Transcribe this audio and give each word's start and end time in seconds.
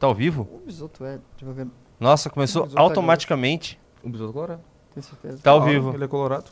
Tá 0.00 0.06
ao 0.06 0.14
vivo? 0.14 0.48
O 0.50 0.64
Bisoto 0.64 1.04
é, 1.04 1.18
deixa 1.36 1.44
eu 1.44 1.52
ver, 1.52 1.66
Nossa, 2.00 2.30
começou 2.30 2.62
O 2.62 2.64
Bisoto 2.64 2.76
tá 2.78 2.82
automaticamente. 2.82 3.78
O 4.02 4.08
besouro 4.08 4.32
colorado. 4.32 4.60
tenho 4.94 5.04
certeza. 5.04 5.38
Tá 5.42 5.50
ao 5.50 5.60
Ah, 5.62 5.66
vivo. 5.66 5.92
Ele 5.92 6.04
é 6.04 6.08
colorado. 6.08 6.46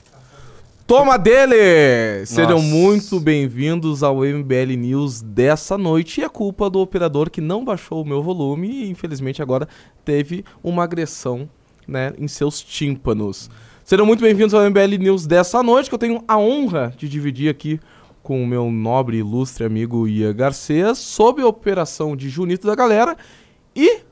Toma 0.86 1.18
dele! 1.18 2.26
Sejam 2.26 2.56
Nossa. 2.58 2.66
muito 2.68 3.18
bem-vindos 3.18 4.02
ao 4.02 4.16
MBL 4.22 4.76
News 4.76 5.22
dessa 5.22 5.78
noite. 5.78 6.20
E 6.20 6.24
é 6.24 6.28
culpa 6.28 6.68
do 6.68 6.78
operador 6.78 7.30
que 7.30 7.40
não 7.40 7.64
baixou 7.64 8.02
o 8.02 8.06
meu 8.06 8.22
volume 8.22 8.68
e, 8.70 8.90
infelizmente, 8.90 9.40
agora 9.40 9.66
teve 10.04 10.44
uma 10.62 10.84
agressão 10.84 11.48
né, 11.86 12.12
em 12.18 12.28
seus 12.28 12.60
tímpanos. 12.60 13.50
Sejam 13.82 14.04
muito 14.04 14.20
bem-vindos 14.20 14.52
ao 14.52 14.60
MBL 14.68 14.98
News 14.98 15.26
dessa 15.26 15.62
noite, 15.62 15.88
que 15.88 15.94
eu 15.94 15.98
tenho 15.98 16.22
a 16.28 16.36
honra 16.36 16.92
de 16.98 17.08
dividir 17.08 17.48
aqui 17.48 17.80
com 18.28 18.44
o 18.44 18.46
meu 18.46 18.70
nobre 18.70 19.16
e 19.16 19.20
ilustre 19.20 19.64
amigo 19.64 20.06
Ia 20.06 20.34
Garcês, 20.34 20.98
sob 20.98 21.40
a 21.40 21.46
operação 21.46 22.14
de 22.14 22.28
Junito 22.28 22.66
da 22.66 22.74
Galera 22.74 23.16
e 23.74 24.02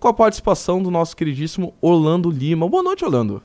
com 0.00 0.08
a 0.08 0.14
participação 0.14 0.82
do 0.82 0.90
nosso 0.90 1.14
queridíssimo 1.14 1.74
Orlando 1.78 2.30
Lima. 2.30 2.66
Boa 2.66 2.82
noite, 2.82 3.04
Orlando. 3.04 3.42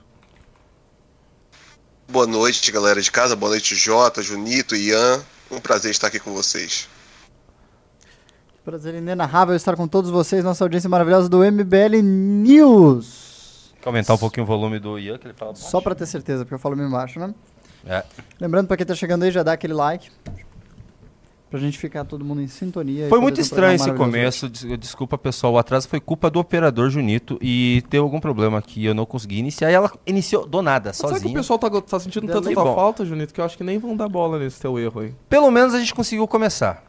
Boa 2.07 2.25
noite, 2.25 2.71
galera 2.71 3.01
de 3.01 3.11
casa. 3.11 3.35
Boa 3.35 3.49
noite, 3.49 3.75
Jota, 3.75 4.21
Junito, 4.21 4.77
Ian. 4.77 5.21
Um 5.51 5.59
prazer 5.59 5.91
estar 5.91 6.07
aqui 6.07 6.21
com 6.21 6.33
vocês. 6.33 6.87
Prazer 8.63 8.95
inenarrável 8.95 9.57
estar 9.57 9.75
com 9.75 9.89
todos 9.89 10.09
vocês, 10.09 10.41
nossa 10.41 10.63
audiência 10.63 10.89
maravilhosa 10.89 11.27
do 11.27 11.39
MBL 11.39 12.01
News. 12.01 13.73
Quer 13.81 13.89
aumentar 13.89 14.13
um 14.13 14.17
pouquinho 14.17 14.45
o 14.45 14.47
volume 14.47 14.79
do 14.79 14.97
Ian, 14.97 15.17
que 15.17 15.27
ele 15.27 15.33
fala 15.33 15.51
baixo? 15.51 15.69
Só 15.69 15.81
pra 15.81 15.93
ter 15.93 16.05
certeza, 16.05 16.45
porque 16.45 16.55
eu 16.55 16.59
falo 16.59 16.77
meio 16.77 16.89
baixo, 16.89 17.19
né? 17.19 17.35
É. 17.85 18.03
Lembrando 18.39 18.67
pra 18.67 18.77
quem 18.77 18.85
tá 18.85 18.95
chegando 18.95 19.23
aí, 19.23 19.31
já 19.31 19.43
dá 19.43 19.53
aquele 19.53 19.73
like. 19.73 20.09
Pra 21.49 21.59
gente 21.59 21.77
ficar 21.77 22.03
todo 22.03 22.25
mundo 22.25 22.41
em 22.41 22.47
sintonia. 22.47 23.07
Foi 23.09 23.19
muito 23.19 23.39
estranho 23.39 23.75
esse 23.75 23.91
começo, 23.93 24.49
des- 24.49 24.79
desculpa 24.79 25.19
pessoal, 25.19 25.53
o 25.53 25.57
atraso 25.59 25.87
foi 25.87 25.99
culpa 25.99 26.27
do 26.27 26.39
operador 26.39 26.89
Junito 26.89 27.37
e 27.39 27.83
teve 27.91 28.01
algum 28.01 28.19
problema 28.19 28.57
aqui, 28.57 28.83
eu 28.83 28.95
não 28.95 29.05
consegui 29.05 29.37
iniciar 29.37 29.69
e 29.69 29.73
ela 29.75 29.91
iniciou 30.07 30.47
do 30.47 30.63
nada, 30.63 30.91
Será 30.93 31.09
que 31.09 31.13
o 31.13 31.17
sozinha. 31.19 31.35
pessoal 31.35 31.59
tá, 31.59 31.69
tá 31.81 31.99
sentindo 31.99 32.25
bom. 32.55 32.73
falta, 32.75 33.05
Junito, 33.05 33.31
que 33.35 33.39
eu 33.39 33.45
acho 33.45 33.55
que 33.55 33.63
nem 33.63 33.77
vão 33.77 33.95
dar 33.95 34.09
bola 34.09 34.39
nesse 34.39 34.59
teu 34.59 34.79
erro 34.79 35.01
aí. 35.01 35.13
Pelo 35.29 35.51
menos 35.51 35.75
a 35.75 35.79
gente 35.79 35.93
conseguiu 35.93 36.27
começar. 36.27 36.83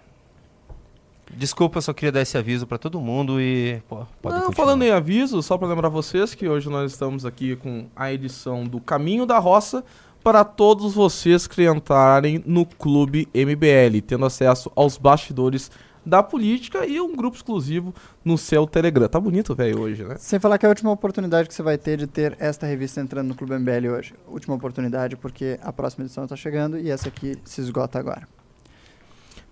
Desculpa, 1.36 1.78
eu 1.78 1.82
só 1.82 1.92
queria 1.92 2.12
dar 2.12 2.20
esse 2.22 2.38
aviso 2.38 2.66
pra 2.66 2.78
todo 2.78 3.00
mundo 3.00 3.40
e 3.40 3.82
pô, 3.88 3.96
pode 4.22 4.36
Não, 4.36 4.44
continuar. 4.46 4.54
falando 4.54 4.82
em 4.84 4.90
aviso, 4.92 5.42
só 5.42 5.58
pra 5.58 5.66
lembrar 5.68 5.88
vocês 5.90 6.34
que 6.34 6.48
hoje 6.48 6.70
nós 6.70 6.92
estamos 6.92 7.26
aqui 7.26 7.56
com 7.56 7.86
a 7.96 8.12
edição 8.12 8.64
do 8.64 8.80
Caminho 8.80 9.26
da 9.26 9.38
Roça 9.38 9.84
para 10.24 10.42
todos 10.42 10.94
vocês 10.94 11.46
que 11.46 11.68
entrarem 11.68 12.42
no 12.46 12.64
Clube 12.64 13.28
MBL, 13.34 14.00
tendo 14.06 14.24
acesso 14.24 14.72
aos 14.74 14.96
bastidores 14.96 15.70
da 16.04 16.22
política 16.22 16.86
e 16.86 16.98
um 16.98 17.14
grupo 17.14 17.36
exclusivo 17.36 17.94
no 18.24 18.38
seu 18.38 18.66
Telegram. 18.66 19.06
Tá 19.06 19.20
bonito, 19.20 19.54
velho, 19.54 19.80
hoje, 19.80 20.02
né? 20.02 20.16
Sem 20.18 20.40
falar 20.40 20.56
que 20.56 20.64
é 20.64 20.68
a 20.68 20.70
última 20.70 20.90
oportunidade 20.90 21.46
que 21.46 21.54
você 21.54 21.62
vai 21.62 21.76
ter 21.76 21.98
de 21.98 22.06
ter 22.06 22.36
esta 22.40 22.66
revista 22.66 23.02
entrando 23.02 23.28
no 23.28 23.34
Clube 23.34 23.58
MBL 23.58 23.88
hoje. 23.94 24.14
Última 24.26 24.54
oportunidade, 24.54 25.14
porque 25.14 25.58
a 25.62 25.72
próxima 25.72 26.06
edição 26.06 26.24
está 26.24 26.36
chegando 26.36 26.78
e 26.78 26.90
essa 26.90 27.08
aqui 27.08 27.36
se 27.44 27.60
esgota 27.60 27.98
agora. 27.98 28.26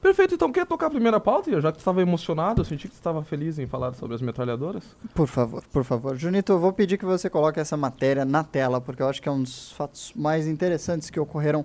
Perfeito, 0.03 0.35
então 0.35 0.51
quer 0.51 0.67
tocar 0.67 0.89
a 0.89 0.91
primeira 0.91 1.21
pauta? 1.21 1.49
Já 1.61 1.71
que 1.71 1.79
tu 1.79 1.81
estava 1.81 2.03
emocionado, 2.03 2.61
eu 2.61 2.65
senti 2.65 2.89
que 2.89 2.95
tu 2.95 2.97
estava 2.97 3.23
feliz 3.23 3.57
em 3.61 3.69
falar 3.69 3.95
sobre 3.95 4.17
as 4.17 4.21
metralhadoras. 4.21 4.83
Por 5.15 5.29
favor, 5.29 5.63
por 5.73 5.85
favor. 5.85 6.17
Junito, 6.17 6.51
eu 6.51 6.59
vou 6.59 6.73
pedir 6.73 6.99
que 6.99 7.05
você 7.05 7.31
coloque 7.31 7.61
essa 7.61 7.77
matéria 7.77 8.25
na 8.25 8.43
tela, 8.43 8.81
porque 8.81 9.01
eu 9.01 9.09
acho 9.09 9.23
que 9.23 9.29
é 9.29 9.33
um 9.33 9.41
dos 9.41 9.71
fatos 9.71 10.13
mais 10.17 10.49
interessantes 10.49 11.09
que 11.09 11.21
ocorreram 11.21 11.65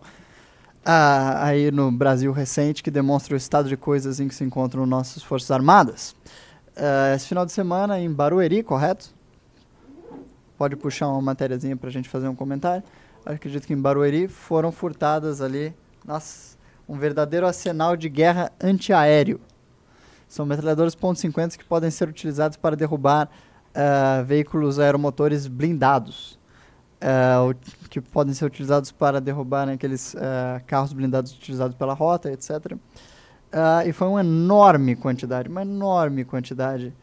ah, 0.85 1.47
aí 1.47 1.71
no 1.71 1.91
Brasil 1.91 2.31
recente, 2.31 2.83
que 2.83 2.91
demonstra 2.91 3.33
o 3.33 3.37
estado 3.37 3.67
de 3.67 3.75
coisas 3.75 4.19
em 4.19 4.27
que 4.27 4.35
se 4.35 4.43
encontram 4.43 4.85
nossas 4.85 5.23
Forças 5.23 5.49
Armadas. 5.49 6.15
Ah, 6.75 7.15
esse 7.15 7.27
final 7.27 7.43
de 7.43 7.51
semana 7.51 7.99
em 7.99 8.11
Barueri, 8.11 8.61
correto? 8.61 9.09
Pode 10.59 10.75
puxar 10.75 11.07
uma 11.07 11.23
matériazinha 11.23 11.75
pra 11.75 11.89
gente 11.89 12.07
fazer 12.07 12.27
um 12.27 12.35
comentário. 12.35 12.83
Acredito 13.25 13.65
que 13.65 13.73
em 13.73 13.81
Barueri 13.81 14.27
foram 14.27 14.71
furtadas 14.71 15.41
ali, 15.41 15.73
nossa, 16.05 16.56
um 16.87 16.97
verdadeiro 16.97 17.45
arsenal 17.47 17.95
de 17.97 18.09
guerra 18.09 18.51
antiaéreo. 18.61 19.39
São 20.27 20.45
metralhadoras 20.45 20.95
.50 20.95 21.57
que 21.57 21.63
podem 21.65 21.89
ser 21.89 22.07
utilizados 22.09 22.57
para 22.57 22.75
derrubar 22.75 23.29
ah, 23.75 24.23
veículos 24.25 24.79
aeromotores 24.79 25.47
blindados. 25.47 26.37
o- 26.99 27.87
que 27.89 28.01
podem 28.01 28.33
ser 28.33 28.45
utilizados 28.45 28.91
para 28.91 29.21
derrubar 29.21 29.67
né, 29.67 29.73
aqueles 29.73 30.15
ah, 30.15 30.59
carros 30.65 30.91
blindados 30.93 31.31
utilizados 31.31 31.75
pela 31.77 31.93
rota, 31.93 32.31
etc. 32.31 32.75
E 33.85 33.93
foi 33.93 34.07
uma 34.07 34.19
enorme 34.21 34.95
quantidade, 34.95 35.47
uma 35.47 35.61
enorme 35.61 36.25
quantidade 36.25 36.93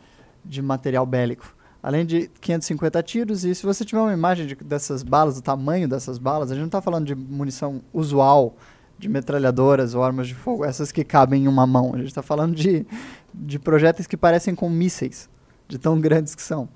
de 0.44 0.61
material 0.61 1.06
bélico. 1.06 1.55
Além 1.83 2.05
de 2.05 2.28
550 2.41 3.03
tiros, 3.03 3.44
e 3.44 3.55
se 3.55 3.65
você 3.65 3.84
tiver 3.84 4.00
uma 4.00 4.12
imagem 4.12 4.47
de- 4.47 4.55
dessas 4.56 5.03
balas, 5.03 5.37
do 5.37 5.43
tamanho 5.43 5.89
dessas 5.89 6.19
balas, 6.19 6.50
a 6.50 6.55
gente 6.55 6.61
não 6.62 6.67
está 6.69 6.81
falando 6.83 7.06
de 7.06 7.15
munição 7.15 7.81
usual, 7.93 8.56
de 9.05 9.09
metralhadoras 9.11 9.95
ou 9.95 10.03
armas 10.03 10.27
de 10.27 10.35
fogo, 10.35 10.65
essas 10.65 10.91
que 10.91 11.05
cabem 11.05 11.45
em 11.45 11.49
uma 11.49 11.67
mão. 11.67 11.93
A 11.95 11.99
gente 11.99 12.07
está 12.09 12.23
falando 12.23 12.55
de, 12.55 12.87
de 13.35 13.59
projéteis 13.59 14.07
que 14.07 14.17
parecem 14.17 14.55
com 14.55 14.71
mísseis, 14.71 15.29
de 15.69 15.77
tão 15.79 16.01
grandes 16.01 16.35
que 16.35 16.41
são. 16.43 16.67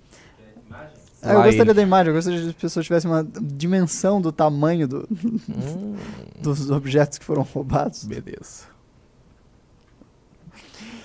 Ah, 1.22 1.32
eu 1.32 1.42
gostaria 1.42 1.72
da 1.74 1.82
imagem, 1.82 2.08
eu 2.10 2.14
gostaria 2.14 2.38
que 2.40 2.48
as 2.48 2.54
pessoas 2.54 2.84
tivessem 2.86 3.10
uma 3.10 3.26
dimensão 3.42 4.20
do 4.20 4.30
tamanho 4.30 4.86
do- 4.86 5.08
Hum, 5.10 5.96
dos 6.42 6.70
objetos 6.70 7.16
que 7.18 7.24
foram 7.24 7.42
roubados. 7.42 8.04
beleza. 8.04 8.64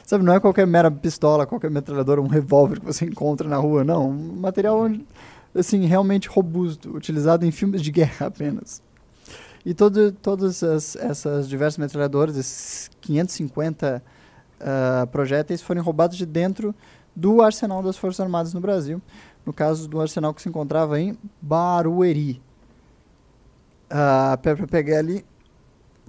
Sabe, 0.05 0.23
não 0.25 0.33
é 0.33 0.39
qualquer 0.41 0.67
mera 0.67 0.91
pistola, 0.91 1.45
qualquer 1.47 1.71
metralhadora, 1.71 2.21
um 2.21 2.27
revólver 2.27 2.79
que 2.81 2.85
você 2.85 3.05
encontra 3.05 3.47
na 3.47 3.55
rua, 3.57 3.83
não. 3.85 4.09
Um 4.11 4.35
material, 4.41 4.89
assim, 5.55 5.85
realmente 5.85 6.27
robusto, 6.27 6.93
utilizado 6.95 7.45
em 7.45 7.51
filmes 7.51 7.81
de 7.81 7.89
guerra 7.91 8.27
apenas. 8.27 8.81
E 9.65 9.73
todo, 9.73 10.11
todas 10.11 10.61
as- 10.63 10.95
essas 10.97 11.47
diversas 11.47 11.77
metralhadoras, 11.77 12.35
esses 12.37 12.89
550 13.01 14.03
ah, 14.59 15.07
projéteis, 15.11 15.61
foram 15.61 15.81
roubados 15.83 16.17
de 16.17 16.25
dentro 16.25 16.73
do 17.15 17.41
arsenal 17.41 17.81
das 17.83 17.97
Forças 17.97 18.19
Armadas 18.21 18.53
no 18.53 18.59
Brasil. 18.61 19.01
No 19.45 19.53
caso 19.53 19.87
do 19.87 19.99
arsenal 20.01 20.33
que 20.33 20.41
se 20.41 20.49
encontrava 20.49 20.99
em 20.99 21.17
Barueri. 21.41 22.41
Ah, 23.89 24.37
Para 24.41 24.67
pegar 24.67 24.99
ali, 24.99 25.23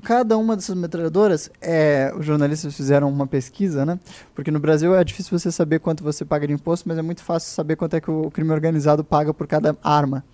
cada 0.03 0.37
uma 0.39 0.57
dessas 0.57 0.77
metralhadoras, 0.77 1.51
é, 1.61 2.13
os 2.19 2.25
jornalistas 2.25 2.75
fizeram 2.75 3.09
uma 3.09 3.27
pesquisa, 3.27 3.85
né? 3.85 3.99
Porque 4.35 4.51
no 4.51 4.59
Brasil 4.61 4.95
é 4.95 5.05
difícil 5.05 5.39
você 5.39 5.51
saber 5.53 5.81
quanto 5.81 6.03
você 6.05 6.25
paga 6.25 6.47
de 6.47 6.53
imposto, 6.53 6.89
mas 6.89 6.99
é 6.99 7.03
muito 7.03 7.23
fácil 7.23 7.51
saber 7.53 7.77
quanto 7.77 7.95
é 7.95 8.01
que 8.01 8.11
o 8.11 8.31
crime 8.31 8.53
organizado 8.53 9.05
paga 9.05 9.35
por 9.35 9.47
cada 9.47 9.77
arma. 9.83 10.25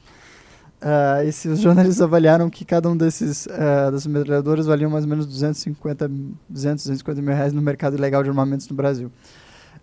Ah, 0.83 1.23
e 1.25 1.31
se 1.33 1.47
os 1.49 1.61
jornalistas 1.61 2.01
avaliaram 2.01 2.49
que 2.49 2.65
cada 2.65 2.89
um 2.89 2.97
desses 2.97 3.47
ah, 3.49 3.91
dessas 3.91 4.07
metralhadoras 4.07 4.65
valia 4.67 4.89
mais 4.89 5.05
ou 5.05 5.11
menos 5.11 5.27
250, 5.27 6.09
200, 6.49 6.85
250 6.85 7.21
mil 7.23 7.35
reais 7.35 7.53
no 7.53 7.61
mercado 7.61 7.97
ilegal 7.97 8.23
de 8.23 8.31
armamentos 8.31 8.67
no 8.69 8.75
Brasil. 8.75 9.13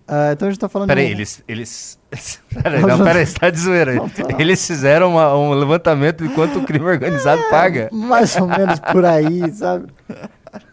Ah, 0.07 0.29
então 0.31 0.47
a 0.47 0.51
gente 0.51 0.57
está 0.57 0.69
falando 0.69 0.87
Peraí, 0.87 1.07
de 1.07 1.11
eles. 1.11 1.43
eles... 1.47 1.99
peraí, 2.63 2.81
não, 2.81 3.03
peraí, 3.03 3.25
você 3.25 3.37
tá 3.37 3.49
de 3.49 3.59
zoeira 3.59 3.91
aí. 3.91 3.97
Não, 3.97 4.07
tá 4.09 4.23
não. 4.31 4.39
Eles 4.39 4.65
fizeram 4.65 5.11
uma- 5.11 5.35
um 5.37 5.51
levantamento 5.53 6.25
de 6.25 6.33
quanto 6.33 6.59
o 6.59 6.65
crime 6.65 6.85
organizado 6.85 7.41
paga. 7.49 7.89
mais 7.91 8.35
ou 8.37 8.47
menos 8.47 8.79
por 8.79 9.03
aí, 9.05 9.51
sabe? 9.51 9.87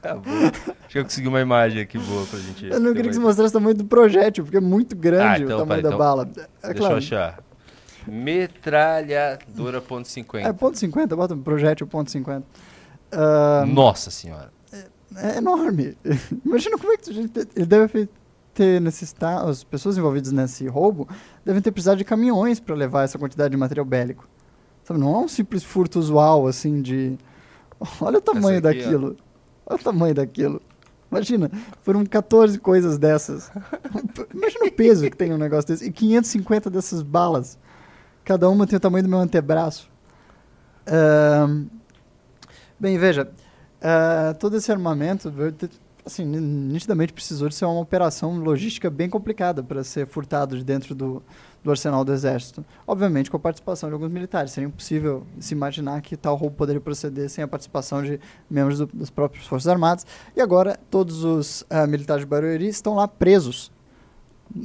Tá. 0.01 0.15
Acho 0.15 0.89
que 0.89 0.99
eu 0.99 1.03
consegui 1.03 1.27
uma 1.29 1.41
imagem 1.41 1.83
aqui 1.83 1.99
boa 1.99 2.25
pra 2.27 2.39
gente. 2.39 2.67
Eu 2.67 2.81
não 2.81 2.95
queria 2.95 3.11
que 3.11 3.17
você 3.17 3.21
mostrasse 3.21 3.51
o 3.51 3.59
tamanho 3.59 3.77
do 3.77 3.85
projétil, 3.85 4.45
porque 4.45 4.57
é 4.57 4.61
muito 4.61 4.95
grande 4.97 5.43
Ah, 5.43 5.45
então, 5.45 5.57
o 5.57 5.61
tamanho 5.61 5.67
pera, 5.69 5.83
da 5.83 5.89
então, 5.89 5.99
bala. 5.99 6.23
É 6.63 6.67
Deixa 6.69 6.75
claro, 6.79 6.95
eu 6.95 6.99
achar. 6.99 7.39
Metralhadora 8.07 9.81
ponto 9.81 10.09
.50. 10.09 10.45
É 10.45 10.53
ponto 10.53 10.77
.50, 10.79 11.17
bota 11.17 11.35
um 11.35 11.43
projétil 11.43 11.87
ponto 11.87 12.11
.50. 12.11 12.43
Ah, 13.13 13.65
Nossa 13.67 14.11
senhora. 14.11 14.53
é 15.17 15.39
enorme. 15.39 15.97
Imagina 16.45 16.79
como 16.79 16.93
é 16.93 16.97
que 16.97 17.11
ele 17.11 17.67
deve 17.67 18.09
ter 18.53 18.81
necessitado, 18.81 19.49
as 19.51 19.65
pessoas 19.65 19.99
envolvidas 19.99 20.31
nesse 20.31 20.67
roubo 20.69 21.09
devem 21.45 21.61
ter 21.61 21.73
precisado 21.73 21.99
de 21.99 22.05
caminhões 22.05 22.61
para 22.61 22.75
levar 22.75 23.03
essa 23.03 23.19
quantidade 23.19 23.51
de 23.51 23.57
material 23.57 23.85
bélico. 23.85 24.29
Sabe, 24.85 25.01
não 25.01 25.15
é 25.15 25.19
um 25.19 25.29
simples 25.29 25.65
furto 25.65 25.99
usual 25.99 26.47
assim 26.47 26.81
de 26.81 27.19
Olha 28.01 28.19
o 28.19 28.21
tamanho 28.21 28.59
aqui, 28.59 28.67
ó. 28.67 28.71
daquilo. 28.71 29.17
Olha 29.67 29.81
o 29.81 29.83
tamanho 29.83 30.15
daquilo. 30.15 30.63
Imagina, 31.11 31.51
foram 31.83 32.05
14 32.05 32.59
coisas 32.59 32.99
dessas. 32.99 33.51
Imagina 34.35 34.67
o 34.67 34.73
peso 34.73 35.09
que 35.09 35.17
tem 35.17 35.33
um 35.33 35.39
negócio 35.39 35.69
desse. 35.69 35.87
E 35.87 35.93
550 35.93 36.71
dessas 36.71 37.03
balas. 37.03 37.59
Cada 38.25 38.49
uma 38.49 38.67
tem 38.67 38.77
o 38.77 38.81
tamanho 38.81 39.05
do 39.05 39.09
meu 39.11 39.19
antebraço. 39.19 39.89
Ahn, 40.87 41.67
bem, 42.79 42.99
veja. 42.99 43.31
ah, 43.83 44.35
todo 44.39 44.57
esse 44.57 44.71
armamento, 44.73 45.33
assim, 46.05 46.25
ni- 46.25 46.41
nitidamente 46.41 47.13
precisou 47.13 47.49
de 47.49 47.55
ser 47.55 47.65
uma 47.67 47.81
operação 47.81 48.37
logística 48.39 48.91
bem 48.91 49.09
complicada 49.09 49.63
para 49.63 49.83
ser 49.85 50.07
furtado 50.07 50.57
de 50.57 50.65
dentro 50.65 50.95
do, 50.95 51.23
do 51.63 51.71
arsenal 51.71 52.05
do 52.05 52.13
exército. 52.13 52.65
Obviamente 52.87 53.31
com 53.31 53.37
a 53.37 53.41
participação 53.41 53.89
de 53.89 53.95
alguns 53.95 54.11
militares. 54.11 54.53
Seria 54.53 54.69
impossível 54.69 55.27
se 55.39 55.55
imaginar 55.55 56.01
que 56.03 56.17
tal 56.17 56.37
roubo 56.37 56.57
poderia 56.57 56.81
proceder 56.81 57.29
sem 57.31 57.45
a 57.45 57.49
participação 57.49 58.03
de 58.03 58.19
membros 58.51 58.79
do- 58.79 58.87
das 58.93 59.11
próprias 59.11 59.47
Forças 59.47 59.69
Armadas. 59.69 60.07
E 60.37 60.41
agora 60.41 60.79
todos 60.91 61.25
os 61.25 61.65
ah, 61.71 61.87
militares 61.87 62.23
de 62.25 62.27
Barueri 62.27 62.69
estão 62.69 62.95
lá 62.95 63.07
presos 63.09 63.71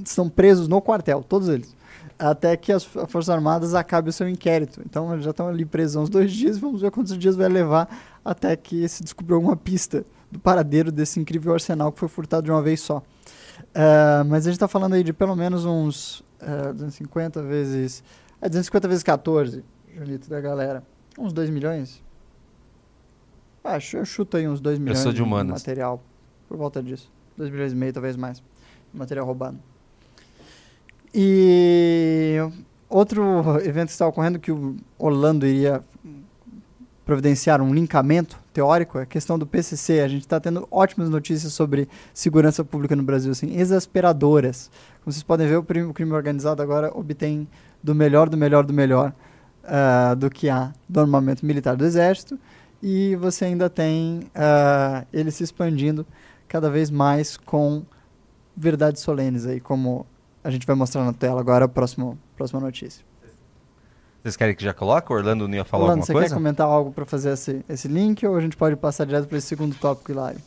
estão 0.06 0.30
presos 0.30 0.68
no 0.68 0.82
quartel, 0.82 1.24
todos 1.24 1.48
eles. 1.48 1.74
Até 2.20 2.58
que 2.58 2.72
as 2.74 2.84
Forças 2.84 3.30
Armadas 3.30 3.74
acabe 3.74 4.10
o 4.10 4.14
seu 4.14 4.28
inquérito. 4.28 4.82
Então 4.86 5.12
eles 5.14 5.24
já 5.24 5.32
estão 5.32 5.48
ali 5.48 5.66
presos 5.66 5.96
há 5.96 6.02
uns 6.02 6.10
dois 6.10 6.32
dias 6.32 6.58
e 6.58 6.60
vamos 6.60 6.82
ver 6.82 6.92
quantos 6.92 7.18
dias 7.18 7.36
vai 7.36 7.48
levar 7.48 7.88
até 8.26 8.56
que 8.58 8.88
se 8.90 9.02
descubra 9.02 9.36
alguma 9.36 9.56
pista 9.56 10.06
do 10.30 10.38
paradeiro 10.38 10.92
desse 10.92 11.20
incrível 11.20 11.54
arsenal 11.54 11.92
que 11.94 12.00
foi 12.00 12.10
furtado 12.10 12.44
de 12.44 12.52
uma 12.52 12.62
vez 12.62 12.82
só. 12.82 13.02
Ah, 13.74 14.24
mas 14.28 14.46
a 14.46 14.50
gente 14.50 14.58
está 14.58 14.68
falando 14.68 14.94
aí 14.94 15.04
de 15.04 15.14
pelo 15.14 15.36
menos 15.36 15.66
uns 15.66 16.24
ah, 16.42 16.72
250 16.74 17.42
vezes. 17.44 18.04
É 18.42 18.48
250 18.48 18.88
vezes 18.88 19.04
14, 19.04 19.64
Julito, 19.96 20.30
da 20.30 20.40
galera. 20.40 20.84
Uns 21.18 21.34
2 21.34 21.50
milhões? 21.50 22.02
Acho, 23.64 23.98
eu 23.98 24.06
chuto 24.06 24.38
aí 24.38 24.48
uns 24.48 24.62
2 24.62 24.80
milhões 24.80 25.00
sou 25.00 25.12
de 25.12 25.22
humanas. 25.22 25.54
material. 25.54 26.02
Por 26.48 26.58
volta 26.58 26.82
disso. 26.82 27.12
2 27.38 27.50
milhões 27.50 27.74
e 27.74 27.76
meio, 27.76 27.94
talvez 27.94 28.16
mais. 28.16 28.38
de 28.38 28.44
Material 28.98 29.26
roubado. 29.26 29.60
E 31.14 32.38
outro 32.88 33.60
evento 33.64 33.88
que 33.88 33.94
está 33.94 34.08
ocorrendo 34.08 34.40
que 34.40 34.52
o 34.52 34.76
Orlando 34.98 35.46
iria 35.46 35.82
providenciar 37.10 37.60
um 37.60 37.74
lincamento 37.74 38.38
teórico 38.54 39.00
é 39.00 39.02
a 39.02 39.06
questão 39.06 39.40
do 39.40 39.48
PCC. 39.48 40.02
A 40.02 40.08
gente 40.08 40.22
está 40.22 40.40
tendo 40.40 40.68
ótimas 40.70 41.10
notícias 41.10 41.54
sobre 41.54 41.90
segurança 42.14 42.64
pública 42.64 42.96
no 42.96 43.02
Brasil, 43.02 43.32
assim, 43.32 43.58
exasperadoras. 43.58 44.70
Como 45.04 45.12
vocês 45.12 45.24
podem 45.24 45.48
ver, 45.48 45.58
o 45.58 45.64
crime, 45.64 46.14
organizado 46.14 46.62
agora 46.62 46.96
obtém 46.96 47.48
do 47.82 47.96
melhor, 47.96 48.30
do 48.30 48.38
melhor, 48.38 48.64
do 48.64 48.74
melhor 48.74 49.12
ah, 49.64 50.14
do 50.14 50.30
que 50.30 50.50
há 50.50 50.72
do 50.88 51.00
armamento 51.00 51.44
militar 51.44 51.76
do 51.76 51.84
Exército. 51.84 52.38
E 52.82 53.16
você 53.16 53.46
ainda 53.46 53.72
tem 53.72 54.30
ah, 54.36 55.04
ele 55.12 55.32
se 55.32 55.44
expandindo 55.44 56.06
cada 56.48 56.70
vez 56.70 56.92
mais 56.92 57.38
com 57.38 57.84
verdades 58.56 59.02
solenes 59.02 59.48
aí, 59.48 59.60
como 59.60 60.06
a 60.44 60.50
gente 60.50 60.66
vai 60.66 60.76
mostrar 60.76 61.04
na 61.04 61.14
tela 61.14 61.40
agora, 61.40 61.66
a 61.66 61.68
próxima, 61.68 62.18
próxima 62.36 62.60
notícia. 62.60 63.04
Vocês 64.22 64.36
querem 64.36 64.54
que 64.54 64.64
já 64.64 64.74
coloque? 64.74 65.12
O 65.12 65.16
Orlando 65.16 65.48
não 65.48 65.56
ia 65.56 65.64
falar 65.64 65.84
Orlando, 65.84 66.02
alguma 66.02 66.06
você 66.06 66.14
coisa? 66.14 66.30
quer 66.30 66.36
comentar 66.36 66.68
algo 66.68 66.92
para 66.92 67.06
fazer 67.06 67.32
esse, 67.34 67.64
esse 67.70 67.88
link 67.88 68.26
ou 68.26 68.36
a 68.36 68.42
gente 68.42 68.58
pode 68.58 68.76
passar 68.76 69.06
direto 69.06 69.28
para 69.28 69.38
esse 69.38 69.48
segundo 69.48 69.76
tópico, 69.76 70.12
Hilário? 70.12 70.42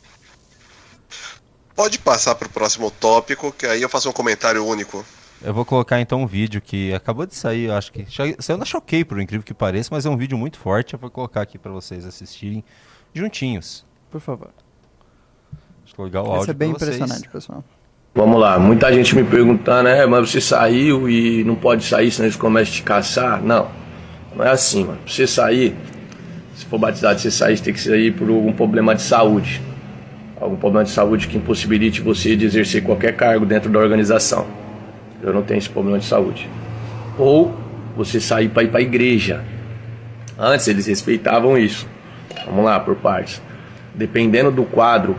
Pode 1.75 1.97
passar 1.97 2.35
para 2.35 2.47
o 2.47 2.51
próximo 2.51 2.91
tópico, 2.91 3.51
que 3.51 3.65
aí 3.65 3.81
eu 3.81 3.89
faço 3.89 4.07
um 4.09 4.13
comentário 4.13 4.63
único. 4.65 5.03
Eu 5.41 5.53
vou 5.53 5.65
colocar 5.65 5.99
então 5.99 6.21
um 6.21 6.27
vídeo 6.27 6.61
que 6.61 6.93
acabou 6.93 7.25
de 7.25 7.35
sair, 7.35 7.63
eu 7.63 7.73
acho 7.73 7.91
que. 7.91 8.05
Saiu 8.39 8.57
na 8.57 8.63
Choquei, 8.63 9.03
por 9.03 9.19
incrível 9.19 9.43
que 9.43 9.53
pareça, 9.53 9.89
mas 9.91 10.05
é 10.05 10.09
um 10.09 10.15
vídeo 10.15 10.37
muito 10.37 10.59
forte. 10.59 10.93
Eu 10.93 10.99
vou 10.99 11.09
colocar 11.09 11.41
aqui 11.41 11.57
pra 11.57 11.71
vocês 11.71 12.05
assistirem 12.05 12.63
juntinhos. 13.13 13.85
Por 14.11 14.21
favor. 14.21 14.51
Deixa 15.83 15.95
eu 15.97 16.05
ligar 16.05 16.21
o 16.21 16.27
áudio 16.27 16.43
Esse 16.43 16.51
é 16.51 16.53
bem 16.53 16.71
impressionante, 16.71 17.27
pessoal. 17.27 17.63
Vamos 18.15 18.39
lá, 18.39 18.59
muita 18.59 18.93
gente 18.93 19.15
me 19.15 19.23
perguntando, 19.23 19.89
é, 19.89 20.05
mas 20.05 20.29
você 20.29 20.39
saiu 20.39 21.09
e 21.09 21.43
não 21.43 21.55
pode 21.55 21.83
sair 21.83 22.11
senão 22.11 22.27
eles 22.27 22.35
começam 22.35 22.71
a 22.71 22.75
te 22.75 22.83
caçar? 22.83 23.41
Não, 23.41 23.67
não 24.35 24.45
é 24.45 24.51
assim, 24.51 24.83
mano. 24.83 24.99
Pra 25.03 25.11
você 25.11 25.25
sair, 25.25 25.75
se 26.53 26.63
for 26.65 26.77
batizado, 26.77 27.19
você 27.19 27.31
sair, 27.31 27.57
você 27.57 27.63
tem 27.63 27.73
que 27.73 27.81
sair 27.81 28.11
por 28.11 28.29
algum 28.29 28.53
problema 28.53 28.93
de 28.93 29.01
saúde. 29.01 29.59
Algum 30.39 30.55
problema 30.55 30.83
de 30.83 30.91
saúde 30.91 31.27
que 31.27 31.37
impossibilite 31.37 32.01
você 32.01 32.35
de 32.35 32.45
exercer 32.45 32.83
qualquer 32.83 33.15
cargo 33.15 33.47
dentro 33.47 33.71
da 33.71 33.79
organização. 33.79 34.45
Eu 35.19 35.33
não 35.33 35.41
tenho 35.41 35.57
esse 35.57 35.69
problema 35.69 35.97
de 35.97 36.05
saúde. 36.05 36.47
Ou 37.17 37.51
você 37.97 38.19
sair 38.19 38.47
para 38.47 38.61
ir 38.61 38.67
para 38.67 38.79
a 38.79 38.83
igreja. 38.83 39.43
Antes 40.37 40.67
eles 40.67 40.85
respeitavam 40.85 41.57
isso. 41.57 41.87
Vamos 42.45 42.63
lá, 42.63 42.79
por 42.79 42.95
partes. 42.95 43.41
Dependendo 43.95 44.51
do 44.51 44.65
quadro, 44.65 45.15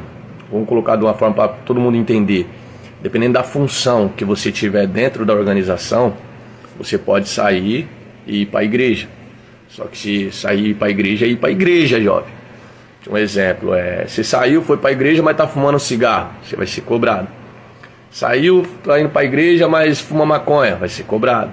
vamos 0.49 0.69
colocar 0.69 0.94
de 0.94 1.02
uma 1.02 1.14
forma 1.14 1.35
para 1.35 1.49
todo 1.49 1.81
mundo 1.81 1.97
entender. 1.97 2.49
Dependendo 3.04 3.34
da 3.34 3.42
função 3.42 4.08
que 4.08 4.24
você 4.24 4.50
tiver 4.50 4.86
dentro 4.86 5.26
da 5.26 5.34
organização, 5.34 6.14
você 6.78 6.96
pode 6.96 7.28
sair 7.28 7.86
e 8.26 8.40
ir 8.40 8.46
para 8.46 8.60
a 8.60 8.64
igreja. 8.64 9.06
Só 9.68 9.84
que 9.84 9.98
se 9.98 10.32
sair 10.32 10.72
para 10.72 10.86
a 10.86 10.90
igreja, 10.90 11.26
é 11.26 11.28
ir 11.28 11.36
para 11.36 11.50
a 11.50 11.52
igreja, 11.52 12.00
jovem. 12.00 12.32
Um 13.06 13.18
exemplo 13.18 13.74
é: 13.74 14.06
você 14.06 14.24
saiu, 14.24 14.62
foi 14.62 14.78
para 14.78 14.88
a 14.88 14.92
igreja, 14.94 15.22
mas 15.22 15.36
tá 15.36 15.46
fumando 15.46 15.78
cigarro, 15.78 16.30
você 16.42 16.56
vai 16.56 16.66
ser 16.66 16.80
cobrado. 16.80 17.28
Saiu, 18.10 18.66
tá 18.82 18.98
indo 18.98 19.10
para 19.10 19.20
a 19.20 19.24
igreja, 19.26 19.68
mas 19.68 20.00
fuma 20.00 20.24
maconha, 20.24 20.76
vai 20.76 20.88
ser 20.88 21.02
cobrado. 21.02 21.50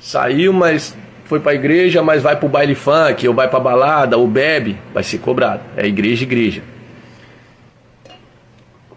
Saiu, 0.00 0.52
mas 0.52 0.96
foi 1.26 1.38
para 1.38 1.52
a 1.52 1.54
igreja, 1.54 2.02
mas 2.02 2.20
vai 2.20 2.34
para 2.34 2.46
o 2.46 2.48
baile 2.48 2.74
funk, 2.74 3.28
ou 3.28 3.32
vai 3.32 3.46
para 3.46 3.60
balada, 3.60 4.18
ou 4.18 4.26
bebe, 4.26 4.76
vai 4.92 5.04
ser 5.04 5.18
cobrado. 5.18 5.60
É 5.76 5.86
igreja, 5.86 6.24
igreja. 6.24 6.73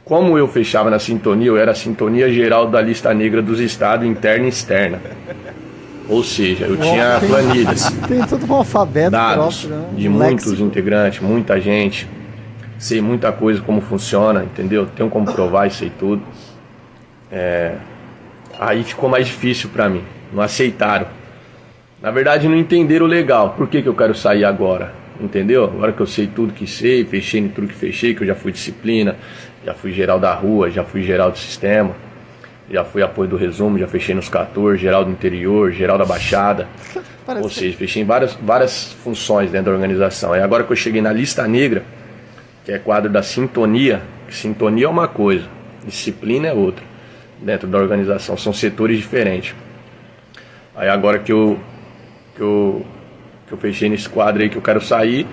Como 0.08 0.38
eu 0.38 0.48
fechava 0.48 0.90
na 0.90 1.00
sintonia, 1.00 1.48
eu 1.48 1.58
era 1.58 1.72
a 1.72 1.76
sintonia 1.76 2.32
geral 2.32 2.68
da 2.70 2.82
lista 2.82 3.14
negra 3.14 3.42
dos 3.42 3.60
estados, 3.60 4.08
interna 4.08 4.46
e 4.46 4.50
externa. 4.50 5.02
Ou 6.08 6.24
seja, 6.24 6.66
eu 6.66 6.78
tinha 6.78 7.20
tem- 7.20 7.28
planilhas 7.30 7.92
Tem 8.08 8.26
todo 8.26 8.46
um 8.50 8.54
alfabeto 8.56 9.12
dados 9.12 9.66
próprio, 9.66 9.82
né? 9.82 9.88
de 9.98 10.08
Um 10.08 10.12
muitos 10.14 10.46
léxico. 10.46 10.66
integrantes, 10.66 11.20
muita 11.20 11.60
gente. 11.60 12.08
Sei 12.80 13.02
muita 13.02 13.32
coisa 13.34 13.60
como 13.62 13.82
funciona, 13.82 14.44
entendeu? 14.44 14.86
Tenho 14.96 15.10
como 15.10 15.26
provar 15.30 15.68
isso 15.68 15.84
aí 15.84 15.92
tudo. 16.00 16.22
É, 17.32 17.74
Aí 18.60 18.84
ficou 18.84 19.08
mais 19.10 19.28
difícil 19.28 19.70
pra 19.70 19.88
mim. 19.90 20.02
Não 20.34 20.42
aceitaram. 20.42 21.06
Na 22.02 22.10
verdade, 22.12 22.48
não 22.48 22.56
entenderam 22.56 23.06
legal. 23.06 23.54
Por 23.58 23.68
que, 23.68 23.82
que 23.84 23.88
eu 23.90 23.94
quero 23.94 24.16
sair 24.16 24.46
agora? 24.46 24.94
Entendeu? 25.20 25.66
Agora 25.66 25.92
que 25.92 26.00
eu 26.00 26.08
sei 26.08 26.26
tudo 26.28 26.54
que 26.54 26.66
sei, 26.66 27.04
fechei 27.06 27.40
em 27.42 27.50
tudo 27.50 27.68
que 27.68 27.74
fechei, 27.76 28.16
que 28.16 28.22
eu 28.24 28.28
já 28.28 28.34
fui 28.36 28.52
disciplina, 28.52 29.16
já 29.68 29.74
fui 29.74 29.92
geral 29.92 30.18
da 30.18 30.34
rua, 30.34 30.72
já 30.72 30.82
fui 30.82 31.04
geral 31.04 31.30
do 31.30 31.38
sistema, 31.38 31.94
já 32.72 32.86
fui 32.86 33.04
apoio 33.04 33.30
do 33.30 33.36
resumo, 33.36 33.78
já 33.78 33.86
fechei 33.86 34.16
nos 34.16 34.30
14, 34.30 34.82
geral 34.82 35.04
do 35.04 35.12
interior, 35.12 35.74
geral 35.74 35.98
da 35.98 36.06
Baixada. 36.06 36.70
Parece 37.28 37.44
Ou 37.44 37.50
seja, 37.50 37.78
fechei 37.78 38.02
em 38.02 38.06
várias, 38.06 38.34
várias 38.36 38.94
funções 39.04 39.52
dentro 39.52 39.66
da 39.66 39.72
organização. 39.74 40.34
E 40.34 40.40
agora 40.40 40.64
que 40.64 40.72
eu 40.72 40.76
cheguei 40.78 41.02
na 41.02 41.12
lista 41.12 41.46
negra, 41.46 41.84
que 42.64 42.72
é 42.72 42.80
quadro 42.80 43.12
da 43.12 43.22
sintonia, 43.22 44.02
sintonia 44.30 44.86
é 44.86 44.90
uma 44.90 45.10
coisa, 45.10 45.44
disciplina 45.86 46.48
é 46.48 46.54
outra, 46.54 46.86
dentro 47.42 47.68
da 47.68 47.78
organização, 47.78 48.38
são 48.38 48.54
setores 48.54 48.98
diferentes. 48.98 49.54
Aí 50.78 50.88
agora 50.88 51.20
que 51.20 51.34
eu, 51.34 51.60
que 52.38 52.42
eu, 52.42 52.86
que 53.46 53.52
eu 53.52 53.58
fechei 53.58 53.90
nesse 53.90 54.08
quadro 54.08 54.42
aí 54.42 54.48
que 54.48 54.56
eu 54.56 54.62
quero 54.62 54.80
sair, 54.80 55.28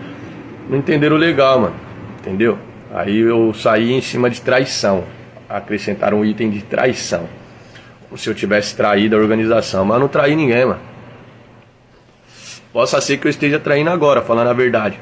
não 0.68 0.78
entenderam 0.78 1.14
legal, 1.14 1.60
mano, 1.60 1.76
entendeu? 2.18 2.58
Aí 2.94 3.18
eu 3.18 3.52
saí 3.52 3.92
em 3.92 4.00
cima 4.00 4.30
de 4.30 4.40
traição, 4.40 5.02
acrescentaram 5.48 6.20
um 6.20 6.24
item 6.24 6.48
de 6.48 6.62
traição, 6.62 7.28
como 8.04 8.16
se 8.16 8.30
eu 8.30 8.34
tivesse 8.36 8.76
traído 8.76 9.16
a 9.16 9.18
organização, 9.18 9.84
mas 9.84 9.98
não 9.98 10.06
traí 10.06 10.36
ninguém, 10.36 10.64
mano. 10.64 10.80
Possa 12.72 13.00
ser 13.00 13.16
que 13.16 13.26
eu 13.26 13.30
esteja 13.30 13.58
traindo 13.58 13.90
agora, 13.90 14.22
falando 14.22 14.46
a 14.46 14.52
verdade. 14.52 14.96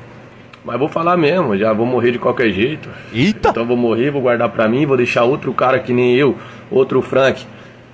Mas 0.65 0.79
vou 0.79 0.89
falar 0.89 1.19
mesmo, 1.19 1.55
já 1.55 1.71
vou 1.75 1.85
morrer 1.85 2.13
de 2.13 2.19
qualquer 2.19 2.51
jeito. 2.51 2.89
Eita! 3.13 3.51
Então 3.51 3.67
vou 3.67 3.77
morrer, 3.77 4.11
vou 4.11 4.23
guardar 4.23 4.49
pra 4.49 4.67
mim, 4.67 4.87
vou 4.87 4.97
deixar 4.97 5.25
outro 5.25 5.53
cara 5.53 5.79
que 5.79 5.93
nem 5.93 6.17
eu, 6.17 6.39
outro 6.71 7.03
Frank, 7.03 7.45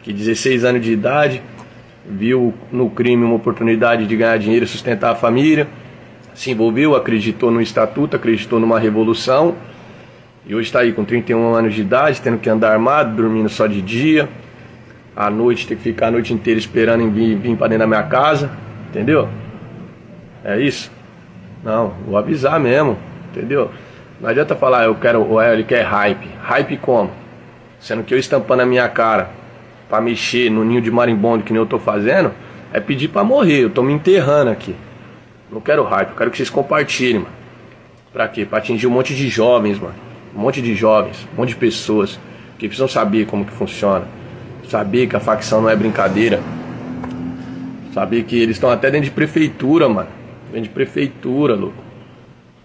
que 0.04 0.12
16 0.12 0.64
anos 0.64 0.80
de 0.80 0.92
idade, 0.92 1.42
viu 2.06 2.54
no 2.70 2.88
crime 2.88 3.24
uma 3.24 3.34
oportunidade 3.34 4.06
de 4.06 4.16
ganhar 4.16 4.38
dinheiro 4.38 4.64
e 4.64 4.68
sustentar 4.68 5.10
a 5.10 5.16
família, 5.16 5.66
se 6.34 6.52
envolveu, 6.52 6.94
acreditou 6.94 7.50
no 7.50 7.60
estatuto, 7.60 8.14
acreditou 8.14 8.60
numa 8.60 8.78
revolução, 8.78 9.56
e 10.48 10.54
hoje 10.54 10.68
está 10.68 10.80
aí 10.80 10.92
com 10.92 11.04
31 11.04 11.54
anos 11.54 11.74
de 11.74 11.82
idade, 11.82 12.22
tendo 12.22 12.38
que 12.38 12.48
andar 12.48 12.72
armado, 12.72 13.14
dormindo 13.14 13.50
só 13.50 13.66
de 13.66 13.82
dia, 13.82 14.26
à 15.14 15.28
noite 15.28 15.66
ter 15.66 15.76
que 15.76 15.82
ficar 15.82 16.06
a 16.06 16.10
noite 16.10 16.32
inteira 16.32 16.58
esperando 16.58 17.08
vir, 17.10 17.36
vir 17.36 17.54
para 17.54 17.68
dentro 17.68 17.80
da 17.80 17.86
minha 17.86 18.02
casa, 18.04 18.50
entendeu? 18.88 19.28
É 20.42 20.58
isso? 20.58 20.90
Não, 21.62 21.92
vou 22.06 22.16
avisar 22.16 22.58
mesmo, 22.58 22.96
entendeu? 23.30 23.70
Não 24.18 24.30
adianta 24.30 24.56
falar, 24.56 24.84
eu 24.84 24.94
quero, 24.94 25.20
ou 25.20 25.42
ele 25.42 25.64
quer 25.64 25.82
hype. 25.82 26.26
Hype 26.40 26.78
como? 26.78 27.10
Sendo 27.78 28.02
que 28.02 28.14
eu 28.14 28.18
estampando 28.18 28.62
a 28.62 28.66
minha 28.66 28.88
cara 28.88 29.30
pra 29.86 30.00
mexer 30.00 30.50
no 30.50 30.64
ninho 30.64 30.80
de 30.80 30.90
marimbondo 30.90 31.44
que 31.44 31.52
nem 31.52 31.60
eu 31.60 31.66
tô 31.66 31.78
fazendo, 31.78 32.32
é 32.72 32.80
pedir 32.80 33.08
pra 33.08 33.22
morrer, 33.22 33.64
eu 33.64 33.70
tô 33.70 33.82
me 33.82 33.92
enterrando 33.92 34.50
aqui. 34.50 34.74
Não 35.52 35.60
quero 35.60 35.84
hype, 35.84 36.08
eu 36.08 36.16
quero 36.16 36.30
que 36.30 36.38
vocês 36.38 36.48
compartilhem, 36.48 37.20
mano. 37.20 37.34
Pra 38.14 38.26
quê? 38.28 38.46
Pra 38.46 38.58
atingir 38.58 38.86
um 38.86 38.90
monte 38.90 39.14
de 39.14 39.28
jovens, 39.28 39.78
mano. 39.78 40.07
Um 40.34 40.40
monte 40.40 40.62
de 40.62 40.74
jovens, 40.74 41.26
um 41.32 41.36
monte 41.36 41.50
de 41.50 41.56
pessoas 41.56 42.18
que 42.58 42.66
precisam 42.66 42.88
saber 42.88 43.26
como 43.26 43.44
que 43.44 43.52
funciona. 43.52 44.06
Saber 44.68 45.06
que 45.06 45.16
a 45.16 45.20
facção 45.20 45.62
não 45.62 45.70
é 45.70 45.76
brincadeira. 45.76 46.40
Saber 47.94 48.24
que 48.24 48.38
eles 48.38 48.56
estão 48.56 48.70
até 48.70 48.90
dentro 48.90 49.06
de 49.06 49.10
prefeitura, 49.10 49.88
mano. 49.88 50.08
Dentro 50.52 50.62
de 50.62 50.68
prefeitura, 50.68 51.54
louco. 51.54 51.82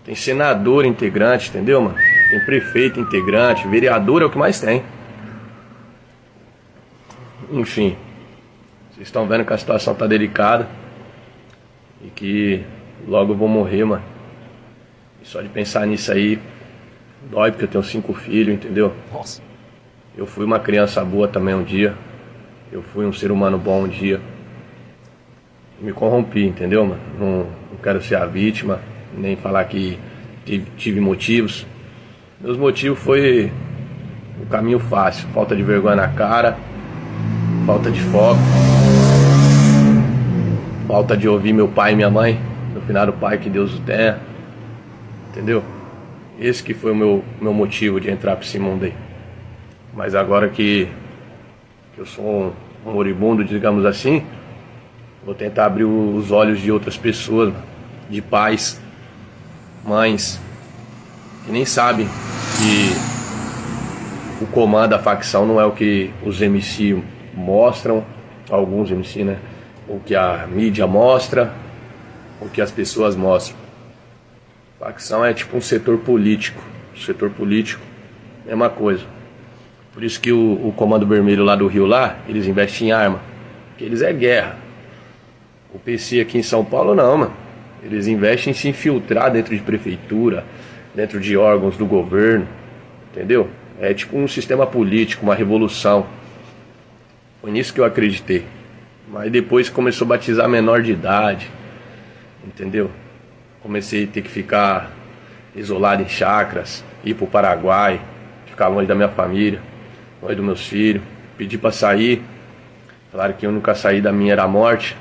Tem 0.03 0.15
senador 0.15 0.86
integrante, 0.86 1.50
entendeu, 1.50 1.82
mano? 1.82 1.96
Tem 2.29 2.46
prefeito 2.46 3.00
integrante, 3.00 3.67
vereador 3.67 4.22
é 4.22 4.25
o 4.25 4.29
que 4.29 4.38
mais 4.38 4.60
tem. 4.60 4.84
Enfim, 7.51 7.96
vocês 8.91 9.08
estão 9.08 9.27
vendo 9.27 9.46
que 9.46 9.53
a 9.53 9.58
situação 9.58 9.96
tá 9.96 10.08
delicada 10.08 10.67
e 12.03 12.10
que 12.10 12.63
logo 13.08 13.34
eu 13.34 13.38
vou 13.38 13.48
morrer, 13.48 13.86
mano. 13.86 14.03
E 15.22 15.27
só 15.27 15.41
de 15.41 15.50
pensar 15.50 15.86
nisso 15.88 16.12
aí, 16.12 16.39
dói 17.29 17.51
porque 17.51 17.65
eu 17.65 17.69
tenho 17.69 17.83
cinco 17.83 18.13
filhos, 18.13 18.55
entendeu? 18.55 18.93
Nossa. 19.11 19.41
Eu 20.15 20.25
fui 20.25 20.45
uma 20.45 20.59
criança 20.59 21.03
boa 21.03 21.27
também 21.27 21.55
um 21.55 21.63
dia. 21.63 21.95
Eu 22.71 22.81
fui 22.81 23.05
um 23.05 23.13
ser 23.13 23.31
humano 23.31 23.57
bom 23.57 23.83
um 23.83 23.87
dia. 23.87 24.21
Me 25.81 25.91
corrompi, 25.91 26.45
entendeu, 26.45 26.85
mano? 26.85 27.01
Não, 27.19 27.37
não 27.71 27.77
quero 27.81 28.01
ser 28.01 28.15
a 28.15 28.25
vítima, 28.25 28.79
nem 29.17 29.35
falar 29.35 29.65
que 29.65 29.99
tive, 30.45 30.65
tive 30.77 30.99
motivos. 30.99 31.65
Meus 32.39 32.57
motivos 32.57 32.99
foi 32.99 33.51
o 34.41 34.45
caminho 34.45 34.79
fácil, 34.79 35.27
falta 35.29 35.55
de 35.55 35.63
vergonha 35.63 35.95
na 35.95 36.07
cara, 36.09 36.57
falta 37.65 37.89
de 37.89 38.01
foco, 38.01 38.39
falta 40.87 41.17
de 41.17 41.27
ouvir 41.27 41.53
meu 41.53 41.67
pai 41.67 41.93
e 41.93 41.95
minha 41.95 42.09
mãe, 42.09 42.39
no 42.73 42.81
final 42.81 43.05
do 43.05 43.13
pai 43.13 43.37
que 43.37 43.49
Deus 43.49 43.73
o 43.73 43.81
tenha. 43.81 44.19
Entendeu? 45.29 45.63
Esse 46.43 46.62
que 46.62 46.73
foi 46.73 46.91
o 46.91 46.95
meu, 46.95 47.23
meu 47.39 47.53
motivo 47.53 48.01
de 48.01 48.12
entrar 48.12 48.35
para 48.35 48.43
esse 48.43 48.59
mundo 48.59 48.83
aí. 48.83 48.93
Mas 49.93 50.13
agora 50.13 50.50
que, 50.50 50.89
que 51.95 52.00
eu 52.00 52.05
sou 52.05 52.53
um, 52.85 52.91
moribundo, 52.91 53.45
digamos 53.45 53.85
assim, 53.85 54.25
vou 55.25 55.33
tentar 55.33 55.67
abrir 55.67 55.85
os 55.85 56.31
olhos 56.31 56.59
de 56.59 56.69
outras 56.69 56.97
pessoas, 56.97 57.53
de 58.09 58.21
pais, 58.21 58.77
mães, 59.85 60.38
que 61.45 61.51
nem 61.53 61.63
sabem 61.63 62.09
que 62.57 64.43
o 64.43 64.47
comando 64.47 64.89
da 64.89 65.00
facção 65.00 65.45
não 65.45 65.62
é 65.62 65.65
o 65.65 65.71
que 65.71 66.12
os 66.25 66.41
MC 66.41 67.01
mostram, 67.33 68.03
alguns 68.51 68.91
MC, 68.91 69.23
né? 69.23 69.38
O 69.88 69.97
que 69.97 70.13
a 70.13 70.45
mídia 70.45 70.85
mostra, 70.85 71.53
o 72.41 72.50
que 72.50 72.62
as 72.62 72.69
pessoas 72.69 73.15
mostram. 73.15 73.62
Facção 74.83 75.23
é 75.23 75.33
tipo 75.33 75.55
um 75.55 75.61
setor 75.61 75.99
político. 75.99 76.61
Setor 76.97 77.29
político, 77.29 77.81
mesma 78.45 78.69
coisa. 78.69 79.05
Por 79.93 80.03
isso 80.03 80.19
que 80.19 80.29
o, 80.29 80.67
o 80.67 80.73
Comando 80.73 81.07
Vermelho 81.07 81.45
lá 81.45 81.55
do 81.55 81.67
Rio 81.67 81.85
lá, 81.85 82.17
eles 82.27 82.47
investem 82.47 82.89
em 82.89 82.91
arma. 82.91 83.21
Porque 83.69 83.85
eles 83.85 84.01
é 84.01 84.11
guerra. 84.11 84.57
O 85.73 85.79
PC 85.79 86.19
aqui 86.19 86.37
em 86.37 86.43
São 86.43 86.65
Paulo 86.65 86.93
não, 86.93 87.17
mano. 87.17 87.33
Eles 87.81 88.07
investem 88.07 88.51
em 88.51 88.53
se 88.53 88.67
infiltrar 88.67 89.31
dentro 89.31 89.55
de 89.55 89.61
prefeitura, 89.61 90.43
dentro 90.93 91.17
de 91.17 91.37
órgãos 91.37 91.77
do 91.77 91.85
governo. 91.85 92.45
Entendeu? 93.09 93.49
É 93.79 93.93
tipo 93.93 94.17
um 94.17 94.27
sistema 94.27 94.67
político, 94.67 95.23
uma 95.23 95.33
revolução. 95.33 96.05
Foi 97.39 97.51
nisso 97.51 97.73
que 97.73 97.79
eu 97.79 97.85
acreditei. 97.85 98.43
Mas 99.07 99.31
depois 99.31 99.69
começou 99.69 100.03
a 100.03 100.09
batizar 100.09 100.49
menor 100.49 100.81
de 100.81 100.91
idade. 100.91 101.49
Entendeu? 102.45 102.91
Comecei 103.63 104.03
a 104.03 104.08
ter 104.08 104.22
que 104.22 104.29
ficar 104.29 104.91
isolado 105.55 106.03
em 106.03 106.10
chacras, 106.10 106.84
ir 107.03 107.13
pro 107.13 107.25
Paraguai, 107.25 108.01
ficar 108.46 108.67
longe 108.67 108.86
da 108.86 108.93
minha 108.93 109.08
família, 109.08 109.62
longe 110.22 110.36
dos 110.36 110.46
meus 110.46 110.67
filhos. 110.67 111.01
Pedi 111.38 111.58
para 111.58 111.72
sair. 111.72 112.22
Falaram 113.10 113.34
que 113.34 113.46
eu 113.46 113.51
nunca 113.53 113.74
saí 113.74 114.01
da 114.01 114.12
minha 114.12 114.34
era 114.34 114.43
a 114.43 114.48
morte. 114.48 114.98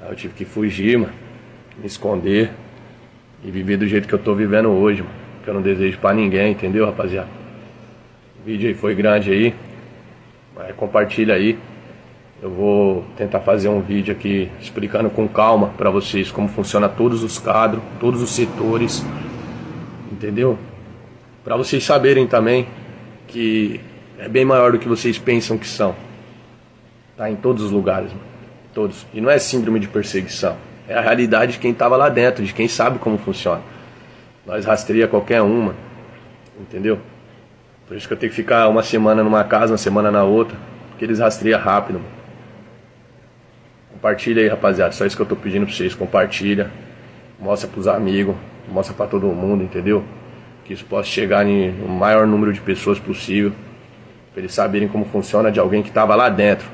Aí 0.00 0.10
eu 0.10 0.16
tive 0.16 0.34
que 0.34 0.44
fugir, 0.44 0.98
mano. 0.98 1.12
Me 1.78 1.86
esconder. 1.86 2.50
E 3.44 3.50
viver 3.50 3.76
do 3.76 3.86
jeito 3.86 4.08
que 4.08 4.14
eu 4.14 4.18
tô 4.18 4.34
vivendo 4.34 4.68
hoje, 4.70 5.02
mano. 5.02 5.14
Que 5.44 5.48
eu 5.48 5.54
não 5.54 5.62
desejo 5.62 5.98
para 5.98 6.14
ninguém, 6.14 6.50
entendeu, 6.50 6.84
rapaziada? 6.84 7.28
O 8.40 8.44
vídeo 8.44 8.68
aí 8.68 8.74
foi 8.74 8.94
grande 8.94 9.30
aí. 9.30 9.54
Mas 10.54 10.74
compartilha 10.74 11.34
aí. 11.34 11.56
Eu 12.42 12.50
vou 12.50 13.02
tentar 13.16 13.40
fazer 13.40 13.68
um 13.68 13.80
vídeo 13.80 14.12
aqui 14.12 14.50
explicando 14.60 15.08
com 15.08 15.26
calma 15.26 15.68
para 15.68 15.88
vocês 15.88 16.30
como 16.30 16.48
funciona 16.48 16.86
todos 16.86 17.22
os 17.22 17.38
quadros, 17.38 17.82
todos 17.98 18.20
os 18.20 18.28
setores, 18.30 19.02
entendeu? 20.12 20.58
Para 21.42 21.56
vocês 21.56 21.82
saberem 21.82 22.26
também 22.26 22.68
que 23.26 23.80
é 24.18 24.28
bem 24.28 24.44
maior 24.44 24.72
do 24.72 24.78
que 24.78 24.86
vocês 24.86 25.18
pensam 25.18 25.56
que 25.56 25.66
são. 25.66 25.94
Tá 27.16 27.30
em 27.30 27.36
todos 27.36 27.62
os 27.62 27.70
lugares, 27.70 28.10
mano. 28.10 28.24
todos. 28.74 29.06
E 29.14 29.20
não 29.20 29.30
é 29.30 29.38
síndrome 29.38 29.80
de 29.80 29.88
perseguição, 29.88 30.58
é 30.86 30.94
a 30.94 31.00
realidade 31.00 31.52
de 31.52 31.58
quem 31.58 31.72
tava 31.72 31.96
lá 31.96 32.10
dentro, 32.10 32.44
de 32.44 32.52
quem 32.52 32.68
sabe 32.68 32.98
como 32.98 33.16
funciona. 33.16 33.62
Nós 34.44 34.66
rastreia 34.66 35.08
qualquer 35.08 35.40
uma, 35.40 35.74
entendeu? 36.60 37.00
Por 37.88 37.96
isso 37.96 38.06
que 38.06 38.12
eu 38.12 38.18
tenho 38.18 38.30
que 38.30 38.36
ficar 38.36 38.68
uma 38.68 38.82
semana 38.82 39.24
numa 39.24 39.42
casa, 39.42 39.72
uma 39.72 39.78
semana 39.78 40.10
na 40.10 40.22
outra, 40.22 40.56
porque 40.90 41.04
eles 41.04 41.18
rastreiam 41.18 41.58
rápido, 41.58 42.00
mano. 42.00 42.15
Compartilha 43.96 44.42
aí, 44.42 44.48
rapaziada. 44.48 44.92
Só 44.92 45.06
isso 45.06 45.16
que 45.16 45.22
eu 45.22 45.26
tô 45.26 45.34
pedindo 45.34 45.64
pra 45.64 45.74
vocês. 45.74 45.94
Compartilha. 45.94 46.70
Mostra 47.40 47.66
pros 47.66 47.88
amigos. 47.88 48.36
Mostra 48.68 48.94
pra 48.94 49.06
todo 49.06 49.26
mundo, 49.28 49.64
entendeu? 49.64 50.04
Que 50.66 50.74
isso 50.74 50.84
possa 50.84 51.08
chegar 51.08 51.46
em 51.46 51.70
o 51.82 51.88
maior 51.88 52.26
número 52.26 52.52
de 52.52 52.60
pessoas 52.60 52.98
possível. 52.98 53.52
Pra 54.32 54.42
eles 54.42 54.52
saberem 54.52 54.86
como 54.86 55.06
funciona 55.06 55.50
de 55.50 55.58
alguém 55.58 55.82
que 55.82 55.90
tava 55.90 56.14
lá 56.14 56.28
dentro. 56.28 56.68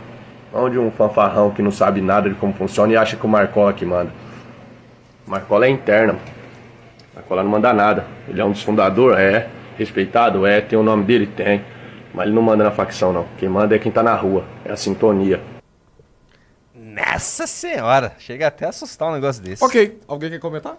Não 0.53 0.69
de 0.69 0.81
um 0.81 0.91
fanfarrão 0.91 1.53
que 1.53 1.63
não 1.63 1.71
sabe 1.71 2.01
nada 2.01 2.29
de 2.29 2.35
como 2.35 2.53
funciona 2.55 2.93
e 2.93 2.97
acha 2.97 3.17
que 3.17 3.25
o 3.25 3.29
Marcola 3.29 3.73
que 3.73 3.87
manda. 3.87 4.11
O 5.25 5.31
Marcola 5.31 5.67
é 5.67 5.69
interna. 5.69 6.15
O 6.15 7.17
Marcola 7.17 7.45
não 7.45 7.51
manda 7.51 7.73
nada. 7.73 8.05
Ele 8.29 8.41
é 8.41 8.45
um 8.45 8.51
dos 8.51 8.63
fundadores, 8.63 9.21
é. 9.21 9.49
Respeitado, 9.79 10.45
é. 10.45 10.61
Tem 10.61 10.77
o 10.77 10.83
nome 10.83 11.05
dele? 11.05 11.27
Tem. 11.29 11.63
Mas 12.13 12.27
ele 12.27 12.35
não 12.35 12.43
manda 12.43 12.65
na 12.65 12.73
facção, 12.73 13.13
não. 13.13 13.27
Quem 13.39 13.49
manda 13.49 13.77
é 13.77 13.79
quem 13.79 13.93
tá 13.93 14.03
na 14.03 14.15
rua. 14.15 14.43
É 14.65 14.73
a 14.73 14.77
sintonia. 14.77 15.52
Nossa 16.93 17.47
senhora, 17.47 18.15
chega 18.19 18.49
até 18.49 18.67
a 18.67 18.69
assustar 18.69 19.09
um 19.09 19.15
negócio 19.15 19.43
desse. 19.43 19.65
Ok, 19.65 19.99
alguém 20.07 20.29
quer 20.29 20.39
comentar? 20.39 20.77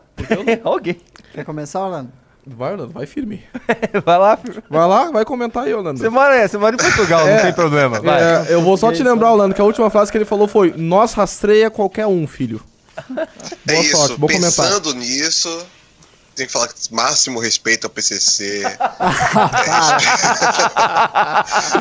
Alguém. 0.64 1.02
Quer 1.34 1.44
começar, 1.44 1.84
Orlando? 1.84 2.12
Vai, 2.46 2.74
Orlando, 2.74 2.94
vai 2.94 3.08
firme. 3.08 3.44
Vai 4.06 4.20
lá, 4.20 4.38
filho. 4.38 4.62
Vai 4.70 4.88
lá, 4.88 5.10
vai 5.10 5.26
comentar 5.26 5.64
aí, 5.64 5.74
Orlando. 5.74 5.98
Você 5.98 6.10
mora, 6.10 6.48
você 6.48 6.58
mora 6.58 6.76
em 6.76 6.78
Portugal, 6.78 7.26
não 7.26 7.42
tem 7.42 7.54
problema. 7.54 8.02
Vai. 8.02 8.22
É, 8.22 8.54
eu 8.54 8.62
vou 8.62 8.76
só 8.78 8.92
te 8.92 9.02
lembrar, 9.02 9.32
Orlando, 9.32 9.56
que 9.56 9.62
a 9.62 9.64
última 9.64 9.90
frase 9.90 10.12
que 10.12 10.18
ele 10.18 10.26
falou 10.26 10.48
foi: 10.48 10.74
Nós 10.76 11.14
rastreia 11.14 11.72
qualquer 11.72 12.06
um, 12.06 12.28
filho. 12.28 12.62
É 13.66 13.74
Boa 13.74 13.82
isso, 13.82 13.98
sorte, 13.98 14.20
bom 14.20 14.28
comentário. 14.28 14.82
pensando 14.82 14.94
nisso, 14.94 15.66
tem 16.36 16.46
que 16.46 16.52
falar 16.52 16.68
que 16.68 16.94
máximo 16.94 17.40
respeito 17.40 17.86
ao 17.86 17.90
PCC. 17.90 18.64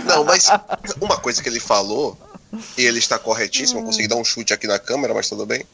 Não, 0.06 0.24
mas 0.24 0.48
uma 1.00 1.18
coisa 1.18 1.42
que 1.42 1.48
ele 1.48 1.60
falou, 1.60 2.16
e 2.76 2.84
ele 2.84 2.98
está 2.98 3.18
corretíssimo, 3.18 3.80
eu 3.80 3.84
consegui 3.84 4.08
dar 4.08 4.16
um 4.16 4.24
chute 4.24 4.52
aqui 4.52 4.66
na 4.66 4.78
câmera, 4.78 5.14
mas 5.14 5.28
tudo 5.28 5.46
bem. 5.46 5.66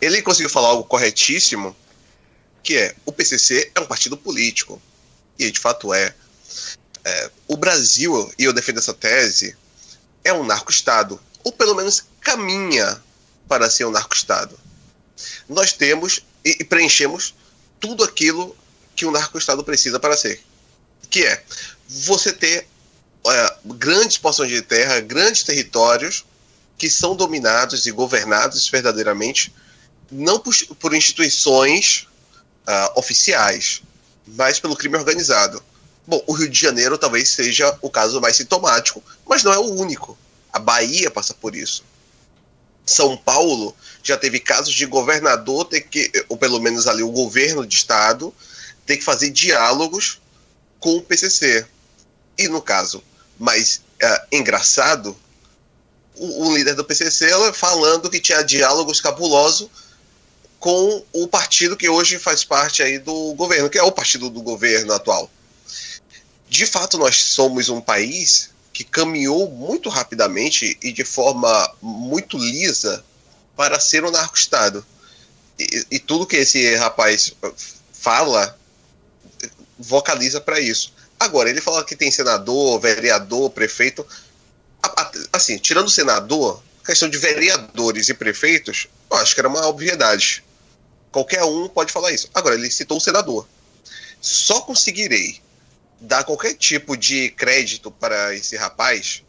Ele 0.00 0.22
conseguiu 0.22 0.50
falar 0.50 0.68
algo 0.68 0.84
corretíssimo, 0.84 1.76
que 2.62 2.76
é, 2.76 2.94
o 3.04 3.12
PCC 3.12 3.70
é 3.74 3.80
um 3.80 3.86
partido 3.86 4.16
político. 4.16 4.80
E 5.38 5.50
de 5.50 5.60
fato 5.60 5.92
é. 5.92 6.14
É, 7.04 7.30
o 7.48 7.56
Brasil, 7.56 8.32
e 8.38 8.44
eu 8.44 8.52
defendo 8.52 8.78
essa 8.78 8.94
tese, 8.94 9.56
é 10.24 10.32
um 10.32 10.44
narco-estado. 10.44 11.20
Ou 11.44 11.52
pelo 11.52 11.74
menos 11.74 12.04
caminha 12.20 13.00
para 13.48 13.68
ser 13.70 13.84
um 13.84 13.90
narco-estado. 13.90 14.58
Nós 15.48 15.72
temos 15.72 16.20
e, 16.44 16.58
e 16.60 16.64
preenchemos 16.64 17.34
tudo 17.80 18.04
aquilo 18.04 18.56
que 18.94 19.04
um 19.04 19.10
narco-estado 19.10 19.64
precisa 19.64 19.98
para 19.98 20.16
ser. 20.16 20.40
Que 21.10 21.24
é 21.24 21.42
você 21.88 22.32
ter 22.32 22.66
é, 23.26 23.56
grandes 23.64 24.18
porções 24.18 24.50
de 24.50 24.62
terra, 24.62 25.00
grandes 25.00 25.42
territórios 25.42 26.24
que 26.76 26.90
são 26.90 27.14
dominados 27.14 27.86
e 27.86 27.92
governados 27.92 28.68
verdadeiramente 28.68 29.52
não 30.12 30.38
por, 30.38 30.54
por 30.78 30.94
instituições 30.94 32.06
ah, 32.66 32.92
oficiais, 32.96 33.82
mas 34.26 34.60
pelo 34.60 34.76
crime 34.76 34.96
organizado. 34.96 35.62
Bom, 36.06 36.22
o 36.26 36.32
Rio 36.32 36.48
de 36.48 36.60
Janeiro 36.60 36.98
talvez 36.98 37.28
seja 37.30 37.76
o 37.80 37.88
caso 37.88 38.20
mais 38.20 38.36
sintomático, 38.36 39.02
mas 39.26 39.42
não 39.42 39.52
é 39.52 39.58
o 39.58 39.72
único. 39.72 40.18
A 40.52 40.58
Bahia 40.58 41.10
passa 41.10 41.32
por 41.32 41.54
isso. 41.54 41.84
São 42.84 43.16
Paulo 43.16 43.74
já 44.02 44.16
teve 44.16 44.40
casos 44.40 44.74
de 44.74 44.84
governador 44.84 45.64
ter 45.64 45.82
que, 45.82 46.10
ou 46.28 46.36
pelo 46.36 46.60
menos 46.60 46.86
ali 46.86 47.02
o 47.02 47.10
governo 47.10 47.64
de 47.64 47.76
estado, 47.76 48.34
ter 48.84 48.96
que 48.96 49.04
fazer 49.04 49.30
diálogos 49.30 50.20
com 50.80 50.96
o 50.96 51.02
PCC. 51.02 51.64
E 52.36 52.48
no 52.48 52.60
caso 52.60 53.02
mais 53.42 53.82
é, 54.00 54.26
engraçado, 54.30 55.16
o, 56.14 56.46
o, 56.46 56.56
líder 56.56 56.76
do 56.76 56.84
PCC 56.84 57.28
falando 57.52 58.08
que 58.08 58.20
tinha 58.20 58.40
diálogos 58.42 59.00
cabulosos 59.00 59.68
com 60.60 61.04
o 61.12 61.26
partido 61.26 61.76
que 61.76 61.88
hoje 61.88 62.20
faz 62.20 62.44
parte 62.44 62.84
aí 62.84 63.00
do 63.00 63.34
governo, 63.34 63.68
que 63.68 63.78
é 63.78 63.82
o 63.82 63.90
partido 63.90 64.30
do 64.30 64.40
governo 64.40 64.92
atual. 64.92 65.28
De 66.48 66.64
fato, 66.66 66.96
nós 66.96 67.16
somos 67.16 67.68
um 67.68 67.80
país 67.80 68.50
que 68.72 68.84
caminhou 68.84 69.50
muito 69.50 69.88
rapidamente 69.88 70.78
e 70.80 70.92
de 70.92 71.04
forma 71.04 71.74
muito 71.82 72.38
lisa 72.38 73.04
para 73.56 73.80
ser 73.80 74.04
um 74.04 74.10
narco-estado. 74.12 74.86
E, 75.58 75.84
e, 75.90 75.98
tudo 75.98 76.26
que 76.26 76.36
esse 76.36 76.76
rapaz 76.76 77.32
fala 77.92 78.56
vocaliza 79.76 80.40
para 80.40 80.60
isso. 80.60 80.92
Agora, 81.22 81.48
ele 81.48 81.60
fala 81.60 81.84
que 81.84 81.94
tem 81.94 82.10
senador, 82.10 82.80
vereador, 82.80 83.48
prefeito. 83.50 84.04
Assim, 85.32 85.56
tirando 85.56 85.86
o 85.86 85.90
senador, 85.90 86.60
questão 86.84 87.08
de 87.08 87.16
vereadores 87.16 88.08
e 88.08 88.14
prefeitos, 88.14 88.88
eu 89.08 89.16
acho 89.18 89.32
que 89.32 89.40
era 89.40 89.48
uma 89.48 89.64
obviedade. 89.68 90.42
Qualquer 91.12 91.44
um 91.44 91.68
pode 91.68 91.92
falar 91.92 92.10
isso. 92.10 92.28
Agora, 92.34 92.56
ele 92.56 92.68
citou 92.72 92.96
o 92.96 93.00
senador. 93.00 93.46
Só 94.20 94.62
conseguirei 94.62 95.40
dar 96.00 96.24
qualquer 96.24 96.54
tipo 96.54 96.96
de 96.96 97.30
crédito 97.30 97.88
para 97.88 98.34
esse 98.34 98.56
rapaz, 98.56 99.22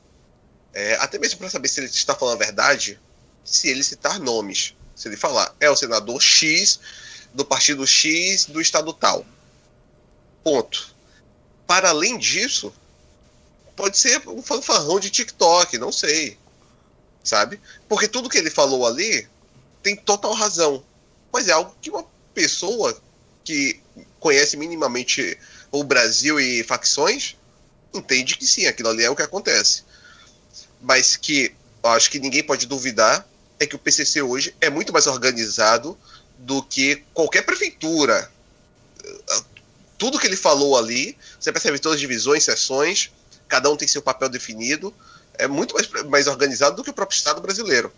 é, 0.74 0.96
até 0.96 1.20
mesmo 1.20 1.38
para 1.38 1.50
saber 1.52 1.68
se 1.68 1.80
ele 1.80 1.86
está 1.86 2.16
falando 2.16 2.42
a 2.42 2.46
verdade, 2.46 3.00
se 3.46 3.70
ele 3.70 3.84
citar 3.84 4.20
nomes. 4.20 4.74
Se 4.96 5.08
ele 5.08 5.16
falar, 5.16 5.56
é 5.60 5.70
o 5.70 5.76
senador 5.76 6.20
X 6.20 6.80
do 7.36 7.46
partido 7.46 7.86
X 7.86 8.46
do 8.48 8.60
estado 8.60 8.92
tal. 8.94 9.24
Ponto. 10.44 10.93
Para 11.66 11.90
além 11.90 12.18
disso, 12.18 12.74
pode 13.76 13.98
ser 13.98 14.22
um 14.28 14.42
fanfarrão 14.42 15.00
de 15.00 15.10
TikTok, 15.10 15.78
não 15.78 15.92
sei. 15.92 16.38
Sabe? 17.24 17.60
Porque 17.88 18.08
tudo 18.08 18.30
que 18.30 18.38
ele 18.38 18.50
falou 18.50 18.86
ali 18.86 19.28
tem 19.82 19.96
total 19.96 20.34
razão. 20.34 20.84
Mas 21.32 21.48
é 21.48 21.52
algo 21.52 21.76
que 21.82 21.90
uma 21.90 22.06
pessoa 22.34 23.00
que 23.44 23.80
conhece 24.20 24.56
minimamente 24.58 25.38
o 25.72 25.84
Brasil 25.84 26.40
e 26.40 26.64
facções 26.64 27.36
entende 27.94 28.38
que 28.38 28.46
sim, 28.46 28.66
aquilo 28.66 28.90
ali 28.90 29.04
é 29.04 29.10
o 29.10 29.16
que 29.16 29.22
acontece. 29.22 29.84
Mas 30.82 31.16
que 31.16 31.54
acho 31.84 32.10
que 32.10 32.20
ninguém 32.20 32.44
pode 32.44 32.66
duvidar 32.66 33.28
é 33.60 33.66
que 33.66 33.76
o 33.76 33.80
PCC 33.80 34.22
hoje 34.22 34.56
é 34.60 34.70
muito 34.70 34.92
mais 34.92 35.08
organizado 35.08 35.98
do 36.38 36.62
que 36.64 37.04
qualquer 37.14 37.44
prefeitura. 37.44 38.32
Tudo 40.04 40.20
que 40.20 40.28
ele 40.28 40.36
falou 40.36 40.78
ali, 40.78 41.18
você 41.40 41.50
percebe 41.50 41.80
todas 41.80 41.96
as 41.96 42.02
divisões, 42.02 42.44
seções, 42.44 43.10
cada 43.48 43.70
um 43.72 43.78
tem 43.78 43.88
seu 43.88 44.02
papel 44.02 44.28
definido, 44.28 44.94
é 45.36 45.48
muito 45.48 45.74
mais, 45.74 45.88
mais 46.10 46.28
organizado 46.28 46.76
do 46.76 46.84
que 46.84 46.90
o 46.90 46.94
próprio 46.94 47.16
Estado 47.16 47.40
brasileiro. 47.40 47.90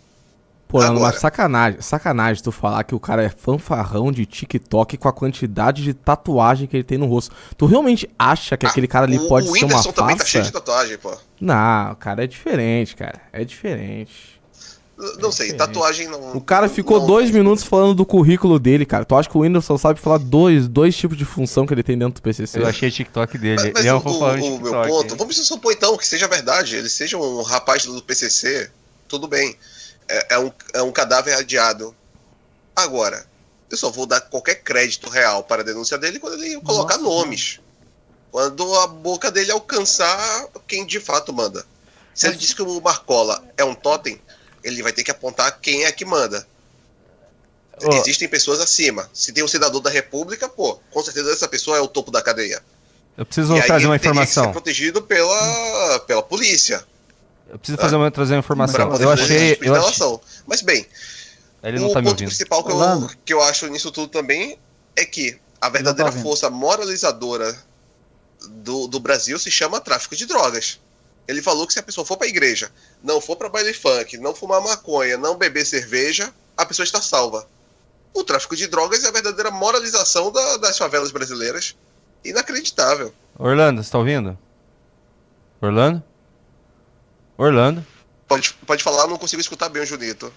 Pô, 0.68 0.78
Agora. 0.78 0.96
Agora. 0.98 1.18
sacanagem, 1.18 1.80
sacanagem 1.80 2.44
tu 2.44 2.52
falar 2.52 2.84
que 2.84 2.94
o 2.94 3.00
cara 3.00 3.24
é 3.24 3.28
fanfarrão 3.28 4.12
de 4.12 4.24
TikTok 4.24 4.96
com 4.96 5.08
a 5.08 5.12
quantidade 5.12 5.82
de 5.82 5.94
tatuagem 5.94 6.68
que 6.68 6.76
ele 6.76 6.84
tem 6.84 6.96
no 6.96 7.06
rosto. 7.06 7.34
Tu 7.56 7.66
realmente 7.66 8.08
acha 8.16 8.56
que 8.56 8.66
Ah, 8.66 8.70
aquele 8.70 8.86
cara 8.86 9.04
ali 9.06 9.18
o, 9.18 9.26
pode 9.26 9.48
o 9.48 9.52
ser 9.52 9.64
uma 9.64 9.78
Whindersson 9.78 9.90
também 9.92 10.16
tá 10.16 10.24
cheio 10.24 10.44
de 10.44 10.52
farsa? 10.52 10.64
tatuagem, 10.64 10.98
pô. 10.98 11.16
Não, 11.40 11.90
o 11.90 11.96
cara 11.96 12.22
é 12.22 12.26
diferente, 12.28 12.94
cara. 12.94 13.20
É 13.32 13.44
diferente. 13.44 14.35
Não 14.96 15.30
sei, 15.30 15.48
diferente. 15.48 15.56
tatuagem 15.56 16.08
não. 16.08 16.36
O 16.36 16.40
cara 16.40 16.68
ficou 16.68 16.98
não- 17.00 17.06
dois 17.06 17.30
minutos 17.30 17.62
falando 17.62 17.94
do 17.94 18.06
currículo 18.06 18.58
dele, 18.58 18.86
cara. 18.86 19.04
Tu 19.04 19.14
acha 19.14 19.28
que 19.28 19.36
o 19.36 19.40
Whindersson 19.40 19.76
sabe 19.76 20.00
falar 20.00 20.18
dois, 20.18 20.66
dois 20.66 20.96
tipos 20.96 21.18
de 21.18 21.24
função 21.24 21.66
que 21.66 21.74
ele 21.74 21.82
tem 21.82 21.98
dentro 21.98 22.14
do 22.14 22.22
PCC? 22.22 22.58
Eu 22.58 22.66
achei 22.66 22.90
TikTok 22.90 23.36
dele. 23.36 23.56
Mas, 23.56 23.72
mas 23.72 23.80
ele 23.80 23.88
é 23.88 23.94
o, 23.94 24.00
fanfarrão 24.00 24.36
de 24.36 24.42
o 24.42 24.50
meu 24.52 24.58
TikTok. 24.72 24.88
ponto, 24.88 25.16
vamos 25.16 25.36
supor 25.36 25.72
então 25.72 25.96
que 25.98 26.06
seja 26.06 26.26
verdade, 26.26 26.76
ele 26.76 26.88
seja 26.88 27.18
um 27.18 27.42
rapaz 27.42 27.84
do 27.84 28.02
PCC, 28.02 28.70
tudo 29.06 29.28
bem. 29.28 29.54
É, 30.08 30.34
é 30.36 30.38
um, 30.38 30.52
é 30.72 30.82
um 30.82 30.92
cadáver 30.92 31.34
adiado. 31.34 31.94
Agora, 32.74 33.26
eu 33.70 33.76
só 33.76 33.90
vou 33.90 34.06
dar 34.06 34.20
qualquer 34.22 34.56
crédito 34.56 35.10
real 35.10 35.42
para 35.44 35.62
a 35.62 35.64
denúncia 35.64 35.98
dele 35.98 36.18
quando 36.18 36.42
ele 36.42 36.60
colocar 36.60 36.96
Nossa, 36.96 37.08
nomes. 37.16 37.60
Quando 38.30 38.74
a 38.76 38.86
boca 38.86 39.30
dele 39.30 39.50
alcançar 39.50 40.46
quem 40.66 40.86
de 40.86 41.00
fato 41.00 41.32
manda. 41.32 41.64
Se 42.14 42.26
ele 42.26 42.36
diz 42.36 42.54
que 42.54 42.62
o 42.62 42.80
Marcola 42.80 43.42
é 43.58 43.64
um 43.64 43.74
totem, 43.74 44.18
ele 44.66 44.82
vai 44.82 44.92
ter 44.92 45.04
que 45.04 45.10
apontar 45.10 45.60
quem 45.60 45.84
é 45.84 45.92
que 45.92 46.04
manda. 46.04 46.46
Ô. 47.82 47.92
Existem 47.94 48.26
pessoas 48.26 48.60
acima. 48.60 49.08
Se 49.12 49.32
tem 49.32 49.44
um 49.44 49.48
senador 49.48 49.80
da 49.80 49.90
República, 49.90 50.48
pô, 50.48 50.78
com 50.90 51.02
certeza 51.02 51.30
essa 51.32 51.46
pessoa 51.46 51.76
é 51.76 51.80
o 51.80 51.88
topo 51.88 52.10
da 52.10 52.22
cadeia. 52.22 52.62
Eu 53.16 53.24
preciso 53.24 53.54
E 53.54 53.60
aí 53.60 53.66
trazer 53.66 53.86
uma 53.86 53.94
ele 53.94 54.02
teria 54.02 54.20
que 54.20 54.26
ser 54.26 54.30
informação. 54.32 54.52
protegido 54.52 55.02
pela, 55.02 56.00
pela 56.00 56.22
polícia. 56.22 56.84
Eu 57.48 57.58
preciso 57.58 57.78
fazer 57.78 57.96
uma, 57.96 58.10
trazer 58.10 58.34
uma 58.34 58.40
informação. 58.40 58.94
Eu 58.96 59.10
achei. 59.10 59.52
tipo 59.52 59.64
Eu 59.66 59.74
achei. 59.76 60.18
Mas 60.46 60.62
bem, 60.62 60.86
ele 61.62 61.78
não 61.78 61.88
o 61.88 61.92
tá 61.92 62.02
ponto 62.02 62.16
principal 62.16 62.64
que 62.64 62.72
eu, 62.72 63.10
que 63.24 63.34
eu 63.34 63.42
acho 63.42 63.66
nisso 63.68 63.90
tudo 63.90 64.08
também 64.08 64.58
é 64.94 65.04
que 65.04 65.38
a 65.60 65.68
verdadeira 65.68 66.10
ouvindo. 66.10 66.22
força 66.22 66.50
moralizadora 66.50 67.56
do, 68.48 68.86
do 68.86 69.00
Brasil 69.00 69.38
se 69.38 69.50
chama 69.50 69.80
tráfico 69.80 70.16
de 70.16 70.26
drogas. 70.26 70.78
Ele 71.28 71.42
falou 71.42 71.66
que 71.66 71.72
se 71.72 71.78
a 71.78 71.82
pessoa 71.82 72.04
for 72.06 72.16
pra 72.16 72.26
igreja, 72.26 72.70
não 73.02 73.20
for 73.20 73.36
pra 73.36 73.48
baile 73.48 73.72
funk, 73.74 74.16
não 74.18 74.34
fumar 74.34 74.60
maconha, 74.62 75.16
não 75.18 75.36
beber 75.36 75.64
cerveja, 75.66 76.32
a 76.56 76.64
pessoa 76.64 76.84
está 76.84 77.00
salva. 77.02 77.46
O 78.14 78.22
tráfico 78.24 78.54
de 78.56 78.66
drogas 78.66 79.04
é 79.04 79.08
a 79.08 79.12
verdadeira 79.12 79.50
moralização 79.50 80.30
da- 80.32 80.56
das 80.58 80.78
favelas 80.78 81.10
brasileiras. 81.10 81.76
Inacreditável. 82.24 83.12
Orlando, 83.38 83.82
você 83.82 83.90
tá 83.90 83.98
ouvindo? 83.98 84.38
Orlando? 85.60 86.02
Orlando? 87.36 87.84
Pode, 88.26 88.54
pode 88.66 88.82
falar, 88.82 89.06
não 89.06 89.18
consigo 89.18 89.40
escutar 89.40 89.68
bem 89.68 89.82
o 89.82 89.86
Junito. 89.86 90.32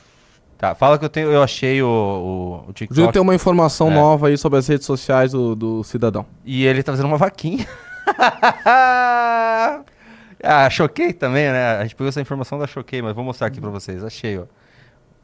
Tá, 0.57 0.75
fala 0.75 0.99
que 0.99 1.05
eu 1.05 1.09
tenho. 1.09 1.31
Eu 1.31 1.41
achei 1.41 1.81
o, 1.81 1.87
o, 1.87 2.69
o 2.69 2.73
TikTok. 2.73 2.93
Júlio 2.95 3.13
tem 3.13 3.21
uma 3.21 3.33
informação 3.33 3.89
É. 3.89 3.93
nova 3.93 4.27
aí 4.27 4.37
sobre 4.37 4.59
as 4.59 4.67
redes 4.67 4.85
sociais 4.85 5.31
do, 5.31 5.55
do 5.55 5.83
cidadão. 5.85 6.25
E 6.43 6.65
ele 6.65 6.83
tá 6.83 6.91
fazendo 6.91 7.05
uma 7.05 7.17
vaquinha. 7.17 7.65
ah, 10.43 10.69
choquei 10.69 11.13
também, 11.13 11.45
né? 11.51 11.77
A 11.77 11.83
gente 11.83 11.95
pegou 11.95 12.09
essa 12.09 12.21
informação 12.21 12.57
da 12.59 12.67
choquei, 12.67 13.01
mas 13.01 13.13
vou 13.15 13.23
mostrar 13.23 13.47
aqui 13.47 13.59
pra 13.59 13.69
vocês. 13.69 14.03
Achei, 14.03 14.37
ó. 14.37 14.45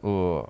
O. 0.07 0.47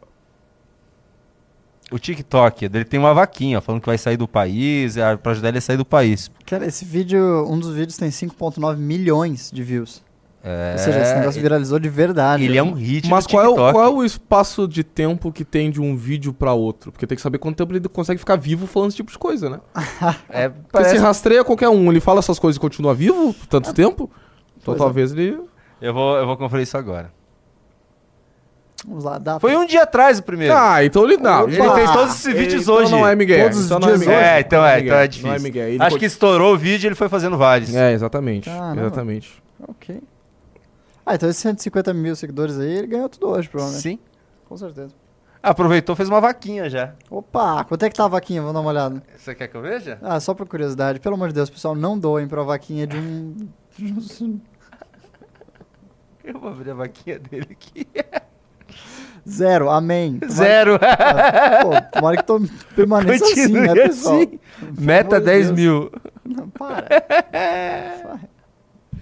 O 1.91 1.99
TikTok, 1.99 2.65
ele 2.65 2.83
tem 2.83 2.99
uma 2.99 3.13
vaquinha, 3.13 3.59
ó, 3.59 3.61
falando 3.61 3.79
que 3.79 3.85
vai 3.85 3.97
sair 3.97 4.17
do 4.17 4.27
país, 4.27 4.97
é, 4.97 5.15
pra 5.17 5.33
ajudar 5.33 5.49
ele 5.49 5.59
a 5.59 5.61
sair 5.61 5.77
do 5.77 5.85
país. 5.85 6.31
Cara, 6.45 6.65
esse 6.65 6.83
vídeo, 6.83 7.45
um 7.47 7.59
dos 7.59 7.75
vídeos 7.75 7.95
tem 7.95 8.09
5.9 8.09 8.75
milhões 8.77 9.51
de 9.53 9.61
views. 9.61 10.03
É, 10.43 10.73
Ou 10.73 10.77
seja, 10.79 10.99
esse 11.01 11.15
negócio 11.15 11.41
viralizou 11.41 11.79
de 11.79 11.89
verdade. 11.89 12.43
ele 12.43 12.55
é 12.55 12.61
um 12.61 12.73
hit 12.73 13.07
Mas 13.09 13.25
qual 13.25 13.43
é, 13.43 13.47
o, 13.47 13.55
qual 13.55 13.83
é 13.83 13.89
o 13.89 14.03
espaço 14.03 14.67
de 14.67 14.83
tempo 14.83 15.31
que 15.31 15.43
tem 15.43 15.71
de 15.71 15.81
um 15.81 15.95
vídeo 15.95 16.31
pra 16.33 16.53
outro? 16.53 16.91
Porque 16.91 17.07
tem 17.07 17.15
que 17.15 17.21
saber 17.21 17.39
quanto 17.39 17.55
tempo 17.57 17.71
ele 17.73 17.87
consegue 17.89 18.19
ficar 18.19 18.35
vivo 18.35 18.67
falando 18.67 18.89
esse 18.89 18.97
tipo 18.97 19.11
de 19.11 19.17
coisa, 19.17 19.49
né? 19.49 19.59
É, 20.29 20.49
Porque 20.49 20.69
parece- 20.71 20.97
se 20.97 21.01
rastreia 21.01 21.43
qualquer 21.43 21.69
um, 21.69 21.89
ele 21.91 21.99
fala 21.99 22.19
essas 22.19 22.37
coisas 22.37 22.57
e 22.57 22.59
continua 22.59 22.93
vivo 22.93 23.33
por 23.33 23.47
tanto 23.47 23.73
tempo? 23.73 24.09
Então 24.65 24.73
Pois 24.73 24.77
é. 24.77 24.79
talvez 24.83 25.11
ele. 25.11 25.39
eu, 25.79 25.93
vou, 25.93 26.17
eu 26.17 26.25
vou 26.25 26.35
conferir 26.37 26.63
isso 26.63 26.75
agora. 26.75 27.11
Vamos 28.87 29.03
lá, 29.03 29.17
dá. 29.19 29.39
Foi 29.39 29.55
um 29.55 29.65
dia 29.65 29.83
atrás 29.83 30.19
o 30.19 30.23
primeiro. 30.23 30.53
Ah, 30.55 30.83
então 30.83 31.03
ele 31.05 31.17
não. 31.17 31.47
ele 31.47 31.55
fez 31.73 31.91
todos 31.91 32.15
esses 32.15 32.33
vídeos 32.35 32.63
então 32.63 32.75
hoje. 32.75 32.91
não 32.91 33.07
é 33.07 33.15
Miguel. 33.15 33.43
Todos 33.45 33.59
os 33.59 33.65
então 33.65 33.79
não 33.79 33.87
é 33.87 33.91
dias 33.91 33.99
Miguel. 34.01 34.15
hoje. 34.17 34.25
É, 34.27 34.39
então 34.39 34.59
Não 34.61 34.67
é, 34.67 34.75
Miguel, 34.77 34.85
então 34.85 34.95
é 34.95 34.97
Não 34.97 35.03
é 35.03 35.07
difícil. 35.07 35.41
Miguel. 35.43 35.67
Ele 35.69 35.77
Acho 35.81 35.89
pode- 35.91 35.99
que 35.99 36.05
estourou 36.05 36.53
o 36.53 36.57
vídeo 36.57 36.85
e 36.85 36.87
ele 36.87 36.95
foi 36.95 37.09
fazendo 37.09 37.37
vários. 37.37 37.73
É, 37.73 37.93
exatamente. 37.93 38.49
Caramba. 38.49 38.81
Exatamente. 38.81 39.43
Ok. 39.67 40.01
Ah, 41.05 41.15
então 41.15 41.29
esses 41.29 41.41
150 41.41 41.93
mil 41.93 42.15
seguidores 42.15 42.59
aí, 42.59 42.77
ele 42.79 42.87
ganhou 42.87 43.07
tudo 43.09 43.29
hoje, 43.29 43.47
provavelmente. 43.47 43.81
Sim. 43.83 43.99
Com 44.49 44.57
certeza. 44.57 44.93
Aproveitou, 45.41 45.95
fez 45.95 46.09
uma 46.09 46.19
vaquinha 46.19 46.67
já. 46.69 46.93
Opa, 47.09 47.63
quanto 47.63 47.83
é 47.85 47.89
que 47.89 47.95
tá 47.95 48.05
a 48.05 48.07
vaquinha? 48.07 48.41
Vamos 48.41 48.55
dar 48.55 48.61
uma 48.61 48.69
olhada. 48.69 49.01
Você 49.15 49.33
quer 49.35 49.47
que 49.47 49.55
eu 49.55 49.61
veja? 49.61 49.99
Ah, 50.01 50.19
só 50.19 50.33
por 50.33 50.47
curiosidade. 50.47 50.99
Pelo 50.99 51.13
amor 51.15 51.27
de 51.29 51.35
Deus, 51.35 51.49
pessoal, 51.49 51.75
não 51.75 51.97
doem 51.97 52.27
pra 52.27 52.41
vaquinha 52.43 52.85
de 52.87 52.97
um... 52.97 53.35
Eu 56.33 56.39
vou 56.39 56.49
abrir 56.49 56.71
a 56.71 56.73
vaquinha 56.73 57.19
dele 57.19 57.47
aqui. 57.51 57.87
Zero, 59.27 59.69
amém. 59.69 60.19
Tomara- 60.19 60.33
Zero. 60.35 60.79
Ah, 60.81 61.59
Pô, 61.63 61.97
tomara 61.99 62.17
que 62.17 62.23
tô 62.23 62.39
permaneça 62.75 63.25
assim, 63.25 63.47
né, 63.53 63.67
Continue 63.69 63.87
pessoal? 63.87 64.21
assim. 64.21 64.39
Meta 64.79 65.15
amor 65.17 65.19
de 65.19 65.25
10 65.25 65.45
Deus. 65.47 65.59
mil. 65.59 65.91
Não, 66.23 66.49
para. 66.49 66.87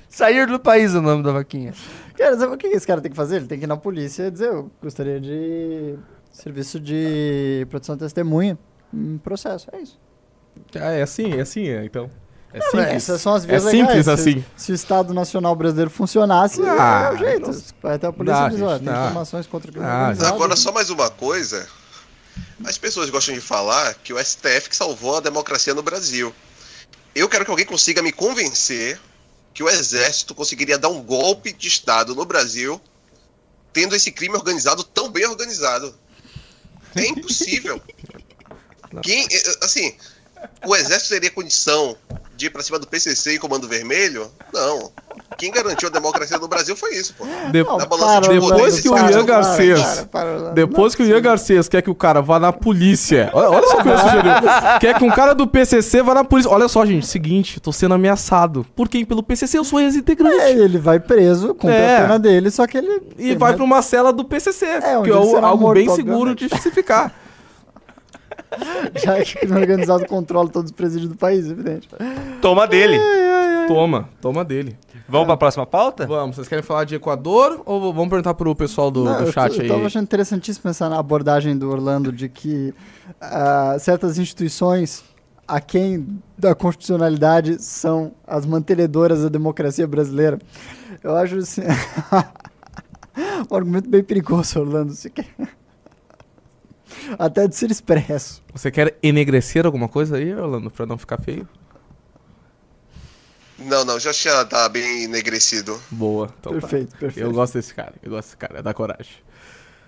Sair 0.07 0.45
do 0.47 0.59
país 0.59 0.93
é 0.93 0.99
o 0.99 1.01
nome 1.01 1.23
da 1.23 1.31
vaquinha. 1.31 1.73
Cara, 2.17 2.37
sabe 2.37 2.53
o 2.53 2.57
que 2.57 2.67
esse 2.67 2.85
cara 2.85 3.01
tem 3.01 3.09
que 3.11 3.17
fazer? 3.17 3.37
Ele 3.37 3.47
tem 3.47 3.57
que 3.57 3.65
ir 3.65 3.67
na 3.67 3.75
polícia 3.75 4.27
e 4.27 4.31
dizer, 4.31 4.49
eu 4.49 4.71
gostaria 4.81 5.19
de 5.19 5.95
serviço 6.31 6.79
de 6.79 7.65
produção 7.69 7.95
de 7.95 8.01
testemunha 8.03 8.57
em 8.93 9.17
processo. 9.17 9.67
É 9.73 9.79
isso. 9.81 9.99
Ah, 10.79 10.91
é 10.91 11.01
assim, 11.01 11.33
é 11.33 11.41
assim, 11.41 11.67
é, 11.67 11.83
então. 11.83 12.09
É 12.53 12.59
Não, 12.59 12.65
simples. 12.71 12.87
Essas 12.93 13.21
são 13.21 13.33
as 13.33 13.43
É 13.43 13.47
vias 13.47 13.63
simples 13.63 14.05
legais. 14.05 14.05
Se- 14.05 14.29
assim. 14.29 14.45
Se, 14.55 14.71
o 14.71 14.75
Estado 14.75 15.13
Nacional 15.13 15.55
Brasileiro 15.55 15.89
funcionasse, 15.89 16.61
Ah, 16.61 17.09
é 17.11 17.15
o 17.15 17.17
jeito. 17.17 17.49
então- 17.49 17.63
Vai 17.81 17.95
até 17.95 18.07
a 18.07 18.13
polícia 18.13 18.39
Não, 18.41 18.47
e 18.47 18.51
diz, 18.51 18.61
ó, 18.61 18.73
gente, 18.73 18.83
tem 18.83 18.93
não. 18.93 19.01
informações 19.05 19.47
contra 19.47 19.69
o 19.69 19.73
crime 19.73 19.87
Ah, 19.87 19.99
organizado. 20.01 20.35
Agora, 20.35 20.55
só 20.55 20.71
mais 20.71 20.89
uma 20.91 21.09
coisa. 21.09 21.67
As 22.65 22.77
pessoas 22.77 23.09
gostam 23.09 23.33
de 23.33 23.41
falar 23.41 23.93
que 23.95 24.13
o 24.13 24.19
STF 24.19 24.69
que 24.69 24.75
salvou 24.75 25.17
a 25.17 25.19
democracia 25.19 25.73
no 25.73 25.81
Brasil. 25.83 26.33
Eu 27.15 27.27
quero 27.27 27.43
que 27.45 27.51
alguém 27.51 27.65
consiga 27.65 28.01
me 28.01 28.11
convencer 28.11 28.99
que 29.53 29.61
o 29.63 29.69
Exército 29.69 30.33
conseguiria 30.33 30.77
dar 30.79 30.89
um 30.89 31.01
golpe 31.01 31.51
de 31.53 31.67
Estado 31.67 32.15
no 32.15 32.25
Brasil 32.25 32.79
tendo 33.71 33.95
esse 33.95 34.11
crime 34.11 34.35
organizado 34.35 34.83
tão 34.83 35.09
bem 35.09 35.25
organizado. 35.27 35.93
É 36.95 37.05
impossível. 37.07 37.81
Quem, 39.01 39.25
eh, 39.31 39.55
assim, 39.61 39.95
o 40.65 40.75
Exército 40.75 41.09
teria 41.13 41.31
condição 41.31 41.95
de 42.35 42.47
ir 42.47 42.49
pra 42.49 42.63
cima 42.63 42.79
do 42.79 42.87
PCC 42.87 43.35
e 43.35 43.39
Comando 43.39 43.67
Vermelho? 43.67 44.27
Não. 44.53 44.91
Quem 45.37 45.51
garantiu 45.51 45.87
a 45.87 45.91
democracia 45.91 46.37
no 46.39 46.47
Brasil 46.47 46.75
foi 46.75 46.95
isso, 46.95 47.13
pô. 47.17 47.25
De- 47.51 47.63
Não, 47.63 47.77
balança 47.77 48.21
de 48.21 48.27
para, 48.27 48.39
depois 48.49 48.79
que 48.79 48.89
o 48.89 48.93
para, 48.93 49.11
Ian 49.11 49.25
para, 49.25 49.35
Garcês- 49.35 49.81
para, 49.81 50.05
para, 50.05 50.31
Orlando. 50.33 50.53
Depois 50.55 50.93
Não 50.93 50.97
que 50.97 51.03
o 51.03 51.05
Ian. 51.15 51.21
Garcês 51.21 51.67
quer 51.69 51.81
que 51.83 51.89
o 51.89 51.95
cara 51.95 52.21
vá 52.21 52.39
na 52.39 52.51
polícia. 52.51 53.29
Olha, 53.33 53.49
olha 53.49 53.67
só 53.67 53.77
o 53.79 53.83
que 53.83 53.89
ele 53.89 53.97
sugeriu. 53.97 54.31
Quer 54.79 54.97
que 54.97 55.03
um 55.03 55.11
cara 55.11 55.33
do 55.35 55.45
PCC 55.47 56.01
vá 56.01 56.13
na 56.15 56.23
polícia. 56.23 56.51
Olha 56.51 56.67
só, 56.67 56.83
gente. 56.85 57.05
Seguinte, 57.05 57.59
tô 57.59 57.71
sendo 57.71 57.93
ameaçado. 57.93 58.65
Por 58.75 58.89
quem? 58.89 59.05
Pelo 59.05 59.21
PCC, 59.23 59.57
eu 59.57 59.63
sou 59.63 59.79
ex-integrante. 59.79 60.35
É, 60.39 60.51
ele 60.51 60.77
vai 60.79 60.99
preso, 60.99 61.49
cumpre 61.53 61.75
É. 61.75 61.97
a 61.97 62.01
pena 62.01 62.19
dele, 62.19 62.49
só 62.51 62.65
que 62.65 62.77
ele... 62.77 63.01
E 63.17 63.29
vai 63.35 63.49
mais- 63.51 63.55
pra 63.57 63.65
uma 63.65 63.81
cela 63.81 64.11
do 64.11 64.23
PCC. 64.25 64.65
É, 64.65 64.79
que 65.01 65.09
é 65.09 65.13
algo 65.13 65.57
morto, 65.61 65.73
bem 65.75 65.89
seguro 65.95 66.31
obviamente. 66.31 66.47
de 66.47 66.49
justificar. 66.55 67.13
Já 68.95 69.21
que 69.21 69.37
o 69.37 69.39
crime 69.41 69.55
organizado 69.59 70.05
controla 70.05 70.49
todos 70.49 70.71
os 70.71 70.75
presídios 70.75 71.09
do 71.09 71.15
país, 71.17 71.49
evidente. 71.49 71.89
Toma 72.41 72.67
dele. 72.67 72.97
Ai, 72.97 73.61
ai, 73.61 73.67
Toma, 73.67 74.09
toma 74.21 74.43
dele. 74.43 74.77
Vamos 75.07 75.27
pra 75.27 75.37
próxima 75.37 75.65
pauta? 75.65 76.05
Vamos, 76.07 76.35
vocês 76.35 76.47
querem 76.47 76.63
falar 76.63 76.85
de 76.85 76.95
Equador 76.95 77.61
ou 77.65 77.93
vamos 77.93 78.09
perguntar 78.09 78.33
pro 78.33 78.55
pessoal 78.55 78.89
do, 78.89 79.03
Não, 79.03 79.17
do 79.17 79.23
eu 79.27 79.31
chat 79.31 79.53
tô- 79.55 79.61
aí? 79.61 79.67
Eu 79.67 79.73
tava 79.75 79.85
achando 79.87 80.03
interessantíssimo 80.03 80.63
pensar 80.63 80.89
na 80.89 80.97
abordagem 80.97 81.57
do 81.57 81.69
Orlando 81.69 82.11
de 82.11 82.29
que 82.29 82.73
ah, 83.21 83.75
certas 83.79 84.17
instituições, 84.17 85.03
aquém 85.47 86.19
da 86.37 86.55
constitucionalidade, 86.55 87.61
são 87.61 88.13
as 88.25 88.45
mantenedoras 88.45 89.23
da 89.23 89.29
democracia 89.29 89.85
brasileira. 89.85 90.39
Eu 91.03 91.15
acho 91.17 91.37
assim, 91.37 91.61
um 93.51 93.55
argumento 93.55 93.89
bem 93.89 94.03
perigoso, 94.03 94.59
Orlando. 94.59 94.93
Você 94.93 95.09
quer... 95.09 95.25
Até 97.17 97.47
de 97.47 97.55
ser 97.55 97.71
expresso. 97.71 98.43
Você 98.53 98.71
quer 98.71 98.97
enegrecer 99.01 99.65
alguma 99.65 99.87
coisa 99.87 100.17
aí, 100.17 100.33
Orlando, 100.33 100.69
pra 100.69 100.85
não 100.85 100.97
ficar 100.97 101.19
feio? 101.19 101.47
Não, 103.59 103.85
não, 103.85 103.99
já 103.99 104.13
tinha 104.13 104.43
tá 104.45 104.67
bem 104.67 105.03
enegrecido. 105.03 105.79
Boa. 105.91 106.33
Então 106.39 106.53
tá. 106.53 106.59
perfeito, 106.59 106.97
perfeito. 106.97 107.25
Eu 107.25 107.31
gosto 107.31 107.53
desse 107.53 107.73
cara, 107.73 107.93
eu 108.01 108.09
gosto 108.09 108.27
desse 108.27 108.37
cara, 108.37 108.61
dá 108.61 108.73
coragem. 108.73 109.15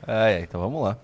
É, 0.07 0.41
então 0.41 0.61
vamos 0.61 0.83
lá. 0.83 0.97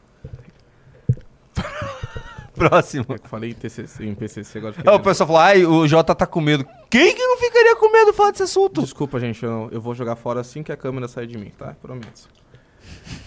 Próximo. 2.54 3.06
Eu 3.10 3.20
falei 3.24 3.52
em, 3.52 3.54
TCC, 3.54 4.06
em 4.06 4.14
PCC 4.14 4.58
agora. 4.60 4.76
Ah, 4.86 4.96
o 4.96 5.00
pessoal 5.00 5.28
falou, 5.28 5.42
ai, 5.42 5.66
o 5.66 5.88
Jota 5.88 6.14
tá 6.14 6.28
com 6.28 6.42
medo. 6.42 6.66
Quem 6.90 7.16
que 7.16 7.26
não 7.26 7.38
ficaria 7.38 7.76
com 7.76 7.92
medo 7.92 8.12
de 8.12 8.18
falar 8.18 8.32
desse 8.32 8.44
assunto? 8.44 8.82
Desculpa, 8.82 9.20
gente, 9.20 9.44
eu, 9.44 9.70
eu 9.72 9.82
vou 9.82 9.96
jogar 9.96 10.16
fora 10.16 10.42
assim 10.42 10.62
que 10.62 10.72
a 10.72 10.78
câmera 10.78 11.08
sair 11.08 11.28
de 11.28 11.38
mim, 11.38 11.52
tá? 11.58 11.76
Prometo. 11.82 12.30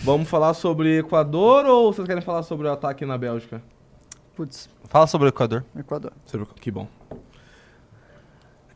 Vamos 0.03 0.29
falar 0.29 0.55
sobre 0.55 0.99
Equador 0.99 1.65
ou 1.67 1.93
vocês 1.93 2.07
querem 2.07 2.23
falar 2.23 2.43
sobre 2.43 2.67
o 2.67 2.73
ataque 2.73 3.05
na 3.07 3.17
Bélgica? 3.17 3.63
Putz, 4.37 4.69
Fala 4.89 5.07
sobre 5.07 5.29
o 5.29 5.31
Equador. 5.31 5.65
Equador. 5.77 6.13
Que 6.61 6.71
bom. 6.71 6.87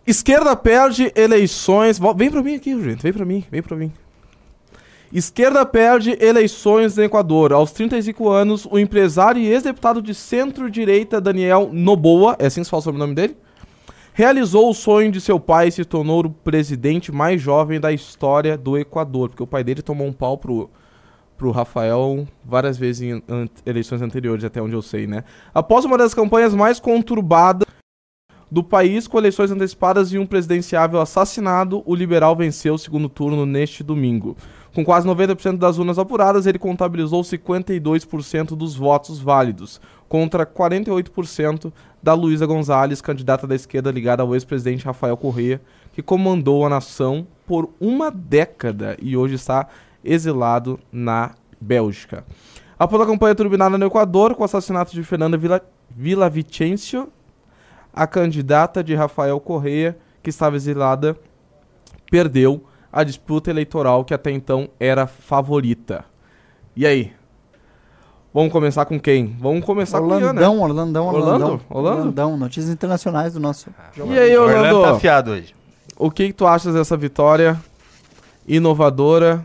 Esquerda 0.06 0.56
perde 0.56 1.12
eleições. 1.14 2.00
Vem 2.16 2.30
pra 2.30 2.42
mim 2.42 2.54
aqui, 2.54 2.70
gente. 2.82 3.02
Vem 3.02 3.12
pra 3.12 3.24
mim, 3.24 3.44
vem 3.50 3.62
pra 3.62 3.76
mim. 3.76 3.92
Esquerda 5.12 5.64
perde 5.64 6.16
eleições 6.20 6.96
no 6.96 7.04
Equador. 7.04 7.52
Aos 7.52 7.72
35 7.72 8.28
anos, 8.28 8.66
o 8.70 8.78
empresário 8.78 9.40
e 9.40 9.46
ex-deputado 9.46 10.02
de 10.02 10.14
centro-direita 10.14 11.20
Daniel 11.20 11.70
Noboa, 11.72 12.36
é 12.38 12.46
assim 12.46 12.60
que 12.60 12.64
se 12.64 12.70
fala 12.70 12.82
sobre 12.82 12.98
o 12.98 13.04
nome 13.04 13.14
dele? 13.14 13.36
Realizou 14.12 14.68
o 14.68 14.74
sonho 14.74 15.12
de 15.12 15.20
seu 15.20 15.38
pai 15.38 15.68
e 15.68 15.72
se 15.72 15.84
tornou 15.84 16.24
o 16.24 16.30
presidente 16.30 17.12
mais 17.12 17.40
jovem 17.40 17.78
da 17.78 17.92
história 17.92 18.58
do 18.58 18.76
Equador. 18.76 19.28
Porque 19.28 19.42
o 19.42 19.46
pai 19.46 19.62
dele 19.62 19.82
tomou 19.82 20.06
um 20.06 20.12
pau 20.12 20.36
pro, 20.36 20.68
pro 21.38 21.52
Rafael 21.52 22.26
várias 22.44 22.76
vezes 22.76 23.02
em 23.02 23.22
an- 23.28 23.48
eleições 23.64 24.02
anteriores, 24.02 24.44
até 24.44 24.60
onde 24.60 24.74
eu 24.74 24.82
sei, 24.82 25.06
né? 25.06 25.22
Após 25.54 25.84
uma 25.84 25.96
das 25.96 26.12
campanhas 26.12 26.52
mais 26.52 26.80
conturbadas 26.80 27.66
do 28.50 28.64
país, 28.64 29.06
com 29.06 29.18
eleições 29.18 29.50
antecipadas 29.50 30.12
e 30.12 30.18
um 30.18 30.26
presidenciável 30.26 31.00
assassinado, 31.00 31.82
o 31.86 31.94
liberal 31.94 32.34
venceu 32.34 32.74
o 32.74 32.78
segundo 32.78 33.08
turno 33.08 33.46
neste 33.46 33.84
domingo. 33.84 34.36
Com 34.74 34.84
quase 34.84 35.06
90% 35.06 35.58
das 35.58 35.78
urnas 35.78 35.98
apuradas, 35.98 36.46
ele 36.46 36.58
contabilizou 36.58 37.22
52% 37.22 38.56
dos 38.56 38.74
votos 38.74 39.18
válidos, 39.20 39.80
contra 40.08 40.46
48% 40.46 41.72
da 42.02 42.14
Luísa 42.14 42.46
Gonzalez, 42.46 43.00
candidata 43.00 43.46
da 43.46 43.54
esquerda 43.54 43.90
ligada 43.90 44.22
ao 44.22 44.34
ex-presidente 44.34 44.84
Rafael 44.84 45.16
Correa, 45.16 45.60
que 45.92 46.02
comandou 46.02 46.64
a 46.64 46.68
nação 46.70 47.26
por 47.46 47.70
uma 47.80 48.10
década 48.10 48.96
e 49.02 49.16
hoje 49.16 49.34
está 49.34 49.66
exilado 50.12 50.78
na 50.90 51.32
Bélgica. 51.60 52.24
Após 52.78 53.02
a 53.02 53.06
campanha 53.06 53.34
turbinada 53.34 53.76
no 53.76 53.86
Equador, 53.86 54.34
com 54.34 54.42
o 54.42 54.44
assassinato 54.44 54.92
de 54.92 55.02
Fernanda 55.02 55.36
Villa, 55.36 55.60
Villavicencio, 55.90 57.08
a 57.92 58.06
candidata 58.06 58.82
de 58.84 58.94
Rafael 58.94 59.38
Correa, 59.40 59.98
que 60.22 60.30
estava 60.30 60.56
exilada, 60.56 61.16
perdeu 62.10 62.64
a 62.92 63.02
disputa 63.04 63.50
eleitoral 63.50 64.04
que 64.04 64.14
até 64.14 64.30
então 64.30 64.68
era 64.78 65.06
favorita. 65.06 66.04
E 66.76 66.86
aí? 66.86 67.12
Vamos 68.32 68.52
começar 68.52 68.84
com 68.84 69.00
quem? 69.00 69.36
Vamos 69.40 69.64
começar 69.64 69.98
com 70.00 70.06
o 70.06 70.10
Ian, 70.20 70.32
né? 70.32 70.46
Orlandão, 70.46 70.60
Orlandão, 70.60 71.06
Orlando? 71.06 71.26
Orlandão. 71.26 71.60
Orlando? 71.70 71.98
Orlandão, 71.98 72.36
notícias 72.36 72.72
internacionais 72.72 73.32
do 73.32 73.40
nosso. 73.40 73.70
E 73.96 74.18
aí, 74.18 74.36
O 74.36 74.42
Orlando 74.42 74.62
tá 74.62 74.74
Orlando? 74.76 74.94
afiado 74.96 75.30
hoje. 75.32 75.54
O 75.96 76.10
que, 76.10 76.28
que 76.28 76.32
tu 76.32 76.46
achas 76.46 76.74
dessa 76.74 76.96
vitória 76.96 77.58
inovadora, 78.46 79.44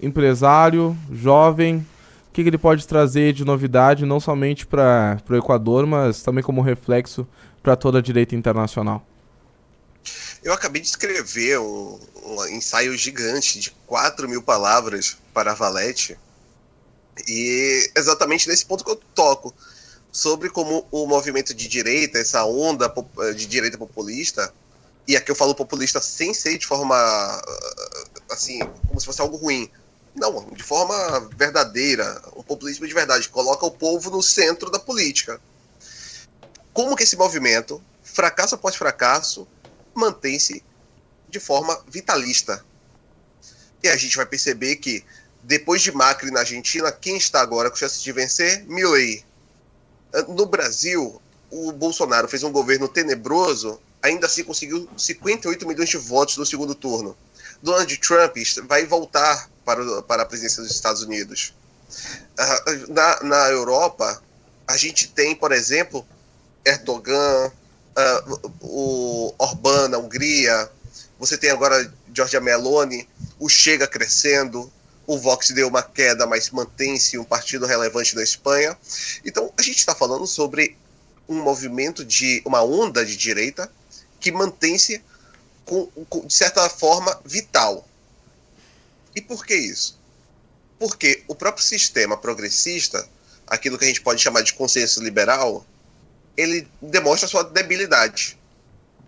empresário, 0.00 0.96
jovem? 1.10 1.86
O 2.28 2.32
que, 2.32 2.42
que 2.42 2.48
ele 2.48 2.58
pode 2.58 2.86
trazer 2.86 3.32
de 3.32 3.44
novidade, 3.44 4.04
não 4.04 4.18
somente 4.18 4.66
para 4.66 5.22
o 5.30 5.36
Equador, 5.36 5.86
mas 5.86 6.22
também 6.22 6.42
como 6.42 6.60
reflexo 6.60 7.26
para 7.62 7.76
toda 7.76 7.98
a 7.98 8.02
direita 8.02 8.34
internacional? 8.34 9.06
Eu 10.42 10.52
acabei 10.52 10.82
de 10.82 10.88
escrever 10.88 11.58
um, 11.58 11.98
um 12.22 12.46
ensaio 12.48 12.96
gigante 12.96 13.58
de 13.58 13.70
4 13.86 14.28
mil 14.28 14.42
palavras 14.42 15.16
para 15.32 15.54
Valete. 15.54 16.18
E 17.26 17.90
exatamente 17.96 18.48
nesse 18.48 18.66
ponto 18.66 18.84
que 18.84 18.90
eu 18.90 19.00
toco. 19.14 19.54
Sobre 20.12 20.48
como 20.48 20.86
o 20.92 21.06
movimento 21.06 21.52
de 21.52 21.66
direita, 21.66 22.18
essa 22.18 22.44
onda 22.44 22.92
de 23.34 23.46
direita 23.46 23.76
populista, 23.76 24.52
e 25.08 25.16
aqui 25.16 25.30
eu 25.30 25.34
falo 25.34 25.56
populista 25.56 26.00
sem 26.00 26.32
ser 26.32 26.56
de 26.56 26.66
forma 26.66 26.94
assim, 28.30 28.60
como 28.86 29.00
se 29.00 29.06
fosse 29.06 29.20
algo 29.20 29.36
ruim. 29.36 29.68
Não, 30.14 30.48
de 30.52 30.62
forma 30.62 31.28
verdadeira, 31.36 32.22
um 32.36 32.42
populismo 32.42 32.86
de 32.86 32.94
verdade, 32.94 33.28
coloca 33.28 33.66
o 33.66 33.70
povo 33.70 34.10
no 34.10 34.22
centro 34.22 34.70
da 34.70 34.78
política. 34.78 35.40
Como 36.72 36.94
que 36.94 37.02
esse 37.02 37.16
movimento, 37.16 37.82
fracasso 38.02 38.54
após 38.54 38.76
fracasso, 38.76 39.46
mantém-se 39.92 40.62
de 41.28 41.40
forma 41.40 41.82
vitalista. 41.88 42.64
E 43.82 43.88
a 43.88 43.96
gente 43.96 44.16
vai 44.16 44.24
perceber 44.24 44.76
que, 44.76 45.04
depois 45.42 45.82
de 45.82 45.90
Macri 45.90 46.30
na 46.30 46.40
Argentina, 46.40 46.92
quem 46.92 47.16
está 47.16 47.40
agora 47.40 47.68
com 47.68 47.76
chance 47.76 48.02
de 48.02 48.12
vencer? 48.12 48.64
Milley. 48.66 49.24
No 50.28 50.46
Brasil, 50.46 51.20
o 51.50 51.72
Bolsonaro 51.72 52.28
fez 52.28 52.42
um 52.44 52.52
governo 52.52 52.88
tenebroso, 52.88 53.80
ainda 54.00 54.26
assim 54.26 54.44
conseguiu 54.44 54.88
58 54.96 55.66
milhões 55.66 55.88
de 55.88 55.96
votos 55.96 56.36
no 56.36 56.46
segundo 56.46 56.74
turno. 56.74 57.16
Donald 57.62 57.96
Trump 57.98 58.36
vai 58.66 58.86
voltar 58.86 59.50
para, 59.64 60.02
para 60.02 60.22
a 60.22 60.26
presidência 60.26 60.62
dos 60.62 60.72
Estados 60.72 61.02
Unidos. 61.02 61.54
Ah, 62.38 62.64
Na, 62.88 63.22
na 63.22 63.48
Europa, 63.50 64.22
a 64.66 64.76
gente 64.76 65.08
tem, 65.08 65.34
por 65.34 65.52
exemplo, 65.52 66.06
Erdogan, 66.64 67.52
ah, 67.96 68.24
o 68.60 69.34
Orbán 69.38 69.88
na 69.88 69.98
Hungria, 69.98 70.70
você 71.18 71.38
tem 71.38 71.50
agora 71.50 71.92
Giorgia 72.12 72.40
Meloni, 72.40 73.08
o 73.38 73.48
Chega 73.48 73.86
crescendo, 73.86 74.70
o 75.06 75.18
Vox 75.18 75.50
deu 75.50 75.68
uma 75.68 75.82
queda, 75.82 76.26
mas 76.26 76.50
mantém-se 76.50 77.18
um 77.18 77.24
partido 77.24 77.66
relevante 77.66 78.14
na 78.14 78.22
Espanha. 78.22 78.76
Então, 79.24 79.52
a 79.56 79.62
gente 79.62 79.78
está 79.78 79.94
falando 79.94 80.26
sobre 80.26 80.76
um 81.28 81.42
movimento 81.42 82.04
de 82.04 82.42
uma 82.44 82.62
onda 82.62 83.04
de 83.04 83.16
direita 83.16 83.70
que 84.20 84.32
mantém-se 84.32 85.02
de 86.26 86.34
certa 86.34 86.68
forma 86.68 87.18
vital. 87.24 87.86
E 89.14 89.20
por 89.20 89.44
que 89.46 89.54
isso? 89.54 89.98
Porque 90.78 91.22
o 91.28 91.34
próprio 91.34 91.64
sistema 91.64 92.16
progressista, 92.16 93.08
aquilo 93.46 93.78
que 93.78 93.84
a 93.84 93.88
gente 93.88 94.00
pode 94.00 94.20
chamar 94.20 94.42
de 94.42 94.54
consenso 94.54 95.02
liberal, 95.02 95.64
ele 96.36 96.68
demonstra 96.82 97.28
sua 97.28 97.44
debilidade. 97.44 98.38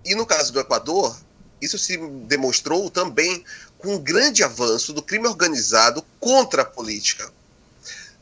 E 0.04 0.14
no 0.14 0.24
caso 0.24 0.52
do 0.52 0.60
Equador, 0.60 1.18
isso 1.60 1.78
se 1.78 1.96
demonstrou 1.96 2.90
também 2.90 3.44
com 3.78 3.94
um 3.94 3.98
grande 3.98 4.44
avanço 4.44 4.92
do 4.92 5.02
crime 5.02 5.26
organizado 5.26 6.04
contra 6.20 6.62
a 6.62 6.64
política. 6.64 7.30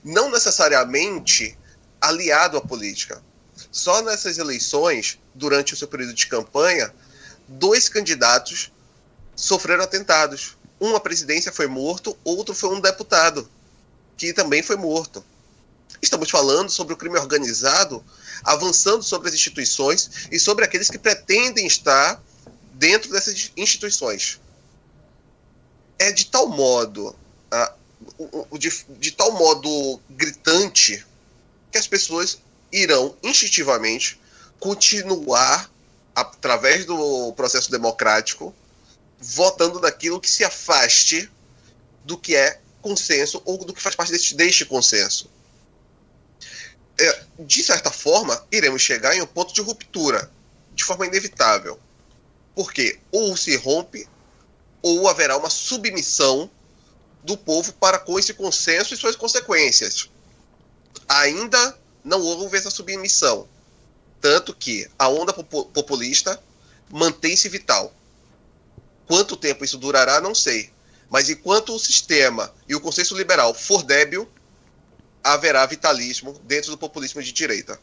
Não 0.02 0.30
necessariamente 0.30 1.56
aliado 2.00 2.56
à 2.56 2.60
política. 2.60 3.22
Só 3.70 4.02
nessas 4.02 4.38
eleições, 4.38 5.18
durante 5.34 5.74
o 5.74 5.76
seu 5.76 5.88
período 5.88 6.14
de 6.14 6.26
campanha, 6.26 6.94
dois 7.48 7.88
candidatos 7.88 8.72
sofreram 9.34 9.84
atentados. 9.84 10.56
Um 10.84 10.94
à 10.94 11.00
presidência 11.00 11.50
foi 11.50 11.66
morto, 11.66 12.14
outro 12.22 12.54
foi 12.54 12.68
um 12.76 12.78
deputado, 12.80 13.48
que 14.18 14.34
também 14.34 14.62
foi 14.62 14.76
morto. 14.76 15.24
Estamos 16.02 16.28
falando 16.28 16.68
sobre 16.68 16.92
o 16.92 16.96
crime 16.98 17.18
organizado 17.18 18.04
avançando 18.44 19.02
sobre 19.02 19.28
as 19.28 19.34
instituições 19.34 20.28
e 20.30 20.38
sobre 20.38 20.62
aqueles 20.62 20.90
que 20.90 20.98
pretendem 20.98 21.66
estar 21.66 22.22
dentro 22.74 23.10
dessas 23.10 23.50
instituições. 23.56 24.38
É 25.98 26.12
de 26.12 26.26
tal 26.26 26.48
modo, 26.50 27.16
ah, 27.50 27.72
o- 28.18 28.46
o- 28.50 28.58
de, 28.58 28.68
de 28.98 29.10
tal 29.12 29.32
modo 29.32 29.98
gritante 30.10 31.02
que 31.72 31.78
as 31.78 31.86
pessoas 31.86 32.38
irão 32.70 33.16
instintivamente 33.22 34.20
continuar 34.60 35.70
através 36.14 36.84
do 36.84 37.32
processo 37.32 37.70
democrático 37.70 38.54
votando 39.24 39.80
naquilo 39.80 40.20
que 40.20 40.30
se 40.30 40.44
afaste 40.44 41.30
do 42.04 42.18
que 42.18 42.36
é 42.36 42.60
consenso 42.82 43.40
ou 43.46 43.56
do 43.64 43.72
que 43.72 43.80
faz 43.80 43.94
parte 43.94 44.12
deste, 44.12 44.34
deste 44.34 44.66
consenso. 44.66 45.30
É, 47.00 47.24
de 47.38 47.62
certa 47.62 47.90
forma, 47.90 48.46
iremos 48.52 48.82
chegar 48.82 49.16
em 49.16 49.22
um 49.22 49.26
ponto 49.26 49.54
de 49.54 49.62
ruptura, 49.62 50.30
de 50.74 50.84
forma 50.84 51.06
inevitável. 51.06 51.80
Porque 52.54 53.00
ou 53.10 53.34
se 53.36 53.56
rompe, 53.56 54.06
ou 54.82 55.08
haverá 55.08 55.38
uma 55.38 55.48
submissão 55.48 56.50
do 57.22 57.36
povo 57.36 57.72
para 57.72 57.98
com 57.98 58.18
esse 58.18 58.34
consenso 58.34 58.92
e 58.92 58.96
suas 58.96 59.16
consequências. 59.16 60.10
Ainda 61.08 61.78
não 62.04 62.20
houve 62.20 62.58
essa 62.58 62.70
submissão. 62.70 63.48
Tanto 64.20 64.54
que 64.54 64.86
a 64.98 65.08
onda 65.08 65.32
populista 65.32 66.40
mantém-se 66.90 67.48
vital. 67.48 67.92
Quanto 69.06 69.36
tempo 69.36 69.64
isso 69.64 69.78
durará, 69.78 70.20
não 70.20 70.34
sei. 70.34 70.70
Mas 71.10 71.28
enquanto 71.28 71.74
o 71.74 71.78
sistema 71.78 72.52
e 72.68 72.74
o 72.74 72.80
consenso 72.80 73.16
liberal 73.16 73.54
for 73.54 73.82
débil, 73.82 74.28
haverá 75.22 75.64
vitalismo 75.66 76.38
dentro 76.44 76.70
do 76.70 76.78
populismo 76.78 77.22
de 77.22 77.32
direita. 77.32 77.78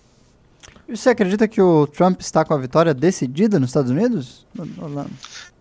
E 0.87 0.95
você 0.95 1.09
acredita 1.09 1.47
que 1.47 1.61
o 1.61 1.87
Trump 1.87 2.21
está 2.21 2.43
com 2.43 2.53
a 2.53 2.57
vitória 2.57 2.93
decidida 2.93 3.59
nos 3.59 3.69
Estados 3.69 3.89
Unidos? 3.89 4.45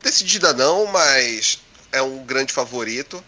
Decidida 0.03 0.53
não, 0.53 0.87
mas 0.87 1.61
é 1.93 2.03
um 2.03 2.25
grande 2.25 2.53
favorito. 2.53 3.23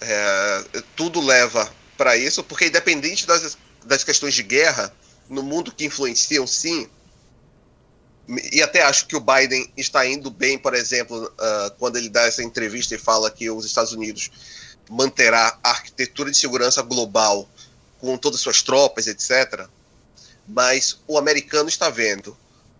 É, 0.00 0.64
tudo 0.96 1.20
leva 1.20 1.70
para 1.96 2.16
isso, 2.16 2.42
porque 2.42 2.66
independente 2.66 3.26
das, 3.26 3.56
das 3.84 4.04
questões 4.04 4.34
de 4.34 4.42
guerra 4.42 4.92
no 5.28 5.42
mundo 5.42 5.72
que 5.72 5.84
influenciam, 5.84 6.46
sim, 6.46 6.88
e 8.28 8.62
até 8.62 8.82
acho 8.82 9.06
que 9.06 9.16
o 9.16 9.20
Biden 9.20 9.70
está 9.76 10.06
indo 10.06 10.30
bem, 10.30 10.56
por 10.56 10.74
exemplo, 10.74 11.24
uh, 11.24 11.70
quando 11.78 11.96
ele 11.96 12.08
dá 12.08 12.22
essa 12.22 12.42
entrevista 12.42 12.94
e 12.94 12.98
fala 12.98 13.30
que 13.30 13.50
os 13.50 13.64
Estados 13.64 13.92
Unidos 13.92 14.30
manterá 14.88 15.58
a 15.62 15.70
arquitetura 15.70 16.30
de 16.30 16.36
segurança 16.36 16.82
global 16.82 17.48
com 17.98 18.16
todas 18.16 18.38
as 18.38 18.42
suas 18.42 18.62
tropas, 18.62 19.06
etc. 19.06 19.66
Mas 20.46 20.98
o 21.06 21.18
americano 21.18 21.68
está 21.68 21.88
vendo 21.90 22.36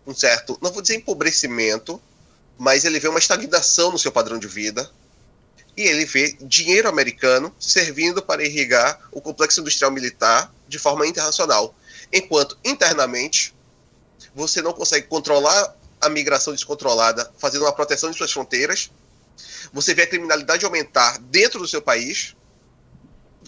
um 0.07 0.15
certo, 0.15 0.59
não 0.61 0.73
vou 0.73 0.83
dizer 0.83 0.97
empobrecimento, 0.97 2.01
mas 2.59 2.85
ele 2.85 2.99
vê 2.99 3.09
uma 3.09 3.19
estagnação 3.19 3.93
no 3.93 3.99
seu 3.99 4.13
padrão 4.13 4.39
de 4.39 4.49
vida 4.49 4.91
e 5.77 5.83
ele 5.83 6.05
vê 6.05 6.37
dinheiro 6.41 6.89
americano 6.89 7.55
servindo 7.59 8.23
para 8.23 8.45
irrigar 8.45 9.01
o 9.11 9.21
complexo 9.21 9.61
industrial 9.61 9.91
militar 9.91 10.53
de 10.69 10.79
forma 10.79 11.07
internacional, 11.07 11.75
enquanto 12.13 12.59
internamente 12.65 13.55
você 14.35 14.63
não 14.63 14.73
consegue 14.73 15.07
controlar 15.07 15.77
a 16.01 16.09
migração 16.09 16.53
descontrolada, 16.53 17.33
fazendo 17.39 17.63
uma 17.63 17.73
proteção 17.73 18.11
de 18.11 18.17
suas 18.17 18.33
fronteiras. 18.33 18.91
Você 19.73 19.95
vê 19.95 20.03
a 20.03 20.07
criminalidade 20.07 20.65
aumentar 20.65 21.19
dentro 21.19 21.61
do 21.61 21.69
seu 21.69 21.81
país. 21.81 22.35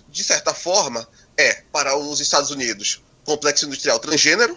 De 0.09 0.23
certa 0.23 0.55
forma, 0.55 1.09
é 1.37 1.63
para 1.73 1.97
os 1.97 2.21
Estados 2.21 2.51
Unidos 2.51 3.03
complexo 3.25 3.67
industrial 3.67 3.99
transgênero 3.99 4.57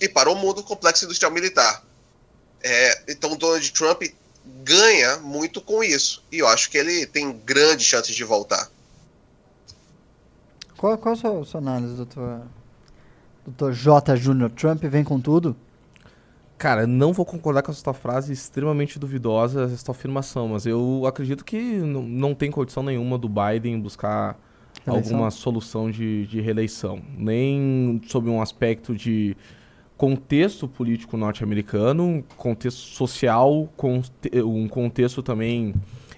e 0.00 0.08
para 0.08 0.30
o 0.30 0.34
mundo 0.34 0.62
complexo 0.62 1.04
industrial 1.04 1.32
militar. 1.32 1.84
É, 2.62 3.02
então 3.08 3.36
Donald 3.36 3.72
Trump 3.72 4.02
ganha 4.62 5.18
muito 5.18 5.60
com 5.60 5.82
isso 5.82 6.22
e 6.32 6.38
eu 6.38 6.48
acho 6.48 6.70
que 6.70 6.78
ele 6.78 7.06
tem 7.06 7.32
grandes 7.44 7.86
chances 7.86 8.14
de 8.14 8.24
voltar. 8.24 8.70
Qual, 10.76 10.96
qual 10.96 11.14
a 11.14 11.16
sua, 11.16 11.44
sua 11.44 11.60
análise, 11.60 11.94
doutor, 11.94 12.42
doutor 13.48 13.72
J. 13.72 14.16
Júnior? 14.16 14.50
Trump 14.50 14.82
vem 14.84 15.02
com 15.02 15.20
tudo? 15.20 15.56
Cara, 16.56 16.86
não 16.86 17.12
vou 17.12 17.24
concordar 17.24 17.62
com 17.62 17.70
essa 17.70 17.92
frase 17.92 18.32
extremamente 18.32 18.98
duvidosa, 18.98 19.70
essa 19.72 19.92
afirmação, 19.92 20.48
mas 20.48 20.66
eu 20.66 21.04
acredito 21.06 21.44
que 21.44 21.60
não 21.78 22.34
tem 22.34 22.50
condição 22.50 22.82
nenhuma 22.82 23.16
do 23.16 23.28
Biden 23.28 23.80
buscar 23.80 24.36
alguma 24.84 25.30
solução 25.30 25.90
de, 25.90 26.26
de 26.26 26.40
reeleição. 26.40 27.00
Nem 27.16 28.00
sob 28.08 28.28
um 28.28 28.42
aspecto 28.42 28.94
de 28.94 29.36
contexto 29.96 30.66
político 30.66 31.16
norte-americano, 31.16 32.24
contexto 32.36 32.78
social, 32.78 33.68
um 34.44 34.68
contexto 34.68 35.22
também 35.22 35.74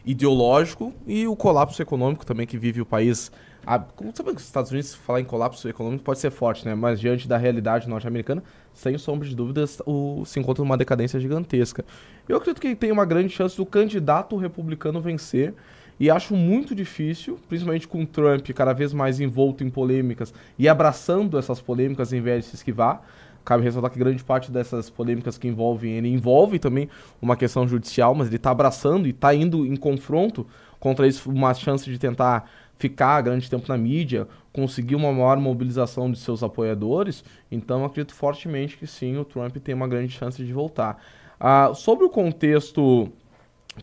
ideológico 0.07 0.95
e 1.07 1.27
o 1.27 1.37
colapso 1.37 1.83
econômico 1.83 2.25
também 2.25 2.47
que 2.47 2.57
vive 2.57 2.81
o 2.81 2.87
país. 2.87 3.31
Ah, 3.66 3.79
como 3.79 4.11
sabe 4.14 4.31
que 4.31 4.37
os 4.37 4.44
Estados 4.44 4.70
Unidos 4.70 4.94
falar 4.94 5.20
em 5.20 5.25
colapso 5.25 5.68
econômico 5.68 6.03
pode 6.03 6.18
ser 6.18 6.31
forte, 6.31 6.64
né? 6.64 6.75
Mas 6.75 6.99
diante 6.99 7.29
da 7.29 7.37
realidade 7.37 7.88
norte-americana, 7.88 8.42
sem 8.73 8.96
sombra 8.96 9.29
de 9.29 9.37
dúvidas, 9.37 9.81
o, 9.85 10.25
se 10.25 10.40
encontra 10.40 10.64
numa 10.64 10.77
decadência 10.77 11.20
gigantesca. 11.20 11.85
Eu 12.29 12.38
acredito 12.38 12.61
que 12.61 12.75
tem 12.75 12.90
uma 12.90 13.05
grande 13.05 13.33
chance 13.33 13.57
do 13.57 13.66
candidato 13.66 14.37
republicano 14.37 15.01
vencer 15.01 15.55
e 15.99 16.11
acho 16.11 16.35
muito 16.35 16.75
difícil, 16.75 17.38
principalmente 17.46 17.87
com 17.87 18.07
Trump 18.07 18.49
cada 18.55 18.73
vez 18.73 18.94
mais 18.94 19.20
envolto 19.20 19.62
em 19.62 19.68
polêmicas 19.68 20.33
e 20.59 20.66
abraçando 20.66 21.38
essas 21.38 21.61
polêmicas 21.61 22.12
em 22.12 22.23
vez 22.23 22.44
de 22.44 22.51
se 22.51 22.57
esquivar. 22.57 23.03
Cabe 23.44 23.64
ressaltar 23.64 23.90
que 23.90 23.99
grande 23.99 24.23
parte 24.25 24.51
dessas 24.51 24.88
polêmicas 24.88 25.37
que 25.37 25.49
envolvem 25.49 25.92
ele 25.92 26.09
envolve 26.09 26.59
também 26.59 26.88
uma 27.20 27.37
questão 27.37 27.68
judicial, 27.68 28.14
mas 28.14 28.29
ele 28.29 28.37
está 28.37 28.51
abraçando 28.51 29.07
e 29.07 29.11
está 29.11 29.35
indo 29.35 29.66
em 29.66 29.77
confronto 29.77 30.46
contra 30.79 31.07
isso, 31.07 31.31
uma 31.31 31.53
chance 31.53 31.85
de 31.85 31.99
tentar 31.99 32.51
ficar 32.81 33.21
grande 33.21 33.49
tempo 33.49 33.66
na 33.69 33.77
mídia, 33.77 34.27
conseguir 34.53 34.97
uma 34.97 35.12
maior 35.12 35.38
mobilização 35.38 36.11
de 36.11 36.19
seus 36.19 36.43
apoiadores. 36.43 37.23
Então, 37.53 37.85
acredito 37.85 38.14
fortemente 38.14 38.79
que 38.79 38.87
sim, 38.87 39.19
o 39.19 39.25
Trump 39.25 39.55
tem 39.59 39.75
uma 39.75 39.87
grande 39.87 40.12
chance 40.12 40.43
de 40.43 40.53
voltar. 40.53 41.01
Ah, 41.38 41.73
sobre 41.75 42.07
o 42.07 42.09
contexto 42.09 43.12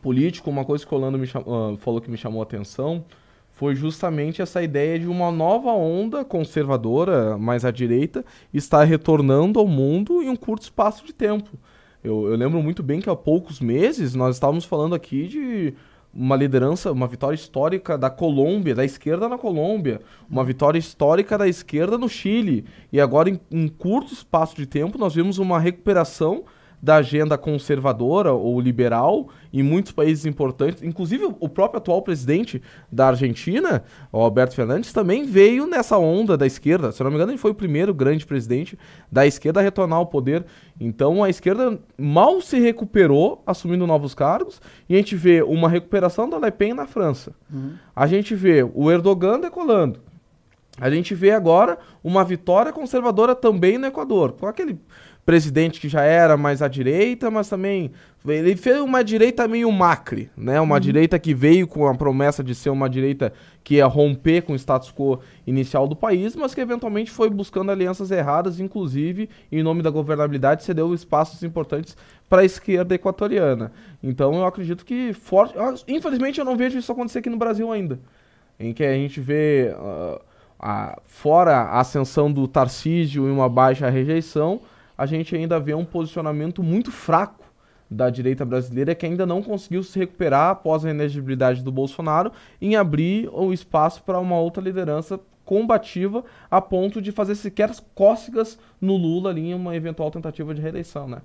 político, 0.01 0.49
uma 0.49 0.65
coisa 0.65 0.86
que 0.86 0.91
o 0.93 0.97
Orlando 0.97 1.17
uh, 1.17 1.77
falou 1.77 2.01
que 2.01 2.10
me 2.10 2.17
chamou 2.17 2.41
a 2.41 2.43
atenção 2.43 3.05
foi 3.51 3.75
justamente 3.75 4.41
essa 4.41 4.62
ideia 4.62 4.99
de 4.99 5.07
uma 5.07 5.31
nova 5.31 5.71
onda 5.71 6.23
conservadora, 6.23 7.38
mais 7.38 7.65
à 7.65 7.71
direita, 7.71 8.23
estar 8.53 8.83
retornando 8.83 9.60
ao 9.60 9.67
mundo 9.67 10.21
em 10.21 10.29
um 10.29 10.36
curto 10.36 10.63
espaço 10.63 11.05
de 11.05 11.13
tempo. 11.13 11.49
Eu, 12.03 12.27
eu 12.27 12.36
lembro 12.36 12.62
muito 12.62 12.83
bem 12.83 12.99
que 12.99 13.10
há 13.10 13.15
poucos 13.15 13.60
meses 13.60 14.13
nós 14.13 14.36
estávamos 14.36 14.63
falando 14.65 14.93
aqui 14.93 15.27
de 15.27 15.73
uma 16.13 16.35
liderança, 16.35 16.91
uma 16.91 17.07
vitória 17.07 17.35
histórica 17.35 17.97
da 17.97 18.09
Colômbia, 18.09 18.73
da 18.73 18.83
esquerda 18.83 19.29
na 19.29 19.37
Colômbia, 19.37 20.01
uma 20.29 20.43
vitória 20.43 20.79
histórica 20.79 21.37
da 21.37 21.47
esquerda 21.47 21.97
no 21.97 22.09
Chile. 22.09 22.65
E 22.91 22.99
agora, 22.99 23.29
em 23.29 23.39
um 23.51 23.67
curto 23.67 24.13
espaço 24.13 24.55
de 24.55 24.65
tempo, 24.65 24.97
nós 24.97 25.15
vimos 25.15 25.37
uma 25.37 25.59
recuperação 25.59 26.45
da 26.81 26.97
agenda 26.97 27.37
conservadora 27.37 28.31
ou 28.33 28.59
liberal 28.61 29.29
em 29.51 29.63
muitos 29.63 29.91
países 29.91 30.25
importantes, 30.25 30.83
inclusive 30.83 31.25
o 31.39 31.49
próprio 31.49 31.79
atual 31.79 32.01
presidente 32.01 32.61
da 32.91 33.07
Argentina, 33.07 33.83
o 34.11 34.19
Alberto 34.19 34.55
Fernandes, 34.55 34.93
também 34.93 35.25
veio 35.25 35.65
nessa 35.65 35.97
onda 35.97 36.37
da 36.37 36.45
esquerda. 36.45 36.91
Se 36.91 37.03
não 37.03 37.09
me 37.09 37.15
engano, 37.15 37.31
ele 37.31 37.39
foi 37.39 37.51
o 37.51 37.55
primeiro 37.55 37.93
grande 37.93 38.25
presidente 38.25 38.77
da 39.11 39.25
esquerda 39.25 39.59
a 39.59 39.63
retornar 39.63 39.97
ao 39.97 40.05
poder. 40.05 40.45
Então 40.79 41.23
a 41.23 41.29
esquerda 41.29 41.79
mal 41.97 42.39
se 42.41 42.59
recuperou, 42.59 43.41
assumindo 43.45 43.87
novos 43.87 44.13
cargos, 44.13 44.61
e 44.87 44.93
a 44.93 44.97
gente 44.97 45.15
vê 45.15 45.41
uma 45.41 45.69
recuperação 45.69 46.29
da 46.29 46.37
Le 46.37 46.51
Pen 46.51 46.73
na 46.73 46.85
França. 46.85 47.33
Uhum. 47.51 47.73
A 47.95 48.05
gente 48.05 48.35
vê 48.35 48.63
o 48.63 48.91
Erdogan 48.91 49.39
decolando. 49.39 50.07
A 50.79 50.91
gente 50.91 51.15
vê 51.15 51.31
agora 51.31 51.79
uma 52.03 52.23
vitória 52.23 52.71
conservadora 52.71 53.33
também 53.33 53.79
no 53.79 53.87
Equador, 53.87 54.33
com 54.33 54.45
aquele 54.45 54.79
presidente 55.27 55.81
que 55.81 55.89
já 55.89 56.03
era 56.03 56.37
mais 56.37 56.61
à 56.61 56.69
direita, 56.69 57.29
mas 57.29 57.49
também 57.49 57.91
ele 58.25 58.55
fez 58.55 58.79
uma 58.79 59.03
direita 59.03 59.45
meio 59.45 59.69
macre, 59.69 60.29
né? 60.37 60.61
Uma 60.61 60.75
uhum. 60.75 60.79
direita 60.79 61.19
que 61.19 61.33
veio 61.33 61.67
com 61.67 61.85
a 61.85 61.93
promessa 61.93 62.41
de 62.41 62.55
ser 62.55 62.69
uma 62.69 62.89
direita 62.89 63.33
que 63.61 63.75
ia 63.75 63.85
romper 63.87 64.43
com 64.43 64.53
o 64.53 64.55
status 64.55 64.89
quo 64.89 65.19
inicial 65.45 65.85
do 65.85 65.97
país, 65.97 66.33
mas 66.33 66.55
que 66.55 66.61
eventualmente 66.61 67.11
foi 67.11 67.29
buscando 67.29 67.69
alianças 67.69 68.09
erradas, 68.09 68.61
inclusive 68.61 69.29
em 69.51 69.61
nome 69.61 69.81
da 69.81 69.89
governabilidade 69.89 70.63
cedeu 70.63 70.93
espaços 70.93 71.43
importantes 71.43 71.97
para 72.29 72.43
a 72.43 72.45
esquerda 72.45 72.95
equatoriana. 72.95 73.73
Então 74.01 74.33
eu 74.33 74.45
acredito 74.45 74.85
que 74.85 75.11
forte, 75.11 75.55
infelizmente 75.89 76.39
eu 76.39 76.45
não 76.45 76.55
vejo 76.55 76.79
isso 76.79 76.89
acontecer 76.93 77.19
aqui 77.19 77.29
no 77.29 77.35
Brasil 77.35 77.69
ainda, 77.69 77.99
em 78.57 78.71
que 78.71 78.81
a 78.81 78.93
gente 78.93 79.19
vê 79.19 79.75
uh, 79.75 80.21
a, 80.57 80.97
fora 81.05 81.57
a 81.57 81.81
ascensão 81.81 82.31
do 82.31 82.47
Tarcísio 82.47 83.27
e 83.27 83.29
uma 83.29 83.49
baixa 83.49 83.89
rejeição, 83.89 84.61
a 84.97 85.05
gente 85.05 85.36
ainda 85.36 85.60
vê 85.60 85.73
um 85.73 85.86
posicionamento 85.86 86.63
muito 86.63 86.91
fraco 86.91 87.45
da 87.89 88.10
direita 88.10 88.43
brasileira 88.43 88.95
que 88.95 89.05
ainda 89.05 89.25
não 89.25 89.41
conseguiu 89.41 89.83
se 89.83 89.97
recuperar 89.97 90.49
após 90.49 90.83
a 90.83 90.89
inegibilidade 90.89 91.63
do 91.63 91.71
Bolsonaro 91.71 92.31
em 92.62 92.75
abrir 92.75 93.29
o 93.31 93.53
espaço 93.53 94.03
para 94.03 94.19
uma 94.19 94.38
outra 94.38 94.62
liderança 94.62 95.19
combativa 95.45 96.25
a 96.51 96.60
ponto 96.60 97.01
de 97.01 97.12
fazer 97.13 97.36
sequer 97.36 97.71
cócegas 97.95 98.60
no 98.81 98.97
Lula 98.97 99.29
ali 99.29 99.51
em 99.51 99.53
uma 99.53 99.75
eventual 99.75 100.12
tentativa 100.12 100.53
de 100.53 100.62
reeleição, 100.62 101.07
né? 101.07 101.21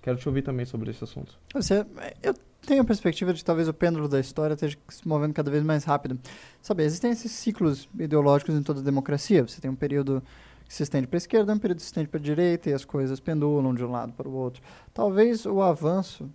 Quero 0.00 0.16
te 0.16 0.26
ouvir 0.26 0.40
também 0.40 0.64
sobre 0.64 0.90
esse 0.90 1.04
assunto. 1.04 1.38
Você, 1.52 1.84
eu 2.22 2.34
tenho 2.62 2.80
a 2.80 2.84
perspectiva 2.84 3.34
de 3.34 3.40
que 3.40 3.44
talvez 3.44 3.68
o 3.68 3.74
pêndulo 3.74 4.08
da 4.08 4.18
história 4.18 4.54
esteja 4.54 4.78
se 4.88 5.06
movendo 5.06 5.34
cada 5.34 5.50
vez 5.50 5.62
mais 5.62 5.84
rápido. 5.84 6.18
Sabe, 6.62 6.84
existem 6.84 7.10
esses 7.10 7.30
ciclos 7.30 7.88
ideológicos 7.98 8.54
em 8.54 8.62
toda 8.62 8.80
democracia. 8.80 9.46
Você 9.46 9.60
tem 9.60 9.70
um 9.70 9.74
período 9.74 10.22
que 10.68 10.74
se 10.74 10.82
estende 10.82 11.06
para 11.06 11.16
a 11.16 11.18
esquerda, 11.18 11.52
um 11.52 11.58
período 11.58 11.78
que 11.78 11.82
se 11.82 11.88
estende 11.88 12.08
para 12.08 12.20
a 12.20 12.22
direita 12.22 12.68
e 12.68 12.74
as 12.74 12.84
coisas 12.84 13.18
pendulam 13.18 13.74
de 13.74 13.82
um 13.82 13.90
lado 13.90 14.12
para 14.12 14.28
o 14.28 14.32
outro. 14.32 14.62
Talvez 14.92 15.46
o 15.46 15.62
avanço 15.62 16.28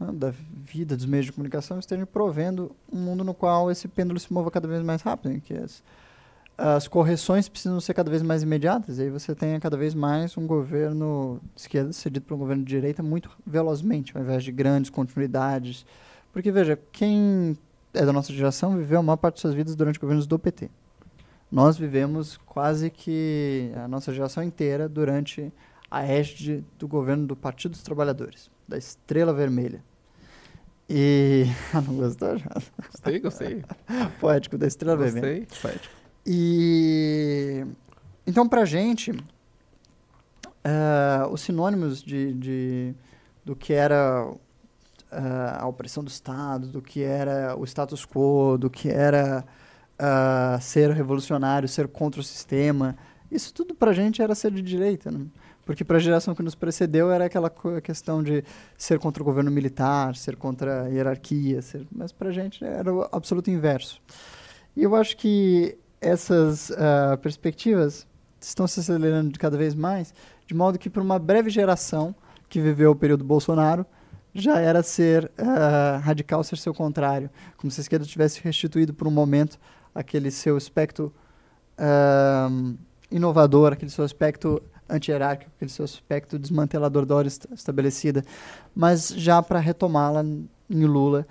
né, 0.00 0.08
da 0.12 0.32
vida 0.52 0.96
dos 0.96 1.04
meios 1.04 1.26
de 1.26 1.32
comunicação 1.32 1.80
esteja 1.80 2.06
provendo 2.06 2.70
um 2.90 2.98
mundo 2.98 3.24
no 3.24 3.34
qual 3.34 3.72
esse 3.72 3.88
pêndulo 3.88 4.20
se 4.20 4.32
mova 4.32 4.52
cada 4.52 4.68
vez 4.68 4.82
mais 4.82 5.02
rápido, 5.02 5.32
em 5.32 5.40
que 5.40 5.54
as, 5.54 5.82
as 6.56 6.86
correções 6.86 7.48
precisam 7.48 7.80
ser 7.80 7.92
cada 7.92 8.08
vez 8.08 8.22
mais 8.22 8.44
imediatas, 8.44 8.98
e 8.98 9.02
aí 9.02 9.10
você 9.10 9.34
tem 9.34 9.58
cada 9.58 9.76
vez 9.76 9.94
mais 9.94 10.36
um 10.38 10.46
governo 10.46 11.40
de 11.52 11.62
esquerda 11.62 11.92
cedido 11.92 12.24
para 12.24 12.36
um 12.36 12.38
governo 12.38 12.62
de 12.62 12.68
direita 12.68 13.02
muito 13.02 13.30
velozmente, 13.44 14.16
ao 14.16 14.22
invés 14.22 14.44
de 14.44 14.52
grandes 14.52 14.90
continuidades. 14.90 15.84
Porque, 16.32 16.52
veja, 16.52 16.78
quem 16.92 17.58
é 17.92 18.06
da 18.06 18.12
nossa 18.12 18.32
geração 18.32 18.76
viveu 18.76 19.00
a 19.00 19.02
maior 19.02 19.16
parte 19.16 19.34
de 19.34 19.40
suas 19.40 19.54
vidas 19.54 19.74
durante 19.74 19.98
governos 19.98 20.26
do 20.26 20.38
PT. 20.38 20.70
Nós 21.52 21.76
vivemos 21.76 22.38
quase 22.38 22.88
que 22.88 23.70
a 23.76 23.86
nossa 23.86 24.10
geração 24.12 24.42
inteira 24.42 24.88
durante 24.88 25.52
a 25.90 26.02
égide 26.02 26.64
do 26.78 26.88
governo 26.88 27.26
do 27.26 27.36
Partido 27.36 27.72
dos 27.72 27.82
Trabalhadores, 27.82 28.50
da 28.66 28.78
Estrela 28.78 29.34
Vermelha. 29.34 29.84
E. 30.88 31.44
não 31.86 31.96
gostou, 31.96 32.38
já? 32.38 32.48
Gostei, 32.90 33.20
gostei. 33.20 33.64
Poético, 34.18 34.56
da 34.56 34.66
Estrela 34.66 34.96
Vermelha. 34.96 35.40
Gostei. 35.44 35.60
Poético. 35.60 35.94
E 36.26 37.66
então 38.26 38.48
pra 38.48 38.64
gente 38.64 39.12
eh, 40.64 41.26
os 41.30 41.40
sinônimos 41.42 42.02
de, 42.02 42.32
de- 42.34 42.94
do 43.44 43.54
que 43.56 43.72
era 43.72 44.32
eh, 45.10 45.56
a 45.58 45.66
opressão 45.66 46.02
do 46.02 46.08
Estado, 46.08 46.68
do 46.68 46.80
que 46.80 47.02
era 47.02 47.54
o 47.58 47.64
status 47.66 48.06
quo, 48.06 48.56
do 48.56 48.70
que 48.70 48.88
era 48.88 49.44
ah, 50.04 50.58
ser 50.60 50.90
revolucionário, 50.90 51.68
ser 51.68 51.86
contra 51.86 52.20
o 52.20 52.24
sistema, 52.24 52.96
isso 53.30 53.54
tudo 53.54 53.72
pra 53.72 53.92
gente 53.92 54.20
era 54.20 54.34
ser 54.34 54.50
de 54.50 54.60
direita, 54.60 55.12
né? 55.12 55.24
Porque 55.64 55.84
para 55.84 55.98
a 55.98 56.00
geração 56.00 56.34
que 56.34 56.42
nos 56.42 56.56
precedeu 56.56 57.12
era 57.12 57.26
aquela 57.26 57.48
questão 57.80 58.20
de 58.20 58.42
ser 58.76 58.98
contra 58.98 59.22
o 59.22 59.24
governo 59.24 59.48
militar, 59.48 60.16
ser 60.16 60.34
contra 60.34 60.82
a 60.82 60.88
hierarquia, 60.88 61.62
ser... 61.62 61.86
mas 61.92 62.10
pra 62.10 62.32
gente 62.32 62.64
era 62.64 62.92
o 62.92 63.08
absoluto 63.12 63.48
inverso. 63.48 64.02
E 64.76 64.82
eu 64.82 64.96
acho 64.96 65.16
que 65.16 65.78
essas 66.00 66.72
ah, 66.72 67.16
perspectivas 67.22 68.04
estão 68.40 68.66
se 68.66 68.80
acelerando 68.80 69.30
de 69.30 69.38
cada 69.38 69.56
vez 69.56 69.72
mais, 69.72 70.12
de 70.48 70.54
modo 70.54 70.80
que, 70.80 70.90
para 70.90 71.02
uma 71.02 71.18
breve 71.18 71.48
geração 71.48 72.12
que 72.48 72.60
viveu 72.60 72.90
o 72.90 72.96
período 72.96 73.24
Bolsonaro, 73.24 73.86
já 74.34 74.58
era 74.58 74.82
ser 74.82 75.30
ah, 75.38 76.00
radical, 76.02 76.42
ser 76.42 76.58
seu 76.58 76.74
contrário. 76.74 77.30
Como 77.56 77.70
se 77.70 77.80
a 77.80 77.82
esquerda 77.82 78.04
tivesse 78.04 78.40
restituído 78.42 78.92
por 78.92 79.06
um 79.06 79.12
momento 79.12 79.60
aquele 79.94 80.30
seu 80.30 80.56
aspecto 80.56 81.12
inovador, 83.10 83.72
aquele 83.72 83.90
seu 83.90 84.04
aspecto 84.04 84.62
anti-hierárquico, 84.88 85.50
aquele 85.56 85.70
seu 85.70 85.84
aspecto 85.84 86.38
desmantelador 86.38 87.06
da 87.06 87.14
ordem 87.14 87.28
esta- 87.28 87.54
estabelecida, 87.54 88.24
mas 88.74 89.08
já 89.08 89.42
para 89.42 89.58
retomá-la 89.58 90.22
em 90.22 90.84
Lula. 90.84 91.26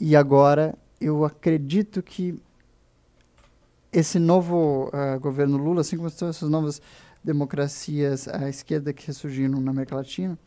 E 0.00 0.16
agora 0.16 0.74
eu 1.00 1.24
acredito 1.24 2.02
que 2.02 2.40
esse 3.92 4.18
novo 4.18 4.90
ah, 4.92 5.16
governo 5.18 5.56
Lula, 5.56 5.80
assim 5.80 5.96
como 5.96 6.10
todas 6.10 6.36
essas 6.36 6.50
novas 6.50 6.82
democracias 7.22 8.28
à 8.28 8.48
esquerda 8.48 8.92
que 8.92 9.06
ressurgiram 9.06 9.60
na 9.60 9.70
América 9.70 9.96
Latina, 9.96 10.38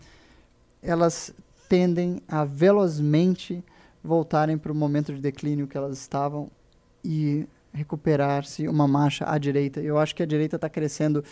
elas 0.81 1.33
tendem 1.67 2.21
a 2.27 2.43
velozmente 2.43 3.63
voltarem 4.03 4.57
para 4.57 4.71
o 4.71 4.75
momento 4.75 5.13
de 5.13 5.21
declínio 5.21 5.67
que 5.67 5.77
elas 5.77 5.97
estavam 5.97 6.49
e 7.03 7.47
recuperar-se 7.73 8.67
uma 8.67 8.87
marcha 8.87 9.25
à 9.29 9.37
direita. 9.37 9.79
Eu 9.79 9.97
acho 9.97 10.15
que 10.15 10.23
a 10.23 10.25
direita 10.25 10.57
está 10.57 10.69
crescendo, 10.69 11.23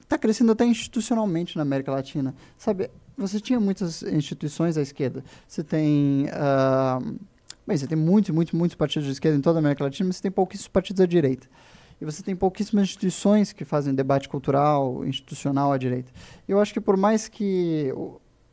está 0.00 0.16
crescendo 0.16 0.52
até 0.52 0.64
institucionalmente 0.64 1.56
na 1.56 1.62
América 1.62 1.90
Latina. 1.90 2.34
Sabe, 2.56 2.90
você 3.16 3.40
tinha 3.40 3.58
muitas 3.58 4.02
instituições 4.02 4.76
à 4.76 4.82
esquerda. 4.82 5.24
Você 5.48 5.64
tem 5.64 6.28
ah, 6.32 7.00
Bem, 7.66 7.76
você 7.76 7.86
tem 7.88 7.98
muitos, 7.98 8.30
muitos, 8.30 8.54
muitos 8.54 8.76
partidos 8.76 9.06
de 9.06 9.12
esquerda 9.12 9.36
em 9.36 9.40
toda 9.40 9.58
a 9.58 9.60
América 9.60 9.82
Latina, 9.82 10.06
mas 10.06 10.16
você 10.16 10.22
tem 10.22 10.30
pouquíssimos 10.30 10.68
partidos 10.68 11.00
à 11.00 11.06
direita. 11.06 11.48
E 12.00 12.04
você 12.04 12.22
tem 12.22 12.36
pouquíssimas 12.36 12.84
instituições 12.84 13.52
que 13.52 13.64
fazem 13.64 13.92
debate 13.92 14.28
cultural, 14.28 15.04
institucional 15.04 15.72
à 15.72 15.78
direita. 15.78 16.12
Eu 16.46 16.60
acho 16.60 16.72
que 16.72 16.80
por 16.80 16.96
mais 16.96 17.26
que 17.26 17.92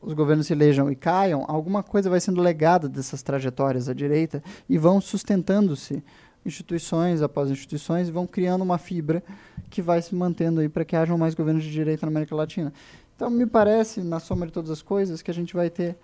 os 0.04 0.14
governos 0.14 0.48
se 0.48 0.54
elejam 0.54 0.92
e 0.92 0.96
caiam, 0.96 1.46
alguma 1.48 1.82
coisa 1.82 2.10
vai 2.10 2.20
sendo 2.20 2.42
legada 2.42 2.90
dessas 2.90 3.24
trajetórias 3.24 3.88
à 3.88 3.94
direita 3.94 4.44
e 4.70 4.78
vão 4.78 5.00
sustentando-se 5.00 6.04
instituições 6.46 7.22
após 7.22 7.50
instituições 7.50 8.10
e 8.10 8.12
vão 8.12 8.28
criando 8.28 8.62
uma 8.62 8.78
fibra 8.78 9.24
que 9.70 9.82
vai 9.82 10.02
se 10.02 10.14
mantendo 10.14 10.60
aí 10.60 10.68
para 10.68 10.84
que 10.84 10.96
hajam 10.96 11.18
mais 11.18 11.34
governos 11.34 11.64
de 11.64 11.72
direita 11.72 12.06
na 12.06 12.12
América 12.12 12.36
Latina. 12.36 12.74
Então, 13.16 13.30
me 13.30 13.46
parece, 13.46 14.02
na 14.02 14.20
soma 14.20 14.46
de 14.46 14.52
todas 14.52 14.70
as 14.70 14.82
coisas, 14.82 15.22
que 15.22 15.32
a 15.32 15.34
gente 15.34 15.54
vai 15.54 15.70
ter 15.70 15.96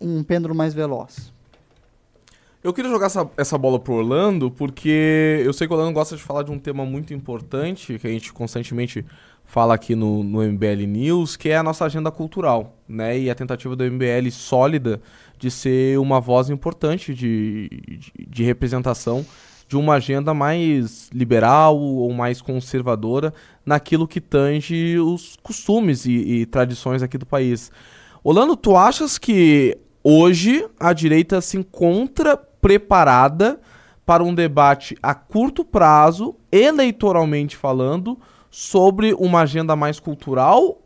um 0.00 0.22
pêndulo 0.24 0.54
mais 0.54 0.74
veloz. 0.74 1.32
Eu 2.64 2.72
queria 2.72 2.90
jogar 2.90 3.06
essa, 3.06 3.30
essa 3.36 3.56
bola 3.56 3.78
pro 3.78 3.94
Orlando, 3.94 4.50
porque 4.50 5.40
eu 5.44 5.52
sei 5.52 5.68
que 5.68 5.72
o 5.72 5.76
Orlando 5.76 5.94
gosta 5.94 6.16
de 6.16 6.22
falar 6.22 6.42
de 6.42 6.50
um 6.50 6.58
tema 6.58 6.84
muito 6.84 7.14
importante, 7.14 7.96
que 7.96 8.06
a 8.06 8.10
gente 8.10 8.32
constantemente 8.32 9.06
fala 9.46 9.74
aqui 9.74 9.94
no, 9.94 10.22
no 10.22 10.42
MBL 10.42 10.86
News, 10.86 11.36
que 11.36 11.48
é 11.48 11.56
a 11.56 11.62
nossa 11.62 11.84
agenda 11.84 12.10
cultural, 12.10 12.76
né? 12.86 13.18
E 13.18 13.30
a 13.30 13.34
tentativa 13.34 13.74
do 13.74 13.84
MBL 13.84 14.30
sólida 14.30 15.00
de 15.38 15.50
ser 15.50 15.98
uma 15.98 16.20
voz 16.20 16.50
importante 16.50 17.14
de, 17.14 17.70
de, 17.88 18.26
de 18.28 18.44
representação 18.44 19.24
de 19.68 19.76
uma 19.76 19.94
agenda 19.94 20.32
mais 20.32 21.10
liberal 21.12 21.78
ou 21.78 22.12
mais 22.12 22.40
conservadora 22.40 23.34
naquilo 23.64 24.06
que 24.06 24.20
tange 24.20 24.98
os 24.98 25.36
costumes 25.42 26.06
e, 26.06 26.12
e 26.12 26.46
tradições 26.46 27.02
aqui 27.02 27.18
do 27.18 27.26
país. 27.26 27.70
Orlando, 28.22 28.56
tu 28.56 28.76
achas 28.76 29.18
que 29.18 29.76
hoje 30.02 30.66
a 30.78 30.92
direita 30.92 31.40
se 31.40 31.56
encontra 31.56 32.36
preparada 32.36 33.60
para 34.04 34.22
um 34.22 34.34
debate 34.34 34.96
a 35.02 35.14
curto 35.14 35.64
prazo, 35.64 36.36
eleitoralmente 36.50 37.56
falando, 37.56 38.16
sobre 38.58 39.12
uma 39.12 39.42
agenda 39.42 39.76
mais 39.76 40.00
cultural? 40.00 40.80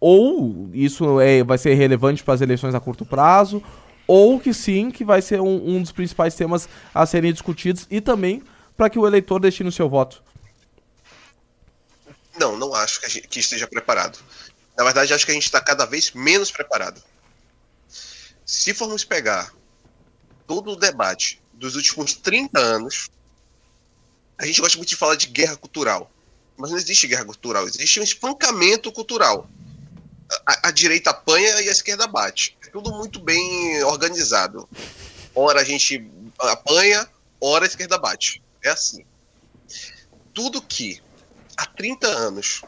Ou 0.00 0.68
isso 0.72 1.20
é, 1.20 1.44
vai 1.44 1.56
ser 1.56 1.74
relevante 1.74 2.24
para 2.24 2.34
as 2.34 2.40
eleições 2.40 2.74
a 2.74 2.80
curto 2.80 3.06
prazo? 3.06 3.62
Ou 4.08 4.40
que 4.40 4.52
sim, 4.52 4.90
que 4.90 5.04
vai 5.04 5.22
ser 5.22 5.40
um, 5.40 5.76
um 5.76 5.80
dos 5.80 5.92
principais 5.92 6.34
temas 6.34 6.68
a 6.92 7.06
serem 7.06 7.32
discutidos 7.32 7.86
e 7.88 8.00
também 8.00 8.42
para 8.76 8.90
que 8.90 8.98
o 8.98 9.06
eleitor 9.06 9.38
destine 9.38 9.68
o 9.68 9.72
seu 9.72 9.88
voto? 9.88 10.20
Não, 12.36 12.58
não 12.58 12.74
acho 12.74 13.00
que, 13.00 13.08
gente, 13.08 13.28
que 13.28 13.38
esteja 13.38 13.68
preparado. 13.68 14.18
Na 14.76 14.82
verdade, 14.82 15.14
acho 15.14 15.24
que 15.24 15.30
a 15.30 15.34
gente 15.34 15.44
está 15.44 15.60
cada 15.60 15.84
vez 15.84 16.10
menos 16.10 16.50
preparado. 16.50 17.00
Se 18.44 18.74
formos 18.74 19.04
pegar 19.04 19.52
todo 20.44 20.72
o 20.72 20.76
debate 20.76 21.40
dos 21.52 21.76
últimos 21.76 22.14
30 22.14 22.58
anos, 22.58 23.08
a 24.36 24.44
gente 24.44 24.60
gosta 24.60 24.76
muito 24.76 24.88
de 24.88 24.96
falar 24.96 25.14
de 25.14 25.28
guerra 25.28 25.56
cultural. 25.56 26.10
Mas 26.60 26.70
não 26.70 26.76
existe 26.76 27.06
guerra 27.06 27.24
cultural, 27.24 27.66
existe 27.66 27.98
um 27.98 28.02
espancamento 28.02 28.92
cultural. 28.92 29.48
A, 30.46 30.68
a 30.68 30.70
direita 30.70 31.08
apanha 31.08 31.62
e 31.62 31.68
a 31.68 31.72
esquerda 31.72 32.06
bate. 32.06 32.56
É 32.62 32.68
tudo 32.68 32.92
muito 32.92 33.18
bem 33.18 33.82
organizado. 33.84 34.68
Ora 35.34 35.62
a 35.62 35.64
gente 35.64 36.06
apanha, 36.38 37.08
ora 37.40 37.64
a 37.64 37.68
esquerda 37.68 37.96
bate. 37.96 38.42
É 38.62 38.68
assim. 38.68 39.04
Tudo 40.34 40.60
que 40.60 41.02
há 41.56 41.64
30 41.64 42.06
anos 42.06 42.62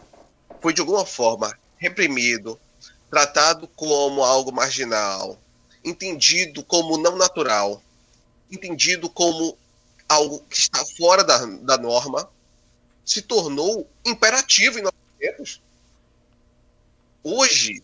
foi 0.61 0.73
de 0.73 0.81
alguma 0.81 1.05
forma 1.05 1.55
reprimido, 1.77 2.59
tratado 3.11 3.69
como 3.77 4.25
algo 4.25 4.53
marginal, 4.53 5.39
entendido 5.85 6.65
como 6.65 6.97
não 6.97 7.17
natural, 7.17 7.83
entendido 8.51 9.11
como 9.11 9.59
algo 10.09 10.41
que 10.49 10.57
está 10.57 10.83
fora 10.97 11.23
da, 11.23 11.45
da 11.45 11.77
norma, 11.77 12.29
se 13.05 13.23
tornou 13.23 13.89
imperativo 14.05 14.79
em 14.79 14.83
nossos 14.83 14.99
tempos. 15.19 15.61
Hoje, 17.23 17.83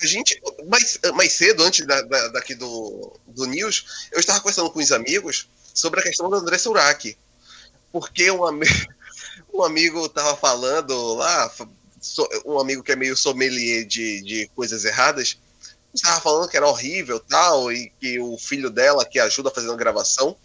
a 0.00 0.06
gente, 0.06 0.40
mais, 0.66 0.98
mais 1.14 1.32
cedo, 1.32 1.62
antes 1.62 1.86
da, 1.86 2.00
da, 2.02 2.28
daqui 2.28 2.54
do, 2.54 3.12
do 3.26 3.44
News, 3.46 4.08
eu 4.10 4.18
estava 4.18 4.40
conversando 4.40 4.70
com 4.70 4.78
os 4.78 4.92
amigos 4.92 5.48
sobre 5.74 6.00
a 6.00 6.02
questão 6.02 6.30
do 6.30 6.36
André 6.36 6.58
Suraki. 6.58 7.16
Porque 7.92 8.30
um, 8.30 8.44
ami 8.44 8.66
um 9.52 9.62
amigo 9.62 10.06
estava 10.06 10.36
falando 10.36 11.14
lá, 11.14 11.52
um 12.44 12.58
amigo 12.58 12.82
que 12.82 12.92
é 12.92 12.96
meio 12.96 13.16
sommelier 13.16 13.84
de, 13.84 14.22
de 14.22 14.50
coisas 14.54 14.84
erradas, 14.84 15.38
estava 15.94 16.20
falando 16.20 16.48
que 16.48 16.56
era 16.56 16.66
horrível 16.66 17.20
tal, 17.20 17.72
e 17.72 17.90
que 18.00 18.18
o 18.18 18.36
filho 18.38 18.70
dela 18.70 19.04
que 19.04 19.18
ajuda 19.18 19.50
fazendo 19.50 19.72
a 19.72 19.76
gravação. 19.76 20.36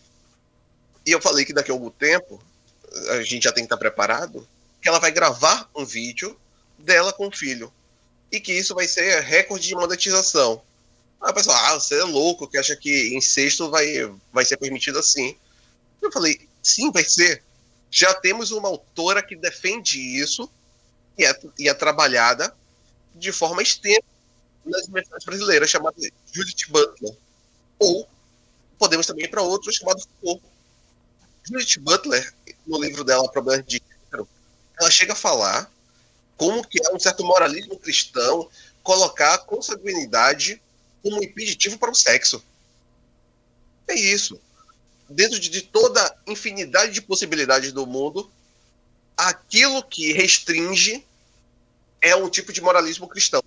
E 1.06 1.12
eu 1.12 1.22
falei 1.22 1.46
que 1.46 1.54
daqui 1.54 1.72
a 1.72 1.74
algum 1.74 1.90
tempo 1.90 2.42
a 3.10 3.22
gente 3.24 3.44
já 3.44 3.52
tem 3.52 3.64
que 3.64 3.68
estar 3.68 3.78
preparado, 3.78 4.48
que 4.82 4.90
ela 4.90 5.00
vai 5.00 5.12
gravar 5.12 5.70
um 5.76 5.86
vídeo 5.86 6.38
dela 6.78 7.14
com 7.14 7.28
o 7.28 7.32
filho. 7.32 7.72
E 8.32 8.40
que 8.40 8.54
isso 8.54 8.74
vai 8.74 8.88
ser 8.88 9.22
recorde 9.22 9.68
de 9.68 9.76
monetização. 9.76 10.62
Aí 11.22 11.30
a 11.30 11.34
pessoa, 11.34 11.56
ah, 11.56 11.74
você 11.74 12.00
é 12.00 12.04
louco 12.04 12.48
que 12.48 12.58
acha 12.58 12.76
que 12.76 13.16
incesto 13.16 13.70
vai, 13.70 13.88
vai 14.32 14.46
ser 14.46 14.58
permitido 14.58 14.98
assim. 14.98 15.36
Eu 16.02 16.12
falei, 16.12 16.48
sim, 16.64 16.92
vai 16.92 17.04
ser. 17.04 17.44
Já 17.92 18.14
temos 18.14 18.52
uma 18.52 18.70
autora 18.70 19.22
que 19.22 19.36
defende 19.36 20.00
isso 20.00 20.50
e 21.18 21.26
é, 21.26 21.40
e 21.60 21.70
é 21.70 21.74
trabalhada 21.74 22.56
de 23.14 23.32
forma 23.32 23.62
extensa 23.62 24.02
nas 24.66 24.84
universidades 24.84 25.26
brasileiras, 25.26 25.70
chamada 25.70 25.96
Judith 26.32 26.70
Butler. 26.70 27.14
Ou 27.78 28.08
podemos 28.80 29.06
também 29.06 29.26
ir 29.26 29.28
para 29.28 29.42
outro 29.42 29.72
chamado 29.72 30.02
Foucault. 30.22 30.51
Judith 31.44 31.80
Butler 31.80 32.34
no 32.66 32.82
livro 32.82 33.04
dela, 33.04 33.30
Problemas 33.32 33.66
de 33.66 33.82
Gênero, 34.10 34.28
ela 34.80 34.92
chega 34.92 35.14
a 35.14 35.16
falar 35.16 35.72
como 36.38 36.66
que 36.68 36.80
é 36.86 36.94
um 36.94 37.00
certo 37.00 37.24
moralismo 37.24 37.78
cristão 37.78 38.50
colocar 38.84 39.36
a 39.36 39.38
consanguinidade 39.38 40.62
como 41.04 41.24
impeditivo 41.24 41.78
para 41.78 41.92
o 41.92 41.96
sexo. 41.96 42.44
É 43.88 43.96
isso. 43.96 44.40
Dentro 45.10 45.40
de, 45.40 45.62
toda 45.62 46.18
infinidade 46.26 46.94
de 46.94 47.02
possibilidades 47.02 47.74
do 47.74 47.86
mundo, 47.86 48.32
aquilo 49.18 49.84
que 49.84 50.14
restringe 50.14 51.06
é 52.00 52.16
um 52.16 52.30
tipo 52.30 52.54
de 52.54 52.62
moralismo 52.62 53.08
cristão. 53.08 53.44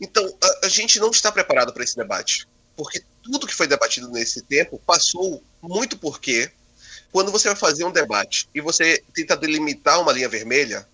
Então, 0.00 0.36
a, 0.42 0.66
a 0.66 0.68
gente 0.68 0.98
não 0.98 1.10
está 1.10 1.30
preparado 1.30 1.72
para 1.72 1.84
esse 1.84 1.96
debate. 1.96 2.48
Porque 2.76 3.02
tudo 3.22 3.46
que 3.46 3.54
foi 3.54 3.66
debatido 3.66 4.08
nesse 4.08 4.42
tempo 4.42 4.80
passou 4.84 5.42
muito 5.62 5.96
porque 5.96 6.50
quando 7.12 7.30
você 7.30 7.48
vai 7.48 7.56
fazer 7.56 7.84
um 7.84 7.92
debate 7.92 8.48
e 8.54 8.60
você 8.60 9.02
tenta 9.14 9.36
delimitar 9.36 10.00
uma 10.00 10.12
linha 10.12 10.28
vermelha, 10.28 10.86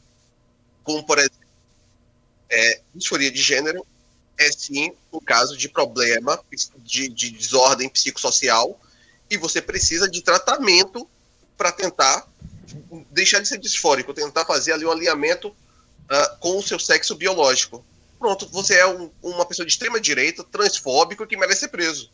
como 0.84 1.04
por 1.04 1.18
exemplo, 1.18 1.38
é, 2.50 2.80
disforia 2.94 3.30
de 3.30 3.40
gênero 3.40 3.86
é 4.38 4.50
sim 4.52 4.92
um 5.12 5.20
caso 5.20 5.56
de 5.56 5.68
problema 5.68 6.42
de, 6.78 7.08
de 7.08 7.30
desordem 7.30 7.88
psicossocial 7.88 8.78
e 9.28 9.36
você 9.36 9.60
precisa 9.60 10.10
de 10.10 10.22
tratamento 10.22 11.08
para 11.56 11.70
tentar 11.70 12.26
deixar 13.10 13.40
de 13.40 13.48
ser 13.48 13.58
disfórico, 13.58 14.14
tentar 14.14 14.44
fazer 14.44 14.72
ali 14.72 14.84
um 14.84 14.90
alinhamento 14.90 15.48
uh, 15.48 16.38
com 16.38 16.58
o 16.58 16.62
seu 16.62 16.78
sexo 16.78 17.14
biológico 17.14 17.84
pronto, 18.20 18.46
você 18.48 18.74
é 18.74 18.86
um, 18.86 19.10
uma 19.22 19.46
pessoa 19.46 19.64
de 19.64 19.72
extrema 19.72 19.98
direita, 19.98 20.44
transfóbico, 20.44 21.26
que 21.26 21.38
merece 21.38 21.60
ser 21.60 21.68
preso. 21.68 22.10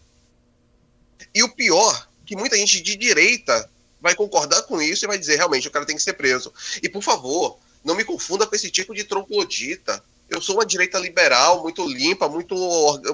E 1.35 1.43
o 1.43 1.49
pior, 1.49 2.09
que 2.25 2.37
muita 2.37 2.57
gente 2.57 2.81
de 2.81 2.97
direita 2.97 3.69
vai 4.01 4.15
concordar 4.15 4.63
com 4.63 4.81
isso 4.81 5.05
e 5.05 5.09
vai 5.09 5.19
dizer, 5.19 5.37
realmente, 5.37 5.67
o 5.67 5.71
cara 5.71 5.85
tem 5.85 5.97
que 5.97 6.03
ser 6.03 6.13
preso. 6.13 6.53
E, 6.81 6.89
por 6.89 7.03
favor, 7.03 7.59
não 7.85 7.97
me 7.97 8.05
confunda 8.05 8.47
com 8.47 8.55
esse 8.55 8.71
tipo 8.71 8.95
de 8.95 9.03
troglodita. 9.03 10.03
Eu 10.31 10.41
sou 10.41 10.55
uma 10.55 10.65
direita 10.65 10.97
liberal, 10.99 11.63
muito 11.63 11.85
limpa, 11.87 12.29
muito, 12.29 12.55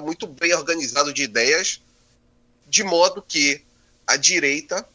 muito 0.01 0.27
bem 0.27 0.53
organizado 0.53 1.11
de 1.11 1.23
ideias, 1.23 1.81
de 2.67 2.83
modo 2.83 3.23
que 3.27 3.61
a 4.05 4.17
direita 4.17 4.87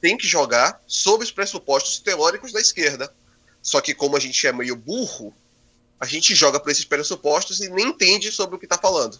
tem 0.00 0.16
que 0.16 0.26
jogar 0.26 0.80
sob 0.86 1.24
os 1.24 1.32
pressupostos 1.32 1.98
teóricos 1.98 2.52
da 2.52 2.60
esquerda. 2.60 3.12
Só 3.60 3.80
que 3.80 3.94
como 3.94 4.16
a 4.16 4.20
gente 4.20 4.46
é 4.46 4.52
meio 4.52 4.76
burro, 4.76 5.34
a 6.00 6.06
gente 6.06 6.34
joga 6.34 6.60
por 6.60 6.70
esses 6.70 6.84
pressupostos 6.84 7.60
e 7.60 7.68
nem 7.70 7.88
entende 7.88 8.30
sobre 8.30 8.56
o 8.56 8.58
que 8.58 8.66
está 8.66 8.78
falando. 8.78 9.18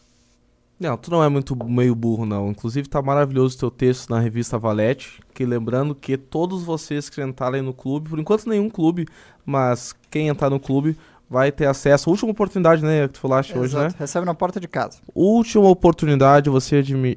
Não, 0.78 0.96
tu 0.96 1.10
não 1.10 1.24
é 1.24 1.28
muito 1.28 1.56
meio 1.64 1.94
burro, 1.94 2.26
não. 2.26 2.50
Inclusive, 2.50 2.86
tá 2.86 3.00
maravilhoso 3.00 3.56
o 3.56 3.58
teu 3.58 3.70
texto 3.70 4.10
na 4.10 4.20
revista 4.20 4.58
Valete. 4.58 5.22
Que 5.32 5.46
lembrando 5.46 5.94
que 5.94 6.18
todos 6.18 6.62
vocês 6.62 7.08
que 7.08 7.22
entrarem 7.22 7.62
no 7.62 7.72
clube, 7.72 8.10
por 8.10 8.18
enquanto 8.18 8.46
nenhum 8.46 8.68
clube, 8.68 9.06
mas 9.44 9.94
quem 10.10 10.28
entrar 10.28 10.50
no 10.50 10.60
clube 10.60 10.96
vai 11.30 11.50
ter 11.50 11.66
acesso. 11.66 12.10
Última 12.10 12.30
oportunidade, 12.30 12.82
né? 12.82 13.08
Que 13.08 13.14
tu 13.14 13.20
falaste 13.20 13.50
Exato. 13.50 13.64
hoje, 13.64 13.76
né? 13.76 13.94
Recebe 13.98 14.26
na 14.26 14.34
porta 14.34 14.60
de 14.60 14.68
casa. 14.68 14.98
Última 15.14 15.68
oportunidade, 15.68 16.50
você 16.50 16.76
admi 16.76 17.16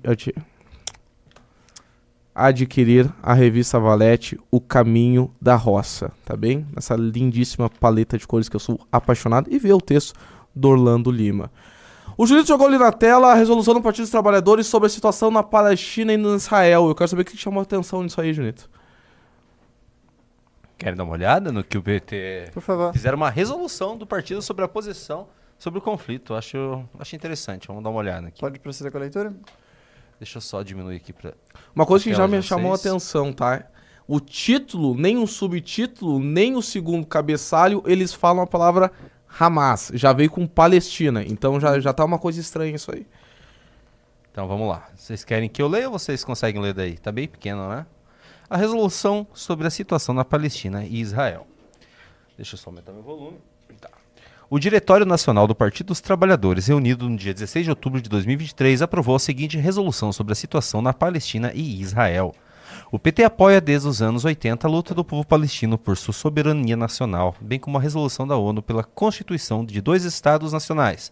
adquirir 2.48 3.12
a 3.22 3.34
revista 3.34 3.80
Valete 3.80 4.40
O 4.50 4.62
Caminho 4.62 5.34
da 5.42 5.56
Roça, 5.56 6.12
tá 6.26 6.36
bem? 6.36 6.66
Essa 6.76 6.96
lindíssima 6.96 7.70
paleta 7.70 8.18
de 8.18 8.28
cores 8.28 8.48
que 8.48 8.56
eu 8.56 8.60
sou 8.60 8.80
apaixonado 8.92 9.50
e 9.52 9.60
ver 9.60 9.74
o 9.74 9.82
texto 9.82 10.14
do 10.56 10.70
Orlando 10.70 11.12
Lima. 11.12 11.52
O 12.18 12.26
Julito 12.26 12.48
jogou 12.48 12.68
ali 12.68 12.78
na 12.78 12.92
tela 12.92 13.32
a 13.32 13.36
resolução 13.36 13.74
do 13.74 13.82
Partido 13.82 14.04
dos 14.04 14.12
Trabalhadores 14.12 14.68
sobre 14.68 14.88
a 14.88 14.90
situação 14.90 15.32
na 15.32 15.42
Palestina 15.42 16.14
e 16.14 16.18
no 16.18 16.36
Israel. 16.36 16.90
Eu 16.90 16.96
quero 16.96 17.08
saber 17.08 17.22
o 17.22 17.26
que 17.26 17.38
chamou 17.38 17.60
a 17.60 17.64
atenção 17.64 18.04
nisso 18.04 18.20
aí, 18.20 18.34
Junito. 18.34 18.70
Querem 20.78 20.96
dar 20.96 21.04
uma 21.04 21.14
olhada 21.14 21.52
no 21.52 21.64
que 21.64 21.78
o 21.78 21.82
PT... 21.82 22.52
Por 22.54 22.62
favor. 22.62 22.94
Fizeram 22.94 23.18
uma 23.18 23.30
resolução 23.30 23.98
do 23.98 24.06
partido 24.06 24.42
sobre 24.42 24.64
a 24.66 24.68
posição 24.68 25.28
sobre 25.60 25.78
o 25.78 25.82
conflito. 25.82 26.34
Acho, 26.34 26.84
acho 26.98 27.16
interessante. 27.16 27.68
Vamos 27.68 27.84
dar 27.84 27.90
uma 27.90 28.00
olhada 28.00 28.28
aqui. 28.30 28.40
Pode 28.40 28.60
proceder 28.60 28.92
com 28.92 28.98
a 28.98 29.02
leitura? 29.02 29.36
Deixa 30.18 30.38
eu 30.38 30.42
só 30.42 30.64
diminuir 30.64 30.96
aqui 30.96 31.14
para. 31.14 31.36
Uma 31.76 31.86
coisa 31.86 32.03
que 32.03 32.13
já 32.13 32.28
me 32.28 32.41
chamou 32.41 32.72
a 32.72 32.76
atenção, 32.76 33.32
tá? 33.32 33.65
O 34.07 34.20
título, 34.20 34.95
nem 34.95 35.17
o 35.17 35.28
subtítulo, 35.28 36.20
nem 36.20 36.55
o 36.55 36.61
segundo 36.61 37.05
cabeçalho, 37.05 37.84
eles 37.86 38.13
falam 38.13 38.43
a 38.43 38.47
palavra 38.47 38.91
Hamas. 39.39 39.91
Já 39.93 40.11
veio 40.11 40.32
com 40.32 40.47
Palestina. 40.47 41.24
Então 41.24 41.59
já, 41.59 41.80
já 41.80 41.93
tá 41.93 42.03
uma 42.03 42.17
coisa 42.17 42.39
estranha 42.39 42.76
isso 42.76 42.91
aí. 42.93 43.05
Então 44.32 44.47
vamos 44.47 44.67
lá. 44.67 44.89
Vocês 44.95 45.24
querem 45.24 45.47
que 45.47 45.61
eu 45.61 45.67
leia 45.67 45.88
ou 45.88 45.99
vocês 45.99 46.24
conseguem 46.24 46.61
ler 46.61 46.74
daí? 46.74 46.97
Tá 46.97 47.11
bem 47.11 47.28
pequeno, 47.28 47.70
né? 47.70 47.86
A 48.49 48.57
resolução 48.57 49.28
sobre 49.34 49.67
a 49.67 49.70
situação 49.70 50.15
na 50.15 50.26
Palestina 50.26 50.84
e 50.84 50.99
Israel. 50.99 51.45
Deixa 52.36 52.55
eu 52.55 52.57
só 52.57 52.70
aumentar 52.70 52.91
meu 52.91 53.03
volume. 53.03 53.38
O 54.52 54.58
Diretório 54.58 55.06
Nacional 55.06 55.45
do 55.45 55.54
Partido 55.54 55.88
dos 55.88 56.02
Trabalhadores, 56.02 56.66
reunido 56.66 57.08
no 57.08 57.16
dia 57.16 57.36
16 57.36 57.66
de 57.66 57.70
outubro 57.70 58.02
de 58.02 58.10
2023, 58.10 58.82
aprovou 58.82 59.16
a 59.16 59.20
seguinte 59.20 59.60
resolução 59.60 60.12
sobre 60.12 60.34
a 60.34 60.36
situação 60.36 60.82
na 60.82 60.91
Palestina 60.91 61.52
e 61.54 61.80
Israel. 61.80 62.34
O 62.92 62.98
PT 62.98 63.24
apoia 63.24 63.62
desde 63.62 63.88
os 63.88 64.02
anos 64.02 64.26
80 64.26 64.66
a 64.66 64.70
luta 64.70 64.96
do 64.96 65.04
povo 65.04 65.24
palestino 65.24 65.78
por 65.78 65.96
sua 65.96 66.12
soberania 66.12 66.76
nacional, 66.76 67.36
bem 67.40 67.60
como 67.60 67.78
a 67.78 67.82
resolução 67.82 68.28
da 68.28 68.36
ONU 68.36 68.64
pela 68.64 68.84
constituição 68.84 69.64
de 69.64 69.80
dois 69.80 70.06
Estados 70.06 70.52
nacionais, 70.52 71.12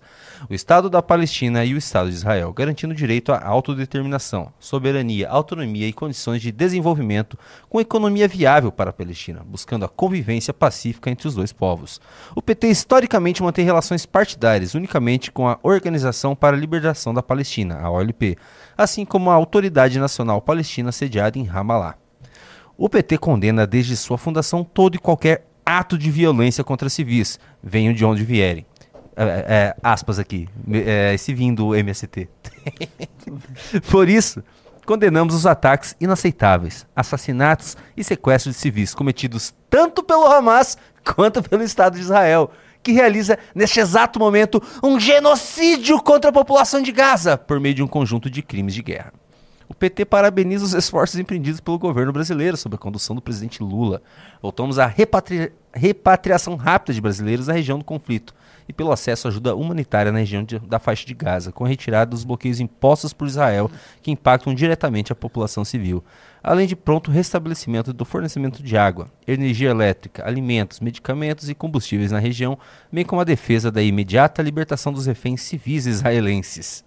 o 0.50 0.56
Estado 0.56 0.90
da 0.90 1.04
Palestina 1.04 1.64
e 1.64 1.76
o 1.76 1.78
Estado 1.78 2.10
de 2.10 2.16
Israel, 2.16 2.52
garantindo 2.52 2.96
o 2.96 2.98
direito 2.98 3.32
à 3.32 3.46
autodeterminação, 3.46 4.52
soberania, 4.60 5.30
autonomia 5.30 5.88
e 5.88 5.94
condições 5.94 6.42
de 6.42 6.52
desenvolvimento 6.52 7.38
com 7.70 7.80
economia 7.80 8.28
viável 8.28 8.72
para 8.72 8.90
a 8.90 8.94
Palestina, 8.94 9.46
buscando 9.46 9.86
a 9.86 9.90
convivência 9.90 10.56
pacífica 10.56 11.12
entre 11.12 11.28
os 11.28 11.36
dois 11.36 11.54
povos. 11.54 12.02
O 12.34 12.42
PT 12.42 12.70
historicamente 12.70 13.44
mantém 13.44 13.64
relações 13.64 14.04
partidárias 14.04 14.74
unicamente 14.74 15.32
com 15.32 15.48
a 15.48 15.60
Organização 15.62 16.36
para 16.36 16.58
a 16.58 16.60
Libertação 16.60 17.14
da 17.14 17.22
Palestina, 17.22 17.78
a 17.80 17.92
OLP, 17.92 18.36
assim 18.78 19.04
como 19.04 19.32
a 19.32 19.34
Autoridade 19.34 20.00
Nacional 20.00 20.42
Palestina 20.42 20.92
sediada 20.92 21.40
em 21.40 21.44
Ramallah. 21.44 21.96
O 22.78 22.88
PT 22.88 23.18
condena 23.18 23.66
desde 23.66 23.98
sua 23.98 24.18
fundação 24.18 24.64
todo 24.64 24.96
e 24.96 25.00
qualquer 25.00 25.48
ato 25.66 25.98
de 25.98 26.10
violência 26.10 26.64
contra 26.64 26.88
civis, 26.90 27.40
venham 27.62 27.94
de 27.94 28.06
onde 28.06 28.24
vierem. 28.24 28.66
É, 29.16 29.24
é, 29.24 29.76
aspas 29.82 30.20
aqui, 30.20 30.48
é, 30.72 31.14
esse 31.14 31.34
vindo 31.34 31.66
do 31.66 31.76
MST. 31.76 32.30
Por 33.90 34.08
isso, 34.08 34.44
condenamos 34.86 35.34
os 35.34 35.48
ataques 35.48 35.96
inaceitáveis, 36.00 36.86
assassinatos 36.96 37.76
e 37.98 38.04
sequestros 38.04 38.56
de 38.56 38.62
civis 38.62 38.94
cometidos 38.94 39.56
tanto 39.70 40.04
pelo 40.04 40.28
Hamas 40.28 40.78
quanto 41.04 41.42
pelo 41.42 41.64
Estado 41.64 41.96
de 41.96 42.02
Israel, 42.02 42.52
que 42.88 42.94
realiza 42.94 43.38
neste 43.54 43.82
exato 43.82 44.18
momento 44.18 44.64
um 44.82 44.98
genocídio 44.98 46.02
contra 46.02 46.30
a 46.30 46.34
população 46.34 46.82
de 46.82 46.94
Gaza 46.94 47.38
por 47.38 47.60
meio 47.60 47.76
de 47.76 47.84
um 47.84 47.88
conjunto 47.88 48.30
de 48.30 48.42
crimes 48.42 48.74
de 48.74 48.82
guerra. 48.82 49.12
O 49.68 49.74
PT 49.74 50.06
parabeniza 50.06 50.64
os 50.64 50.74
esforços 50.74 51.20
empreendidos 51.20 51.60
pelo 51.60 51.78
governo 51.78 52.14
brasileiro 52.14 52.56
sob 52.56 52.76
a 52.76 52.80
condução 52.80 53.14
do 53.14 53.22
presidente 53.22 53.62
Lula. 53.62 54.02
Voltamos 54.42 54.80
à 54.80 54.86
repatri 54.86 55.52
repatriação 55.74 56.56
rápida 56.56 56.94
de 56.94 57.02
brasileiros 57.02 57.48
na 57.48 57.54
região 57.54 57.78
do 57.78 57.84
conflito 57.84 58.34
e 58.70 58.74
pelo 58.74 58.92
acesso 58.92 59.28
à 59.28 59.30
ajuda 59.30 59.54
humanitária 59.54 60.12
na 60.12 60.20
região 60.20 60.44
de, 60.44 60.58
da 60.60 60.80
faixa 60.80 61.06
de 61.06 61.14
Gaza, 61.14 61.52
com 61.52 61.66
a 61.66 61.68
retirada 61.68 62.12
dos 62.12 62.24
bloqueios 62.24 62.62
impostos 62.62 63.12
por 63.12 63.28
Israel 63.28 63.70
que 64.02 64.10
impactam 64.10 64.56
diretamente 64.56 65.12
a 65.12 65.16
população 65.16 65.66
civil, 65.66 66.02
além 66.48 66.66
de 66.66 66.78
pronto 66.78 67.12
restabelecimento 67.12 67.91
do 67.91 68.06
fornecimento 68.06 68.64
de 68.64 68.78
água, 68.78 69.10
energia 69.28 69.70
elétrica, 69.70 70.26
alimentos, 70.26 70.80
medicamentos 70.80 71.50
e 71.50 71.54
combustíveis 71.54 72.10
na 72.10 72.20
região, 72.20 72.58
bem 72.89 73.04
como 73.04 73.22
a 73.22 73.26
defesa 73.26 73.70
da 73.70 73.84
imediata 73.84 74.41
libertação 74.41 74.93
dos 74.93 75.06
reféns 75.06 75.41
civis 75.41 75.86
israelenses. 75.86 76.86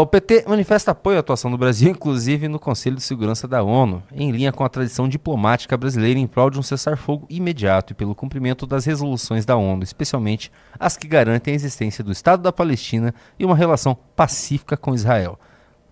O 0.00 0.04
PT 0.06 0.44
manifesta 0.48 0.90
apoio 0.90 1.18
à 1.18 1.20
atuação 1.20 1.52
do 1.52 1.56
Brasil, 1.56 1.88
inclusive 1.94 2.48
no 2.48 2.58
Conselho 2.58 2.96
de 2.96 3.02
Segurança 3.02 3.46
da 3.46 3.62
ONU, 3.62 4.02
em 4.12 4.32
linha 4.32 4.50
com 4.50 4.64
a 4.64 4.68
tradição 4.68 5.08
diplomática 5.08 5.76
brasileira 5.76 6.18
em 6.18 6.26
prol 6.26 6.50
de 6.50 6.58
um 6.58 6.62
cessar-fogo 6.62 7.26
imediato 7.30 7.92
e 7.92 7.94
pelo 7.94 8.12
cumprimento 8.12 8.66
das 8.66 8.84
resoluções 8.84 9.46
da 9.46 9.54
ONU, 9.56 9.84
especialmente 9.84 10.50
as 10.80 10.96
que 10.96 11.06
garantem 11.06 11.52
a 11.52 11.54
existência 11.54 12.02
do 12.02 12.10
Estado 12.10 12.42
da 12.42 12.52
Palestina 12.52 13.14
e 13.38 13.44
uma 13.44 13.54
relação 13.54 13.96
pacífica 14.16 14.76
com 14.76 14.96
Israel. 14.96 15.38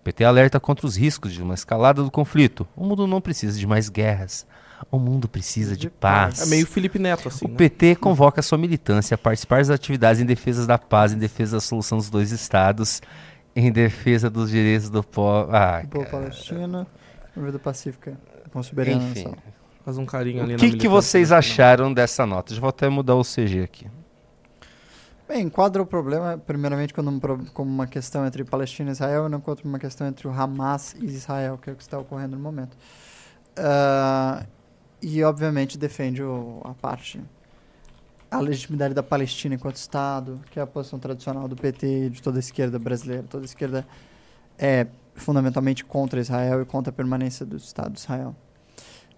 O 0.08 0.10
PT 0.10 0.24
alerta 0.24 0.58
contra 0.58 0.86
os 0.86 0.96
riscos 0.96 1.32
de 1.32 1.42
uma 1.42 1.52
escalada 1.52 2.02
do 2.02 2.10
conflito. 2.10 2.66
O 2.74 2.84
mundo 2.84 3.06
não 3.06 3.20
precisa 3.20 3.58
de 3.58 3.66
mais 3.66 3.90
guerras. 3.90 4.46
O 4.90 4.98
mundo 4.98 5.28
precisa 5.28 5.76
de 5.76 5.90
paz. 5.90 6.40
É 6.40 6.46
meio 6.46 6.66
Felipe 6.66 6.98
Neto, 6.98 7.28
assim. 7.28 7.44
O 7.44 7.48
né? 7.48 7.56
PT 7.56 7.96
convoca 7.96 8.40
sua 8.40 8.56
militância 8.56 9.16
a 9.16 9.18
participar 9.18 9.58
das 9.58 9.70
atividades 9.70 10.22
em 10.22 10.24
defesa 10.24 10.66
da 10.66 10.78
paz, 10.78 11.12
em 11.12 11.18
defesa 11.18 11.56
da 11.56 11.60
solução 11.60 11.98
dos 11.98 12.08
dois 12.08 12.32
estados 12.32 13.02
em 13.54 13.72
defesa 13.72 14.30
dos 14.30 14.50
direitos 14.50 14.88
do 14.88 15.02
povo. 15.02 15.50
Ah, 15.54 15.82
do 15.82 15.88
povo 15.88 16.06
palestino, 16.06 16.86
em 17.36 17.44
vida 17.44 17.58
pacífica, 17.58 18.18
com 18.52 18.62
soberania 18.62 18.96
Enfim. 18.96 19.34
Faz 19.84 19.98
um 19.98 20.06
carinho 20.06 20.42
ali 20.42 20.54
O 20.54 20.58
que, 20.58 20.76
que 20.76 20.88
vocês 20.88 21.32
acharam 21.32 21.92
dessa 21.92 22.24
nota? 22.24 22.54
Já 22.54 22.60
vou 22.60 22.70
até 22.70 22.88
mudar 22.88 23.16
o 23.16 23.22
CG 23.22 23.62
aqui. 23.62 23.86
Bem, 25.28 25.42
enquadra 25.42 25.82
o 25.82 25.86
problema, 25.86 26.38
primeiramente, 26.38 26.94
como 26.94 27.70
uma 27.70 27.86
questão 27.86 28.26
entre 28.26 28.44
Palestina 28.44 28.88
e 28.90 28.92
Israel 28.92 29.26
e 29.26 29.28
não 29.28 29.40
como 29.42 29.58
uma 29.62 29.78
questão 29.78 30.06
entre 30.06 30.26
o 30.26 30.30
Hamas 30.30 30.94
e 30.94 31.04
Israel, 31.04 31.58
que 31.58 31.68
é 31.68 31.72
o 31.74 31.76
que 31.76 31.82
está 31.82 31.98
ocorrendo 31.98 32.34
no 32.34 32.42
momento. 32.42 32.74
Ah, 33.56 34.46
e, 35.02 35.22
obviamente, 35.22 35.76
defende 35.78 36.22
o- 36.22 36.62
a 36.64 36.72
parte, 36.74 37.20
a 38.30 38.40
legitimidade 38.40 38.94
da 38.94 39.02
Palestina 39.02 39.54
enquanto 39.54 39.76
Estado, 39.76 40.40
que 40.50 40.58
é 40.58 40.62
a 40.62 40.66
posição 40.66 40.98
tradicional 40.98 41.46
do 41.46 41.56
PT 41.56 42.06
e 42.06 42.10
de 42.10 42.22
toda 42.22 42.38
a 42.38 42.40
esquerda 42.40 42.78
brasileira. 42.78 43.24
Toda 43.28 43.44
a 43.44 43.46
esquerda 43.46 43.86
é 44.58 44.86
fundamentalmente 45.14 45.84
contra 45.84 46.20
Israel 46.20 46.62
e 46.62 46.64
contra 46.64 46.90
a 46.90 46.94
permanência 46.94 47.44
do 47.44 47.56
Estado 47.56 47.92
de 47.92 48.00
Israel. 48.00 48.34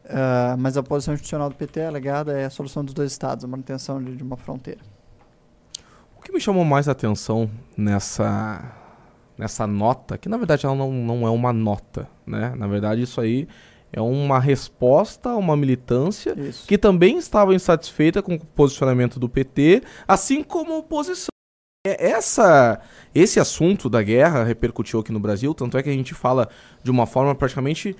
Ah, 0.08 0.56
mas 0.58 0.76
a 0.76 0.82
posição 0.82 1.14
institucional 1.14 1.48
do 1.50 1.54
PT 1.56 1.82
alegada 1.82 2.32
é 2.38 2.44
a 2.46 2.50
solução 2.50 2.84
dos 2.84 2.94
dois 2.94 3.12
Estados, 3.12 3.44
a 3.44 3.48
manutenção 3.48 4.02
de, 4.02 4.16
de 4.16 4.22
uma 4.24 4.36
fronteira. 4.36 4.80
Que 6.30 6.34
me 6.34 6.40
chamou 6.40 6.64
mais 6.64 6.88
a 6.88 6.92
atenção 6.92 7.50
nessa, 7.76 8.62
nessa 9.36 9.66
nota, 9.66 10.16
que 10.16 10.28
na 10.28 10.36
verdade 10.36 10.64
ela 10.64 10.76
não, 10.76 10.92
não 10.92 11.26
é 11.26 11.30
uma 11.30 11.52
nota, 11.52 12.08
né? 12.24 12.54
Na 12.56 12.68
verdade 12.68 13.02
isso 13.02 13.20
aí 13.20 13.48
é 13.92 14.00
uma 14.00 14.38
resposta 14.38 15.30
a 15.30 15.36
uma 15.36 15.56
militância 15.56 16.32
Isso. 16.38 16.68
que 16.68 16.78
também 16.78 17.18
estava 17.18 17.52
insatisfeita 17.52 18.22
com 18.22 18.36
o 18.36 18.46
posicionamento 18.46 19.18
do 19.18 19.28
PT, 19.28 19.82
assim 20.06 20.44
como 20.44 20.72
a 20.74 20.78
oposição. 20.78 21.30
É, 21.84 22.10
Essa, 22.10 22.80
esse 23.12 23.40
assunto 23.40 23.90
da 23.90 24.00
guerra 24.00 24.44
repercutiu 24.44 25.00
aqui 25.00 25.10
no 25.10 25.18
Brasil, 25.18 25.52
tanto 25.52 25.76
é 25.78 25.82
que 25.82 25.90
a 25.90 25.92
gente 25.92 26.14
fala 26.14 26.48
de 26.80 26.92
uma 26.92 27.06
forma 27.06 27.34
praticamente. 27.34 27.96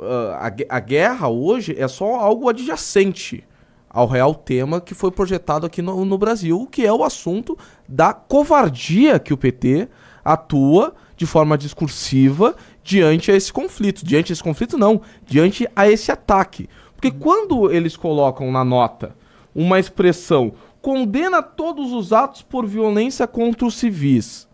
ah, 0.00 0.50
a, 0.68 0.76
a 0.76 0.80
guerra 0.80 1.28
hoje 1.28 1.76
é 1.78 1.86
só 1.86 2.16
algo 2.16 2.48
adjacente 2.48 3.44
ao 3.90 4.06
real 4.06 4.34
tema 4.34 4.80
que 4.80 4.94
foi 4.94 5.10
projetado 5.10 5.66
aqui 5.66 5.82
no, 5.82 6.04
no 6.04 6.16
Brasil, 6.16 6.66
que 6.70 6.86
é 6.86 6.92
o 6.92 7.02
assunto 7.02 7.58
da 7.88 8.12
covardia 8.14 9.18
que 9.18 9.34
o 9.34 9.36
PT 9.36 9.88
atua 10.24 10.94
de 11.16 11.26
forma 11.26 11.58
discursiva 11.58 12.54
diante 12.84 13.30
a 13.30 13.36
esse 13.36 13.52
conflito. 13.52 14.04
Diante 14.04 14.30
a 14.30 14.34
esse 14.34 14.42
conflito, 14.42 14.78
não, 14.78 15.02
diante 15.26 15.68
a 15.74 15.90
esse 15.90 16.10
ataque. 16.12 16.68
Porque 16.94 17.10
quando 17.10 17.70
eles 17.70 17.96
colocam 17.96 18.50
na 18.52 18.64
nota 18.64 19.16
uma 19.54 19.78
expressão 19.80 20.52
condena 20.80 21.42
todos 21.42 21.92
os 21.92 22.12
atos 22.12 22.40
por 22.42 22.64
violência 22.66 23.26
contra 23.26 23.66
os 23.66 23.74
civis. 23.74 24.48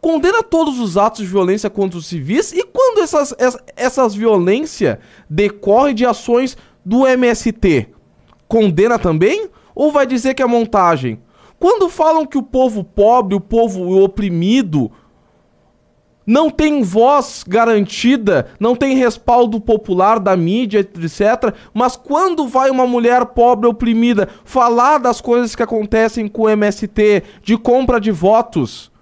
Condena 0.00 0.42
todos 0.42 0.78
os 0.78 0.96
atos 0.96 1.22
de 1.22 1.26
violência 1.26 1.68
contra 1.68 1.98
os 1.98 2.06
civis 2.06 2.52
e 2.52 2.62
quando 2.64 3.00
essas, 3.00 3.34
essa- 3.38 3.60
essas 3.74 4.14
violências 4.14 4.98
decorrem 5.28 5.94
de 5.94 6.06
ações 6.06 6.56
do 6.84 7.04
MST, 7.06 7.88
condena 8.48 8.98
também? 8.98 9.48
Ou 9.74 9.92
vai 9.92 10.06
dizer 10.06 10.34
que 10.34 10.42
é 10.42 10.46
montagem? 10.46 11.20
Quando 11.58 11.88
falam 11.88 12.24
que 12.24 12.38
o 12.38 12.42
povo 12.42 12.82
pobre, 12.82 13.34
o 13.34 13.40
povo 13.40 14.02
oprimido, 14.02 14.90
não 16.28 16.50
tem 16.50 16.82
voz 16.82 17.42
garantida, 17.46 18.48
não 18.60 18.76
tem 18.76 18.94
respaldo 18.96 19.58
popular 19.58 20.20
da 20.20 20.36
mídia, 20.36 20.80
etc. 20.80 21.54
Mas 21.72 21.96
quando 21.96 22.46
vai 22.46 22.70
uma 22.70 22.86
mulher 22.86 23.24
pobre 23.26 23.66
oprimida 23.66 24.28
falar 24.44 24.98
das 24.98 25.20
coisas 25.20 25.56
que 25.56 25.62
acontecem 25.62 26.28
com 26.28 26.42
o 26.42 26.50
MST, 26.50 27.22
de 27.42 27.56
compra 27.56 27.98
de 27.98 28.10
votos, 28.10 28.92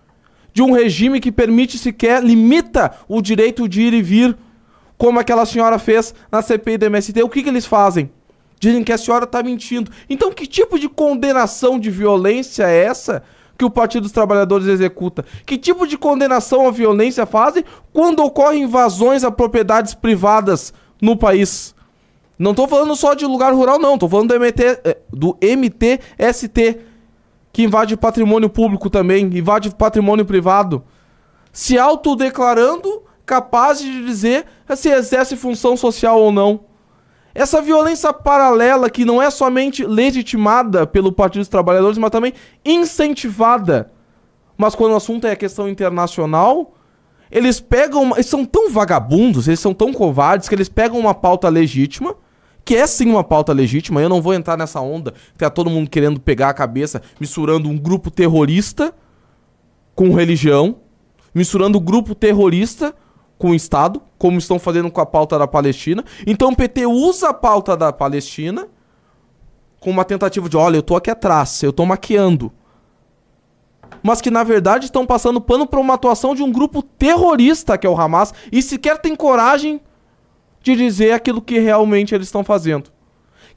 de 0.52 0.62
um 0.62 0.70
regime 0.70 1.20
que 1.20 1.32
permite 1.32 1.76
sequer, 1.76 2.22
limita 2.22 2.92
o 3.08 3.20
direito 3.20 3.68
de 3.68 3.82
ir 3.82 3.92
e 3.92 4.02
vir, 4.02 4.38
como 4.96 5.18
aquela 5.18 5.44
senhora 5.44 5.78
fez 5.78 6.14
na 6.30 6.40
CPI 6.40 6.78
do 6.78 6.86
MST, 6.86 7.22
o 7.22 7.28
que, 7.28 7.42
que 7.42 7.48
eles 7.48 7.66
fazem? 7.66 8.08
Dizem 8.58 8.82
que 8.82 8.92
a 8.92 8.98
senhora 8.98 9.24
está 9.24 9.42
mentindo. 9.42 9.90
Então, 10.08 10.32
que 10.32 10.46
tipo 10.46 10.78
de 10.78 10.88
condenação 10.88 11.78
de 11.78 11.90
violência 11.90 12.64
é 12.64 12.84
essa 12.84 13.22
que 13.58 13.64
o 13.64 13.70
Partido 13.70 14.02
dos 14.02 14.12
Trabalhadores 14.12 14.66
executa? 14.66 15.24
Que 15.44 15.58
tipo 15.58 15.86
de 15.86 15.98
condenação 15.98 16.66
à 16.66 16.70
violência 16.70 17.26
fazem 17.26 17.64
quando 17.92 18.20
ocorrem 18.20 18.62
invasões 18.62 19.24
a 19.24 19.30
propriedades 19.30 19.94
privadas 19.94 20.72
no 21.00 21.16
país? 21.16 21.74
Não 22.38 22.50
estou 22.50 22.68
falando 22.68 22.94
só 22.96 23.14
de 23.14 23.24
lugar 23.24 23.52
rural, 23.52 23.78
não. 23.78 23.94
Estou 23.94 24.08
falando 24.08 24.28
do, 24.28 24.40
MT, 24.40 24.62
eh, 24.84 24.98
do 25.10 25.36
MTST, 25.40 26.80
que 27.52 27.62
invade 27.62 27.96
patrimônio 27.96 28.50
público 28.50 28.90
também, 28.90 29.24
invade 29.24 29.74
patrimônio 29.74 30.24
privado. 30.24 30.84
Se 31.52 31.78
autodeclarando 31.78 33.02
capaz 33.24 33.80
de 33.80 34.04
dizer 34.04 34.44
se 34.76 34.90
exerce 34.90 35.36
função 35.36 35.76
social 35.76 36.20
ou 36.20 36.30
não. 36.30 36.60
Essa 37.36 37.60
violência 37.60 38.14
paralela 38.14 38.88
que 38.88 39.04
não 39.04 39.20
é 39.20 39.30
somente 39.30 39.84
legitimada 39.84 40.86
pelo 40.86 41.12
Partido 41.12 41.42
dos 41.42 41.48
Trabalhadores, 41.48 41.98
mas 41.98 42.10
também 42.10 42.32
incentivada. 42.64 43.92
Mas 44.56 44.74
quando 44.74 44.92
o 44.92 44.96
assunto 44.96 45.26
é 45.26 45.32
a 45.32 45.36
questão 45.36 45.68
internacional, 45.68 46.72
eles 47.30 47.60
pegam. 47.60 48.04
Uma, 48.04 48.16
eles 48.16 48.24
são 48.24 48.42
tão 48.42 48.70
vagabundos, 48.70 49.48
eles 49.48 49.60
são 49.60 49.74
tão 49.74 49.92
covardes 49.92 50.48
que 50.48 50.54
eles 50.54 50.70
pegam 50.70 50.98
uma 50.98 51.12
pauta 51.12 51.50
legítima, 51.50 52.16
que 52.64 52.74
é 52.74 52.86
sim 52.86 53.10
uma 53.10 53.22
pauta 53.22 53.52
legítima. 53.52 54.00
Eu 54.00 54.08
não 54.08 54.22
vou 54.22 54.32
entrar 54.32 54.56
nessa 54.56 54.80
onda 54.80 55.12
que 55.12 55.38
tá 55.40 55.50
todo 55.50 55.68
mundo 55.68 55.90
querendo 55.90 56.18
pegar 56.18 56.48
a 56.48 56.54
cabeça, 56.54 57.02
misturando 57.20 57.68
um 57.68 57.76
grupo 57.76 58.10
terrorista 58.10 58.94
com 59.94 60.14
religião, 60.14 60.76
misturando 61.34 61.78
grupo 61.78 62.14
terrorista 62.14 62.94
com 63.38 63.50
o 63.50 63.54
Estado, 63.54 64.02
como 64.18 64.38
estão 64.38 64.58
fazendo 64.58 64.90
com 64.90 65.00
a 65.00 65.06
pauta 65.06 65.38
da 65.38 65.46
Palestina. 65.46 66.04
Então 66.26 66.50
o 66.50 66.56
PT 66.56 66.86
usa 66.86 67.30
a 67.30 67.34
pauta 67.34 67.76
da 67.76 67.92
Palestina 67.92 68.68
com 69.80 69.90
uma 69.90 70.04
tentativa 70.04 70.48
de, 70.48 70.56
olha, 70.56 70.78
eu 70.78 70.82
tô 70.82 70.96
aqui 70.96 71.10
atrás, 71.10 71.62
eu 71.62 71.72
tô 71.72 71.84
maquiando. 71.84 72.52
Mas 74.02 74.20
que 74.20 74.30
na 74.30 74.42
verdade 74.42 74.86
estão 74.86 75.06
passando 75.06 75.40
pano 75.40 75.66
para 75.66 75.80
uma 75.80 75.94
atuação 75.94 76.34
de 76.34 76.42
um 76.42 76.50
grupo 76.50 76.82
terrorista 76.82 77.78
que 77.78 77.86
é 77.86 77.90
o 77.90 78.00
Hamas 78.00 78.32
e 78.50 78.62
sequer 78.62 78.98
tem 78.98 79.14
coragem 79.14 79.80
de 80.62 80.74
dizer 80.74 81.12
aquilo 81.12 81.40
que 81.40 81.58
realmente 81.58 82.14
eles 82.14 82.26
estão 82.26 82.42
fazendo. 82.42 82.90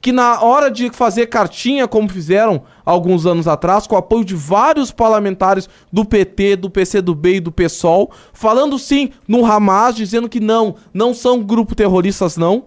Que 0.00 0.12
na 0.12 0.40
hora 0.40 0.70
de 0.70 0.90
fazer 0.90 1.26
cartinha, 1.26 1.86
como 1.86 2.08
fizeram 2.08 2.62
alguns 2.84 3.26
anos 3.26 3.46
atrás, 3.46 3.86
com 3.86 3.94
o 3.94 3.98
apoio 3.98 4.24
de 4.24 4.34
vários 4.34 4.90
parlamentares 4.90 5.68
do 5.92 6.04
PT, 6.04 6.56
do 6.56 6.70
PCdoB 6.70 7.34
e 7.34 7.40
do 7.40 7.52
PSOL, 7.52 8.10
falando 8.32 8.78
sim 8.78 9.10
no 9.28 9.44
Hamas, 9.44 9.94
dizendo 9.94 10.28
que 10.28 10.40
não, 10.40 10.74
não 10.92 11.12
são 11.12 11.42
grupo 11.42 11.74
terroristas 11.74 12.36
não. 12.36 12.64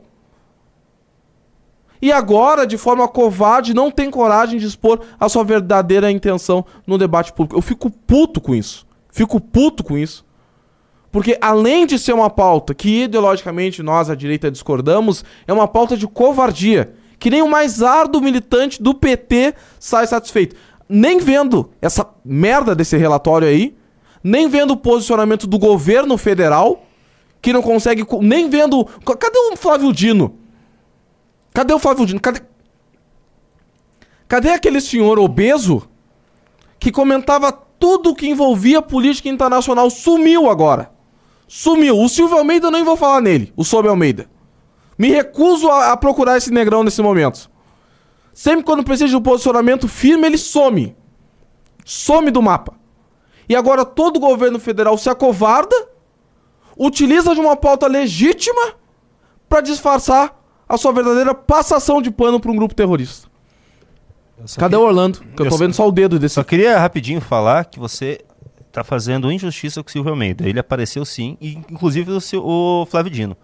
E 2.03 2.11
agora, 2.11 2.67
de 2.67 2.77
forma 2.77 3.07
covarde, 3.07 3.73
não 3.73 3.89
tem 3.89 4.11
coragem 4.11 4.59
de 4.59 4.67
expor 4.67 4.99
a 5.17 5.29
sua 5.29 5.45
verdadeira 5.45 6.11
intenção 6.11 6.65
no 6.85 6.97
debate 6.97 7.31
público. 7.31 7.57
Eu 7.57 7.61
fico 7.61 7.89
puto 7.89 8.41
com 8.41 8.53
isso. 8.53 8.85
Fico 9.09 9.39
puto 9.39 9.85
com 9.85 9.97
isso. 9.97 10.25
Porque 11.13 11.37
além 11.39 11.85
de 11.85 11.97
ser 11.97 12.11
uma 12.11 12.29
pauta 12.29 12.73
que 12.73 13.03
ideologicamente 13.03 13.81
nós, 13.81 14.09
a 14.09 14.15
direita, 14.15 14.51
discordamos, 14.51 15.23
é 15.47 15.53
uma 15.53 15.65
pauta 15.67 15.95
de 15.95 16.05
covardia. 16.05 16.93
Que 17.23 17.29
nem 17.29 17.41
o 17.41 17.47
mais 17.47 17.81
árduo 17.81 18.19
militante 18.21 18.83
do 18.83 18.93
PT 18.93 19.53
sai 19.79 20.05
satisfeito. 20.05 20.57
Nem 20.89 21.19
vendo 21.19 21.71
essa 21.81 22.05
merda 22.25 22.75
desse 22.75 22.97
relatório 22.97 23.47
aí, 23.47 23.77
nem 24.21 24.49
vendo 24.49 24.71
o 24.71 24.75
posicionamento 24.77 25.47
do 25.47 25.57
governo 25.57 26.17
federal, 26.17 26.85
que 27.41 27.53
não 27.53 27.61
consegue. 27.61 28.03
co- 28.03 28.21
Nem 28.21 28.49
vendo. 28.49 28.83
Cadê 29.05 29.39
o 29.39 29.55
Flávio 29.55 29.93
Dino? 29.93 30.37
Cadê 31.53 31.73
o 31.73 31.79
Flávio 31.79 32.05
Dino? 32.05 32.19
Cadê. 32.19 32.41
Cadê 34.27 34.49
aquele 34.49 34.81
senhor 34.81 35.17
obeso 35.17 35.87
que 36.77 36.91
comentava 36.91 37.53
tudo 37.53 38.13
que 38.13 38.27
envolvia 38.27 38.81
política 38.81 39.29
internacional? 39.29 39.89
Sumiu 39.89 40.49
agora. 40.49 40.91
Sumiu. 41.47 41.97
O 42.01 42.09
Silvio 42.09 42.37
Almeida 42.37 42.67
eu 42.67 42.71
nem 42.71 42.83
vou 42.83 42.97
falar 42.97 43.21
nele, 43.21 43.53
o 43.55 43.63
Sobe 43.63 43.87
Almeida. 43.87 44.29
Me 45.03 45.09
recuso 45.11 45.67
a, 45.69 45.91
a 45.91 45.97
procurar 45.97 46.37
esse 46.37 46.49
negrão 46.49 46.81
nesse 46.81 47.01
momento. 47.01 47.49
Sempre 48.33 48.63
quando 48.63 48.83
precisa 48.85 49.09
de 49.09 49.15
um 49.17 49.21
posicionamento 49.21 49.85
firme, 49.87 50.25
ele 50.25 50.37
some. 50.37 50.95
Some 51.83 52.31
do 52.31 52.41
mapa. 52.41 52.73
E 53.49 53.53
agora 53.53 53.83
todo 53.83 54.15
o 54.15 54.19
governo 54.21 54.59
federal 54.59 54.97
se 54.97 55.09
acovarda, 55.09 55.75
utiliza 56.77 57.35
de 57.35 57.41
uma 57.41 57.57
pauta 57.57 57.85
legítima 57.85 58.75
para 59.49 59.59
disfarçar 59.59 60.41
a 60.69 60.77
sua 60.77 60.93
verdadeira 60.93 61.35
passação 61.35 62.01
de 62.01 62.09
pano 62.09 62.39
para 62.39 62.49
um 62.51 62.55
grupo 62.55 62.73
terrorista. 62.73 63.27
Cadê 64.57 64.77
que- 64.77 64.81
o 64.81 64.85
Orlando? 64.85 65.19
Que 65.19 65.41
eu 65.41 65.45
eu 65.45 65.51
tô 65.51 65.57
vendo 65.57 65.73
só 65.73 65.85
o 65.85 65.91
dedo 65.91 66.17
desse. 66.17 66.35
Só 66.35 66.43
queria 66.45 66.79
rapidinho 66.79 67.19
falar 67.19 67.65
que 67.65 67.77
você 67.77 68.21
tá 68.71 68.85
fazendo 68.85 69.29
injustiça 69.29 69.83
com 69.83 69.89
o 69.89 69.91
Silvio 69.91 70.11
Almeida. 70.11 70.47
Ele 70.47 70.59
apareceu 70.59 71.03
sim, 71.03 71.37
e 71.41 71.55
inclusive 71.69 72.09
o, 72.11 72.19
o 72.39 72.85
Flávio 72.85 73.11
Dino. 73.11 73.35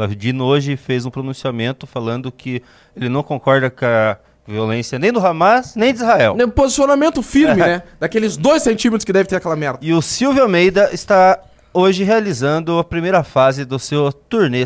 O 0.00 0.02
Flávio 0.02 0.16
Dino 0.16 0.44
hoje 0.46 0.78
fez 0.78 1.04
um 1.04 1.10
pronunciamento 1.10 1.86
falando 1.86 2.32
que 2.32 2.62
ele 2.96 3.10
não 3.10 3.22
concorda 3.22 3.68
com 3.68 3.84
a 3.84 4.16
violência 4.48 4.98
nem 4.98 5.12
do 5.12 5.20
Hamas, 5.20 5.76
nem 5.76 5.92
de 5.92 5.98
Israel. 6.00 6.34
Um 6.42 6.48
Posicionamento 6.48 7.22
firme, 7.22 7.56
né? 7.60 7.82
Daqueles 8.00 8.38
dois 8.38 8.62
centímetros 8.62 9.04
que 9.04 9.12
deve 9.12 9.28
ter 9.28 9.36
aquela 9.36 9.54
merda. 9.54 9.78
E 9.82 9.92
o 9.92 10.00
Silvio 10.00 10.42
Almeida 10.42 10.88
está 10.94 11.38
hoje 11.74 12.02
realizando 12.02 12.78
a 12.78 12.82
primeira 12.84 13.22
fase 13.22 13.66
do 13.66 13.78
seu 13.78 14.10
turnê 14.10 14.64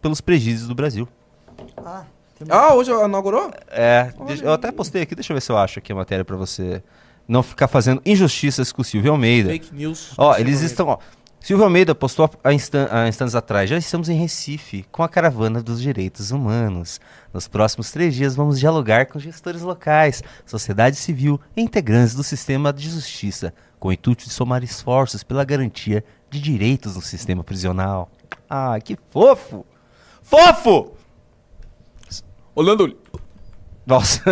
pelos 0.00 0.22
presídios 0.22 0.66
do 0.66 0.74
Brasil. 0.74 1.06
Ah, 2.48 2.72
hoje 2.72 2.90
inaugurou? 2.90 3.50
É, 3.68 4.14
deixa- 4.26 4.44
eu 4.46 4.52
até 4.54 4.72
postei 4.72 5.02
aqui, 5.02 5.14
deixa 5.14 5.30
eu 5.30 5.36
ver 5.36 5.42
se 5.42 5.52
eu 5.52 5.58
acho 5.58 5.78
aqui 5.78 5.92
a 5.92 5.94
matéria 5.94 6.24
pra 6.24 6.36
você 6.38 6.82
não 7.28 7.42
ficar 7.42 7.68
fazendo 7.68 8.00
injustiças 8.06 8.72
com 8.72 8.80
o 8.80 8.84
Silvio 8.84 9.12
Almeida. 9.12 9.50
Fake 9.50 9.74
news. 9.74 10.14
Ó, 10.16 10.34
eles 10.38 10.62
estão. 10.62 10.88
Ó, 10.88 10.98
Silvio 11.40 11.64
Almeida 11.64 11.94
postou 11.94 12.30
há 12.44 12.52
instan- 12.52 12.86
há 12.90 13.08
instantes 13.08 13.34
atrás. 13.34 13.68
Já 13.70 13.78
estamos 13.78 14.08
em 14.10 14.16
Recife 14.16 14.84
com 14.92 15.02
a 15.02 15.08
caravana 15.08 15.62
dos 15.62 15.80
direitos 15.80 16.30
humanos. 16.30 17.00
Nos 17.32 17.48
próximos 17.48 17.90
três 17.90 18.14
dias 18.14 18.36
vamos 18.36 18.60
dialogar 18.60 19.06
com 19.06 19.18
gestores 19.18 19.62
locais, 19.62 20.22
sociedade 20.44 20.96
civil 20.96 21.40
e 21.56 21.62
integrantes 21.62 22.14
do 22.14 22.22
sistema 22.22 22.72
de 22.72 22.88
justiça, 22.90 23.54
com 23.78 23.88
o 23.88 23.92
intuito 23.92 24.24
de 24.24 24.30
somar 24.30 24.62
esforços 24.62 25.22
pela 25.22 25.42
garantia 25.44 26.04
de 26.28 26.38
direitos 26.40 26.94
no 26.94 27.00
sistema 27.02 27.42
prisional. 27.42 28.10
Ah, 28.48 28.78
que 28.78 28.98
fofo! 29.10 29.64
Fofo! 30.22 30.92
Olhando. 32.54 32.96
Nossa. 33.86 34.22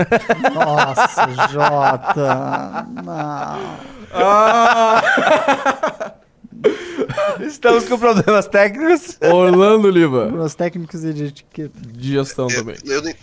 Nossa, 0.55 1.49
Jota. 1.51 2.87
Não. 3.03 3.59
Estamos 7.47 7.89
com 7.89 7.99
problemas 7.99 8.47
técnicos. 8.49 9.17
Orlando 9.21 9.91
Liva. 9.91 10.27
Os 10.43 10.55
técnicos 10.55 11.01
de 11.03 11.25
etiqueta. 11.25 11.73
De 11.81 12.13
gestão 12.13 12.49
Eu, 12.51 12.57
também. 12.57 12.77
eu, 12.85 13.03
não, 13.03 13.15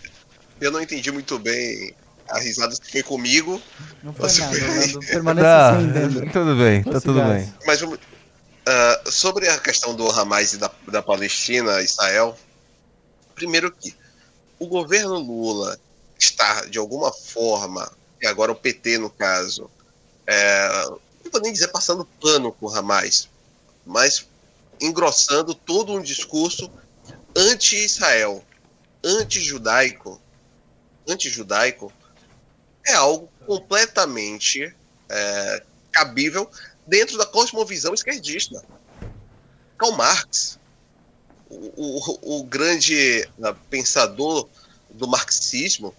eu 0.61 0.71
não 0.71 0.81
entendi 0.81 1.11
muito 1.11 1.37
bem 1.39 1.93
a 2.29 2.39
risada 2.39 2.73
se 2.73 2.81
foi 2.91 3.03
comigo, 3.03 3.61
Não 4.01 4.13
foi 4.13 4.29
Você 4.29 4.41
nada, 4.41 4.55
foi-. 4.55 5.05
Permanece 5.07 5.45
Tá, 5.47 5.77
sem 5.77 5.89
entender. 5.89 6.31
tudo 6.33 6.55
bem, 6.55 6.83
tá 6.83 7.01
tudo 7.01 7.21
bem. 7.23 7.53
mas 7.67 7.81
vamos. 7.81 7.99
ah, 8.67 9.01
sobre 9.05 9.47
a 9.47 9.59
questão 9.59 9.93
do 9.95 10.09
Hamas 10.09 10.53
e 10.53 10.57
da, 10.57 10.71
da 10.87 11.01
Palestina, 11.03 11.81
Israel, 11.81 12.35
primeiro 13.35 13.71
que 13.71 13.93
o 14.57 14.65
governo 14.67 15.19
Lula 15.19 15.77
está, 16.17 16.61
de 16.65 16.79
alguma 16.79 17.11
forma, 17.11 17.91
e 18.21 18.25
agora 18.25 18.51
o 18.51 18.55
PT 18.55 18.97
no 18.97 19.09
caso, 19.11 19.69
é, 20.25 20.87
não 21.25 21.31
vou 21.31 21.41
nem 21.41 21.51
dizer 21.51 21.67
passando 21.69 22.05
pano 22.21 22.51
com 22.53 22.67
o 22.67 22.73
Hamas, 22.75 23.27
mas 23.85 24.25
engrossando 24.79 25.53
todo 25.53 25.93
um 25.93 26.01
discurso 26.01 26.71
anti-Israel, 27.35 28.43
anti-judaico, 29.03 30.21
anti-judaico, 31.07 31.91
é 32.87 32.93
algo 32.93 33.29
completamente 33.45 34.73
é, 35.09 35.63
cabível 35.91 36.49
dentro 36.87 37.17
da 37.17 37.25
cosmovisão 37.25 37.93
esquerdista. 37.93 38.63
Karl 39.77 39.93
Marx, 39.93 40.59
o, 41.49 41.99
o- 42.27 42.39
o 42.39 42.43
grande 42.43 43.27
ah, 43.43 43.53
pensador 43.69 44.47
do 44.89 45.07
marxismo, 45.07 45.95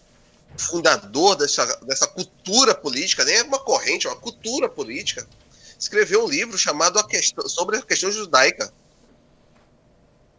fundador 0.59 1.37
dessa, 1.37 1.65
dessa 1.83 2.07
cultura 2.07 2.75
política, 2.75 3.25
nem 3.25 3.37
é 3.37 3.43
uma 3.43 3.59
corrente, 3.59 4.07
é 4.07 4.11
uma 4.11 4.21
cultura 4.21 4.69
política, 4.69 5.27
escreveu 5.79 6.25
um 6.25 6.29
livro 6.29 6.57
chamado 6.57 6.99
a 6.99 7.07
questão, 7.07 7.49
sobre 7.49 7.77
a 7.77 7.83
questão 7.83 8.11
judaica. 8.11 8.73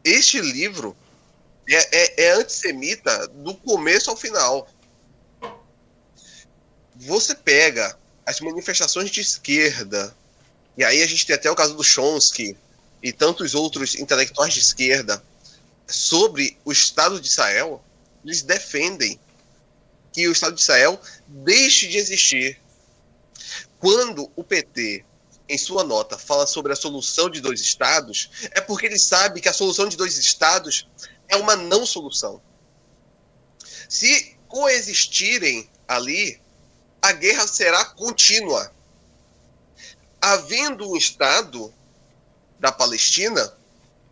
Este 0.04 0.40
livro 0.40 0.96
é, 1.70 1.76
é, 1.76 2.24
é 2.26 2.32
antissemita 2.34 3.28
do 3.28 3.54
começo 3.56 4.10
ao 4.10 4.18
final. 4.18 4.68
Você 6.96 7.36
pega 7.36 7.98
as 8.26 8.40
manifestações 8.40 9.10
de 9.10 9.22
esquerda, 9.22 10.16
e 10.78 10.84
aí 10.84 11.02
a 11.02 11.08
gente 11.08 11.26
tem 11.26 11.36
até 11.36 11.50
o 11.50 11.56
caso 11.56 11.76
do 11.76 11.84
Chomsky 11.84 12.58
e 13.02 13.12
tantos 13.14 13.54
outros 13.54 13.96
intelectuais 13.96 14.54
de 14.54 14.60
esquerda 14.60 15.24
sobre 15.88 16.58
o 16.66 16.72
Estado 16.72 17.20
de 17.20 17.28
Israel, 17.28 17.84
eles 18.24 18.42
defendem 18.42 19.20
que 20.18 20.28
o 20.28 20.32
Estado 20.32 20.56
de 20.56 20.62
Israel 20.62 21.00
deixe 21.28 21.88
de 21.88 21.96
existir. 21.96 22.60
Quando 23.78 24.32
o 24.36 24.44
PT, 24.44 25.06
em 25.48 25.60
sua 25.60 25.84
nota, 25.84 26.18
fala 26.18 26.48
sobre 26.48 26.74
a 26.74 26.76
solução 26.76 27.30
de 27.30 27.40
dois 27.40 27.62
Estados, 27.62 28.32
é 28.50 28.60
porque 28.60 28.88
ele 28.88 28.98
sabe 28.98 29.40
que 29.40 29.48
a 29.48 29.54
solução 29.54 29.88
de 29.88 29.96
dois 29.96 30.18
Estados 30.18 30.88
é 31.28 31.36
uma 31.36 31.56
não 31.56 31.86
solução. 31.86 32.42
Se 33.88 34.36
coexistirem 34.48 35.70
ali, 35.88 36.42
a 37.00 37.12
guerra 37.12 37.48
será 37.48 37.86
contínua. 37.86 38.74
Havendo 40.20 40.90
um 40.90 40.98
Estado 40.98 41.72
da 42.60 42.72
Palestina, 42.72 43.54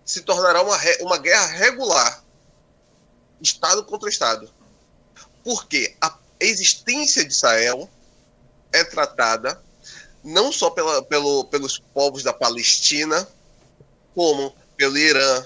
se 0.06 0.22
tornará 0.22 0.62
uma, 0.62 0.78
uma 1.01 1.18
guerra 1.18 1.47
regular. 1.47 2.24
Estado 3.41 3.84
contra 3.84 4.08
Estado. 4.08 4.53
Porque 5.46 5.96
a 6.02 6.18
existência 6.39 7.24
de 7.24 7.32
Israel 7.32 7.89
é 8.74 8.84
tratada 8.84 9.64
não 10.24 10.52
só 10.52 10.72
pela, 10.72 11.04
pelo, 11.04 11.46
pelos 11.46 11.78
povos 11.78 12.24
da 12.24 12.34
Palestina, 12.34 13.28
como 14.16 14.56
pelo 14.76 14.98
Irã, 14.98 15.46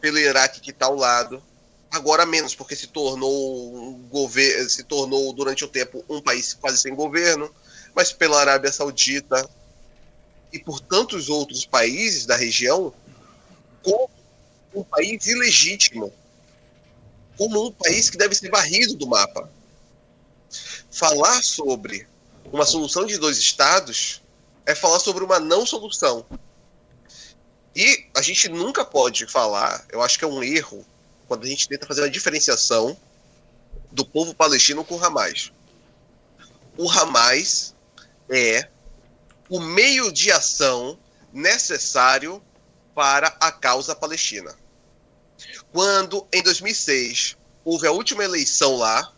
pelo 0.00 0.18
Iraque 0.18 0.60
que 0.60 0.72
está 0.72 0.86
ao 0.86 0.96
lado. 0.96 1.40
Agora 1.88 2.26
menos, 2.26 2.52
porque 2.54 2.74
se 2.74 2.88
tornou 2.88 3.76
um 3.76 4.08
governo, 4.08 4.68
se 4.68 4.82
tornou 4.82 5.32
durante 5.32 5.64
o 5.64 5.68
tempo 5.68 6.04
um 6.08 6.20
país 6.20 6.52
quase 6.54 6.78
sem 6.78 6.94
governo, 6.94 7.54
mas 7.94 8.12
pela 8.12 8.40
Arábia 8.40 8.72
Saudita 8.72 9.48
e 10.52 10.58
por 10.58 10.80
tantos 10.80 11.28
outros 11.28 11.64
países 11.64 12.26
da 12.26 12.34
região, 12.34 12.92
como 13.84 14.10
um 14.74 14.82
país 14.82 15.26
ilegítimo, 15.26 16.12
como 17.42 17.66
um 17.66 17.72
país 17.72 18.08
que 18.08 18.16
deve 18.16 18.36
ser 18.36 18.48
varrido 18.50 18.94
do 18.94 19.04
mapa. 19.04 19.50
Falar 20.92 21.42
sobre 21.42 22.06
uma 22.52 22.64
solução 22.64 23.04
de 23.04 23.18
dois 23.18 23.36
estados 23.36 24.22
é 24.64 24.76
falar 24.76 25.00
sobre 25.00 25.24
uma 25.24 25.40
não 25.40 25.66
solução. 25.66 26.24
E 27.74 28.06
a 28.14 28.22
gente 28.22 28.48
nunca 28.48 28.84
pode 28.84 29.26
falar, 29.26 29.84
eu 29.90 30.00
acho 30.00 30.16
que 30.16 30.24
é 30.24 30.28
um 30.28 30.40
erro, 30.40 30.86
quando 31.26 31.42
a 31.42 31.48
gente 31.48 31.68
tenta 31.68 31.84
fazer 31.84 32.02
uma 32.02 32.10
diferenciação 32.10 32.96
do 33.90 34.06
povo 34.06 34.32
palestino 34.32 34.84
com 34.84 34.94
o 34.94 35.04
Hamas. 35.04 35.50
O 36.78 36.88
Hamas 36.88 37.74
é 38.30 38.68
o 39.48 39.58
meio 39.58 40.12
de 40.12 40.30
ação 40.30 40.96
necessário 41.32 42.40
para 42.94 43.36
a 43.40 43.50
causa 43.50 43.96
palestina. 43.96 44.61
Quando, 45.72 46.26
em 46.30 46.42
2006, 46.42 47.36
houve 47.64 47.86
a 47.86 47.92
última 47.92 48.22
eleição 48.22 48.76
lá, 48.76 49.10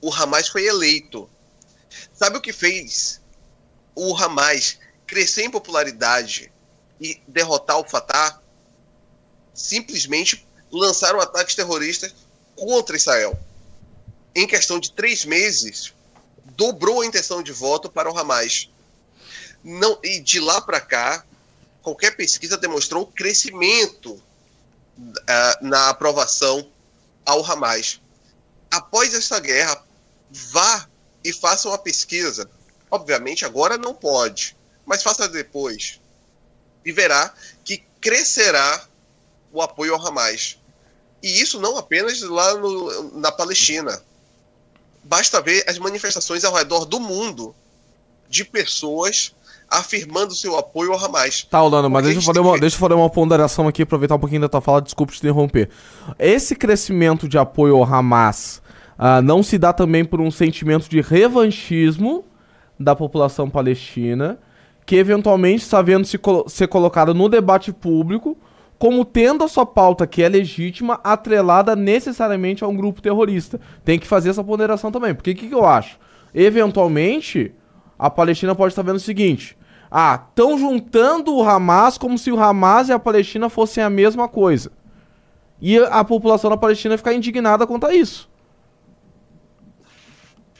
o 0.00 0.12
Hamas 0.12 0.48
foi 0.48 0.66
eleito. 0.66 1.30
Sabe 2.12 2.36
o 2.36 2.40
que 2.40 2.52
fez 2.52 3.20
o 3.94 4.16
Hamas 4.16 4.78
crescer 5.06 5.44
em 5.44 5.50
popularidade 5.50 6.52
e 7.00 7.20
derrotar 7.28 7.78
o 7.78 7.88
Fatah? 7.88 8.40
Simplesmente 9.54 10.44
lançaram 10.70 11.20
ataques 11.20 11.54
terroristas 11.54 12.12
contra 12.56 12.96
Israel. 12.96 13.38
Em 14.34 14.48
questão 14.48 14.80
de 14.80 14.90
três 14.90 15.24
meses, 15.24 15.94
dobrou 16.56 17.02
a 17.02 17.06
intenção 17.06 17.40
de 17.40 17.52
voto 17.52 17.88
para 17.88 18.10
o 18.10 18.18
Hamas. 18.18 18.68
Não, 19.62 19.96
e 20.02 20.18
de 20.18 20.40
lá 20.40 20.60
para 20.60 20.80
cá, 20.80 21.24
qualquer 21.82 22.16
pesquisa 22.16 22.56
demonstrou 22.56 23.06
crescimento 23.06 24.20
ah, 25.28 25.58
na 25.60 25.88
aprovação 25.90 26.68
ao 27.24 27.44
Hamas. 27.44 28.00
Após 28.70 29.14
essa 29.14 29.38
guerra, 29.40 29.82
vá 30.30 30.88
e 31.22 31.32
faça 31.32 31.68
uma 31.68 31.78
pesquisa. 31.78 32.48
Obviamente, 32.90 33.44
agora 33.44 33.76
não 33.76 33.94
pode, 33.94 34.56
mas 34.84 35.02
faça 35.02 35.28
depois. 35.28 36.00
E 36.84 36.92
verá 36.92 37.32
que 37.64 37.82
crescerá 38.00 38.86
o 39.52 39.62
apoio 39.62 39.94
ao 39.94 40.06
Hamas. 40.06 40.58
E 41.22 41.40
isso 41.40 41.58
não 41.58 41.78
apenas 41.78 42.20
lá 42.20 42.54
no- 42.54 43.18
na 43.18 43.32
Palestina. 43.32 44.02
Basta 45.02 45.40
ver 45.40 45.64
as 45.68 45.78
manifestações 45.78 46.44
ao 46.44 46.54
redor 46.54 46.84
do 46.84 47.00
mundo 47.00 47.54
de 48.28 48.44
pessoas 48.44 49.34
afirmando 49.78 50.34
seu 50.34 50.56
apoio 50.58 50.92
ao 50.92 51.04
Hamas. 51.04 51.42
Tá, 51.50 51.62
Orlando, 51.62 51.88
mas 51.90 52.04
deixa 52.04 52.18
eu, 52.18 52.22
fazer 52.22 52.40
uma, 52.40 52.54
que- 52.54 52.60
deixa 52.60 52.76
eu 52.76 52.80
fazer 52.80 52.94
uma 52.94 53.10
ponderação 53.10 53.66
aqui, 53.68 53.82
aproveitar 53.82 54.14
um 54.14 54.18
pouquinho 54.18 54.40
da 54.42 54.48
tua 54.48 54.60
fala, 54.60 54.80
desculpa 54.82 55.12
te 55.12 55.18
interromper. 55.18 55.68
Esse 56.18 56.54
crescimento 56.56 57.28
de 57.28 57.36
apoio 57.38 57.76
ao 57.76 57.84
Hamas 57.84 58.62
ah, 58.98 59.20
não 59.22 59.42
se 59.42 59.58
dá 59.58 59.72
também 59.72 60.04
por 60.04 60.20
um 60.20 60.30
sentimento 60.30 60.88
de 60.88 61.00
revanchismo 61.00 62.24
da 62.78 62.94
população 62.96 63.48
palestina, 63.50 64.38
que 64.86 64.96
eventualmente 64.96 65.62
está 65.62 65.80
vendo 65.80 66.04
se 66.04 66.18
colo- 66.18 66.44
ser 66.48 66.68
colocada 66.68 67.14
no 67.14 67.28
debate 67.28 67.72
público 67.72 68.36
como 68.78 69.04
tendo 69.04 69.44
a 69.44 69.48
sua 69.48 69.64
pauta, 69.64 70.06
que 70.06 70.22
é 70.22 70.28
legítima, 70.28 71.00
atrelada 71.02 71.74
necessariamente 71.76 72.62
a 72.64 72.66
um 72.68 72.76
grupo 72.76 73.00
terrorista. 73.00 73.58
Tem 73.84 73.98
que 73.98 74.06
fazer 74.06 74.30
essa 74.30 74.44
ponderação 74.44 74.90
também. 74.92 75.14
Porque 75.14 75.30
o 75.30 75.34
que, 75.34 75.48
que 75.48 75.54
eu 75.54 75.64
acho? 75.64 75.96
Eventualmente, 76.34 77.52
a 77.98 78.10
Palestina 78.10 78.54
pode 78.54 78.72
estar 78.72 78.82
vendo 78.82 78.96
o 78.96 79.00
seguinte: 79.00 79.56
ah, 79.96 80.20
estão 80.28 80.58
juntando 80.58 81.32
o 81.32 81.48
Hamas 81.48 81.96
como 81.96 82.18
se 82.18 82.32
o 82.32 82.42
Hamas 82.42 82.88
e 82.88 82.92
a 82.92 82.98
Palestina 82.98 83.48
fossem 83.48 83.80
a 83.80 83.88
mesma 83.88 84.26
coisa. 84.26 84.72
E 85.60 85.78
a 85.78 86.02
população 86.02 86.50
da 86.50 86.56
Palestina 86.56 86.98
ficar 86.98 87.14
indignada 87.14 87.64
quanto 87.64 87.86
a 87.86 87.94
isso. 87.94 88.28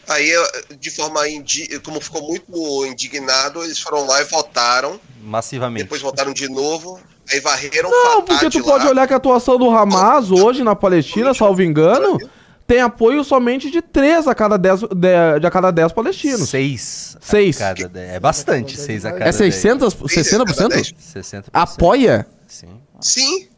Aí, 0.09 0.31
de 0.79 0.89
forma 0.89 1.29
indi... 1.29 1.81
como 1.81 2.01
ficou 2.01 2.23
muito 2.23 2.87
indignado, 2.87 3.65
eles 3.65 3.81
foram 3.81 4.07
lá 4.07 4.21
e 4.21 4.25
votaram. 4.25 5.01
Massivamente. 5.21 5.83
Depois 5.83 6.01
votaram 6.01 6.33
de 6.33 6.49
novo. 6.49 7.01
Aí 7.29 7.41
varreram 7.41 7.91
Não, 7.91 8.23
porque 8.23 8.49
de 8.49 8.61
tu 8.61 8.65
pode 8.65 8.85
lá. 8.85 8.91
olhar 8.93 9.07
que 9.09 9.15
a 9.15 9.17
atuação 9.17 9.59
do 9.59 9.69
Hamas 9.69 10.31
hoje 10.31 10.63
na 10.63 10.77
Palestina, 10.77 11.35
salvo 11.35 11.61
engano, 11.61 12.19
tem 12.67 12.81
apoio 12.81 13.23
somente 13.23 13.71
de 13.71 13.83
3 13.83 14.27
a 14.27 14.35
cada 14.35 14.57
10, 14.57 14.81
de, 14.81 15.39
de 15.41 15.47
a 15.47 15.51
cada 15.51 15.71
10 15.71 15.93
palestinos. 15.93 16.49
Seis. 16.49 17.17
a 17.21 17.25
Seis. 17.25 17.59
Cada 17.59 17.89
dez. 17.89 18.11
É 18.13 18.21
bastante, 18.21 18.77
seis 18.79 19.05
a 19.05 19.13
cada 19.13 19.27
É 19.27 19.33
600, 19.33 19.95
Seis 20.09 20.33
a 20.33 20.39
cada 20.39 20.53
60%? 20.53 20.69
dez. 20.69 20.95
60%. 21.15 21.45
Apoia? 21.53 22.27
Sim. 22.49 22.81
Sim, 23.01 23.49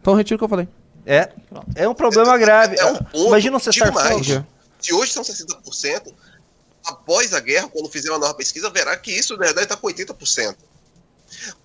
Então 0.00 0.14
retiro 0.14 0.36
o 0.36 0.38
que 0.38 0.44
eu 0.44 0.48
falei. 0.48 0.68
É, 1.06 1.30
é 1.76 1.88
um 1.88 1.94
problema 1.94 2.36
grave. 2.38 2.76
é 2.78 2.84
um 2.86 2.96
ponto. 2.96 3.28
Imagina 3.28 3.56
um 3.56 3.60
digo 3.60 3.72
cessar-fogo. 3.72 4.02
mais. 4.04 4.26
fogo. 4.26 4.46
Se 4.80 4.92
hoje 4.92 5.12
são 5.12 5.22
60%, 5.22 6.12
após 6.84 7.32
a 7.34 7.40
guerra, 7.40 7.68
quando 7.68 7.88
fizer 7.88 8.10
uma 8.10 8.18
nova 8.18 8.34
pesquisa, 8.34 8.68
verá 8.70 8.96
que 8.96 9.12
isso, 9.12 9.34
na 9.34 9.44
verdade, 9.44 9.66
está 9.66 9.76
com 9.76 9.86
80%. 9.86 10.56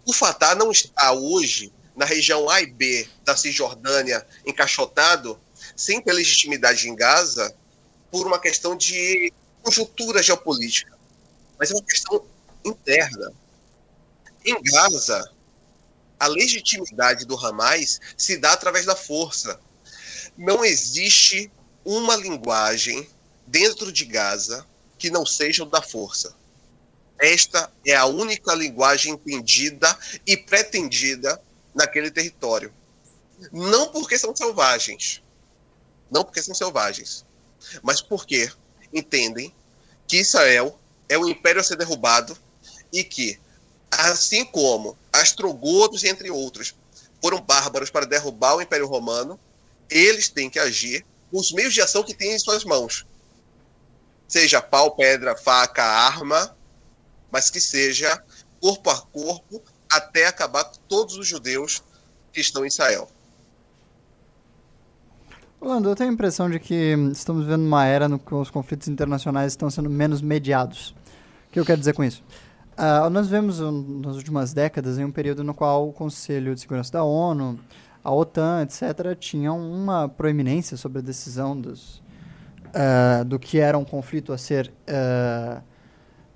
O 0.06 0.14
Fatah 0.14 0.56
não 0.56 0.72
está 0.72 1.14
hoje 1.14 1.72
na 1.96 2.06
região 2.06 2.50
A 2.50 2.62
e 2.62 2.68
B 2.68 3.08
da 3.26 3.36
Cisjordânia 3.36 4.26
encaixotado, 4.46 5.38
sem 5.80 6.02
ter 6.02 6.12
legitimidade 6.12 6.90
em 6.90 6.94
Gaza, 6.94 7.56
por 8.12 8.28
uma 8.28 8.38
questão 8.38 8.76
de 8.76 9.32
conjuntura 9.64 10.22
geopolítica. 10.22 10.92
Mas 11.58 11.72
é 11.72 11.74
uma 11.74 11.84
questão 11.84 12.26
interna. 12.66 13.32
Em 14.44 14.62
Gaza, 14.62 15.32
a 16.20 16.28
legitimidade 16.28 17.26
do 17.26 17.38
Hamas 17.38 18.02
se 18.18 18.36
dá 18.36 18.52
através 18.52 18.86
da 18.86 18.94
força. 18.94 19.58
Não 20.38 20.66
existe 20.66 21.50
uma 21.86 22.18
linguagem 22.18 23.08
dentro 23.48 23.90
de 23.90 24.04
Gaza 24.04 24.68
que 24.98 25.10
não 25.10 25.26
seja 25.26 25.64
o 25.64 25.66
da 25.66 25.82
força. 25.82 26.36
Esta 27.18 27.72
é 27.86 27.96
a 27.96 28.06
única 28.06 28.54
linguagem 28.54 29.14
entendida 29.14 29.98
e 30.28 30.36
pretendida 30.36 31.42
naquele 31.74 32.12
território. 32.12 32.74
Não 33.54 33.88
porque 33.94 34.18
são 34.18 34.36
selvagens, 34.36 35.22
não 36.10 36.24
porque 36.24 36.42
são 36.42 36.56
selvagens, 36.56 37.26
mas 37.82 38.02
porque 38.02 38.52
entendem 38.94 39.54
que 40.08 40.18
Israel 40.18 40.80
é 41.08 41.18
o 41.18 41.28
império 41.28 41.62
a 41.62 41.64
ser 41.64 41.76
derrubado 41.76 42.38
e 42.92 43.04
que, 43.04 43.40
assim 43.92 44.46
como 44.46 44.98
astrogodos, 45.12 46.04
entre 46.04 46.30
outros, 46.30 46.76
foram 47.22 47.42
bárbaros 47.42 47.90
para 47.90 48.06
derrubar 48.06 48.56
o 48.56 48.62
Império 48.62 48.88
Romano, 48.88 49.40
eles 49.90 50.30
têm 50.30 50.50
que 50.50 50.60
agir 50.60 51.06
com 51.32 51.40
os 51.40 51.52
meios 51.52 51.74
de 51.74 51.82
ação 51.82 52.04
que 52.04 52.14
têm 52.14 52.34
em 52.34 52.40
suas 52.40 52.64
mãos. 52.64 53.06
Seja 54.28 54.62
pau, 54.62 54.96
pedra, 54.96 55.36
faca, 55.36 55.84
arma, 55.84 56.56
mas 57.32 57.50
que 57.50 57.60
seja 57.60 58.24
corpo 58.62 58.90
a 58.90 59.02
corpo 59.02 59.62
até 59.90 60.28
acabar 60.28 60.66
com 60.66 60.78
todos 60.88 61.18
os 61.18 61.28
judeus 61.28 61.82
que 62.32 62.40
estão 62.40 62.64
em 62.64 62.68
Israel. 62.68 63.10
Orlando, 65.62 65.90
eu 65.90 65.96
tenho 65.96 66.10
a 66.10 66.14
impressão 66.14 66.50
de 66.50 66.58
que 66.58 66.96
estamos 67.12 67.44
vivendo 67.44 67.66
uma 67.66 67.86
era 67.86 68.08
no 68.08 68.18
que 68.18 68.34
os 68.34 68.50
conflitos 68.50 68.88
internacionais 68.88 69.52
estão 69.52 69.70
sendo 69.70 69.90
menos 69.90 70.22
mediados. 70.22 70.96
O 71.50 71.52
que 71.52 71.60
eu 71.60 71.66
quero 71.66 71.80
dizer 71.80 71.94
com 71.94 72.02
isso? 72.02 72.24
Ah, 72.78 73.10
nós 73.10 73.28
vemos 73.28 73.60
um, 73.60 74.00
nas 74.00 74.16
últimas 74.16 74.54
décadas 74.54 74.98
em 74.98 75.04
um 75.04 75.12
período 75.12 75.44
no 75.44 75.54
qual 75.54 75.90
o 75.90 75.92
Conselho 75.92 76.56
de 76.56 76.62
Segurança 76.62 76.94
da 76.94 77.04
ONU, 77.04 77.60
a 78.02 78.10
OTAN, 78.10 78.62
etc., 78.62 79.14
tinham 79.20 79.60
uma 79.60 80.08
proeminência 80.08 80.78
sobre 80.78 81.00
a 81.00 81.02
decisão 81.02 81.60
dos, 81.60 82.02
ah, 82.74 83.24
do 83.26 83.38
que 83.38 83.60
era 83.60 83.78
um 83.78 83.84
conflito 83.84 84.32
a 84.32 84.38
ser 84.38 84.72
ah, 84.88 85.62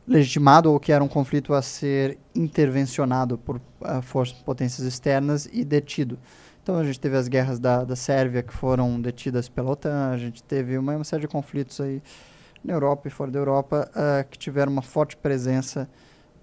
legitimado 0.05 0.69
ou 0.69 0.77
que 0.81 0.91
era 0.91 1.01
um 1.01 1.07
conflito 1.07 1.53
a 1.53 1.61
ser 1.61 2.17
intervencionado 2.35 3.37
por 3.37 3.61
forças, 4.01 4.37
potências 4.39 4.85
externas 4.85 5.47
e 5.49 5.63
detido. 5.63 6.19
Então 6.63 6.77
a 6.77 6.83
gente 6.85 6.97
teve 6.97 7.17
as 7.17 7.27
guerras 7.27 7.59
da, 7.59 7.83
da 7.83 7.95
Sérvia 7.95 8.41
que 8.41 8.53
foram 8.53 8.99
detidas 9.01 9.49
pela 9.49 9.71
OTAN, 9.71 10.11
a 10.11 10.17
gente 10.17 10.41
teve 10.41 10.77
uma, 10.77 10.95
uma 10.95 11.03
série 11.03 11.23
de 11.23 11.27
conflitos 11.27 11.81
aí 11.81 12.01
na 12.63 12.71
Europa 12.71 13.09
e 13.09 13.11
fora 13.11 13.29
da 13.29 13.37
Europa 13.37 13.91
ah, 13.93 14.23
que 14.23 14.37
tiveram 14.37 14.71
uma 14.71 14.81
forte 14.81 15.17
presença 15.17 15.89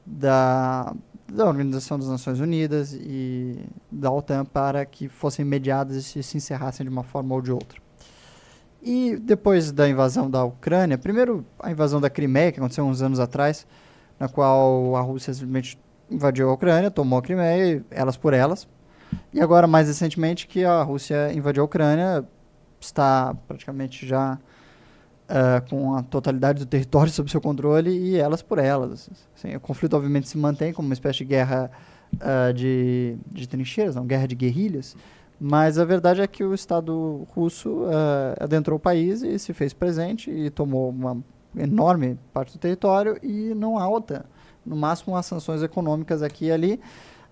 da, 0.05 0.95
da 1.27 1.47
Organização 1.47 1.99
das 1.99 2.09
Nações 2.09 2.39
Unidas 2.39 2.93
e 2.93 3.65
da 3.91 4.11
OTAN 4.11 4.45
para 4.45 4.85
que 4.85 5.09
fossem 5.09 5.43
mediadas 5.43 6.15
e 6.15 6.23
se 6.23 6.37
encerrassem 6.37 6.85
de 6.85 6.93
uma 6.93 7.03
forma 7.03 7.35
ou 7.35 7.41
de 7.41 7.51
outra. 7.51 7.81
E 8.83 9.17
depois 9.17 9.73
da 9.73 9.89
invasão 9.89 10.31
da 10.31 10.45
Ucrânia, 10.45 10.99
primeiro 10.99 11.47
a 11.59 11.71
invasão 11.71 11.99
da 11.99 12.11
Crimeia, 12.11 12.53
que 12.53 12.61
aconteceu 12.61 12.85
uns 12.85 13.01
anos 13.01 13.21
atrás, 13.21 13.67
na 14.19 14.29
qual 14.29 14.97
a 14.97 15.01
Rússia 15.01 15.33
simplesmente 15.33 15.79
invadiu 16.11 16.51
a 16.51 16.53
Ucrânia, 16.53 16.91
tomou 16.91 17.19
a 17.19 17.23
Crimeia, 17.23 17.83
elas 17.91 18.19
por 18.19 18.35
elas. 18.35 18.69
E 19.33 19.41
agora, 19.41 19.67
mais 19.67 19.89
recentemente, 19.89 20.47
que 20.47 20.65
a 20.65 20.83
Rússia 20.83 21.33
invadiu 21.33 21.63
a 21.63 21.67
Ucrânia, 21.67 22.25
está 22.81 23.35
praticamente 23.47 24.07
já 24.07 24.39
ah, 25.33 25.63
com 25.71 25.95
a 25.95 26.03
totalidade 26.03 26.59
do 26.59 26.67
território 26.67 27.11
sob 27.13 27.31
seu 27.31 27.41
controle 27.41 27.91
e 27.91 28.17
elas 28.17 28.43
por 28.43 28.59
elas. 28.59 29.09
Assim, 29.37 29.55
o 29.55 29.61
conflito, 29.61 29.95
obviamente, 29.95 30.29
se 30.29 30.37
mantém 30.37 30.73
como 30.73 30.87
uma 30.87 30.95
espécie 30.95 31.19
de 31.19 31.25
guerra 31.27 31.71
ah, 32.21 32.51
de, 32.53 33.17
de 33.31 33.49
trincheiras, 33.49 33.95
não, 33.95 34.05
guerra 34.05 34.27
de 34.27 34.35
guerrilhas, 34.35 34.97
mas 35.39 35.79
a 35.79 35.85
verdade 35.85 36.21
é 36.21 36.27
que 36.27 36.43
o 36.43 36.53
Estado 36.53 37.27
russo 37.31 37.85
ah, 37.87 38.45
adentrou 38.45 38.77
o 38.77 38.81
país 38.81 39.23
e 39.23 39.39
se 39.39 39.53
fez 39.53 39.73
presente 39.73 40.31
e 40.31 40.51
tomou 40.51 40.91
uma 40.91 41.23
enorme 41.57 42.19
parte 42.33 42.55
do 42.55 42.59
território 42.59 43.17
e 43.23 43.55
não 43.55 43.79
há 43.79 43.89
OTAN. 43.89 44.25
No 44.67 44.75
máximo, 44.75 45.17
há 45.17 45.23
sanções 45.23 45.63
econômicas 45.63 46.23
aqui 46.23 46.47
e 46.47 46.53
ali, 46.53 46.81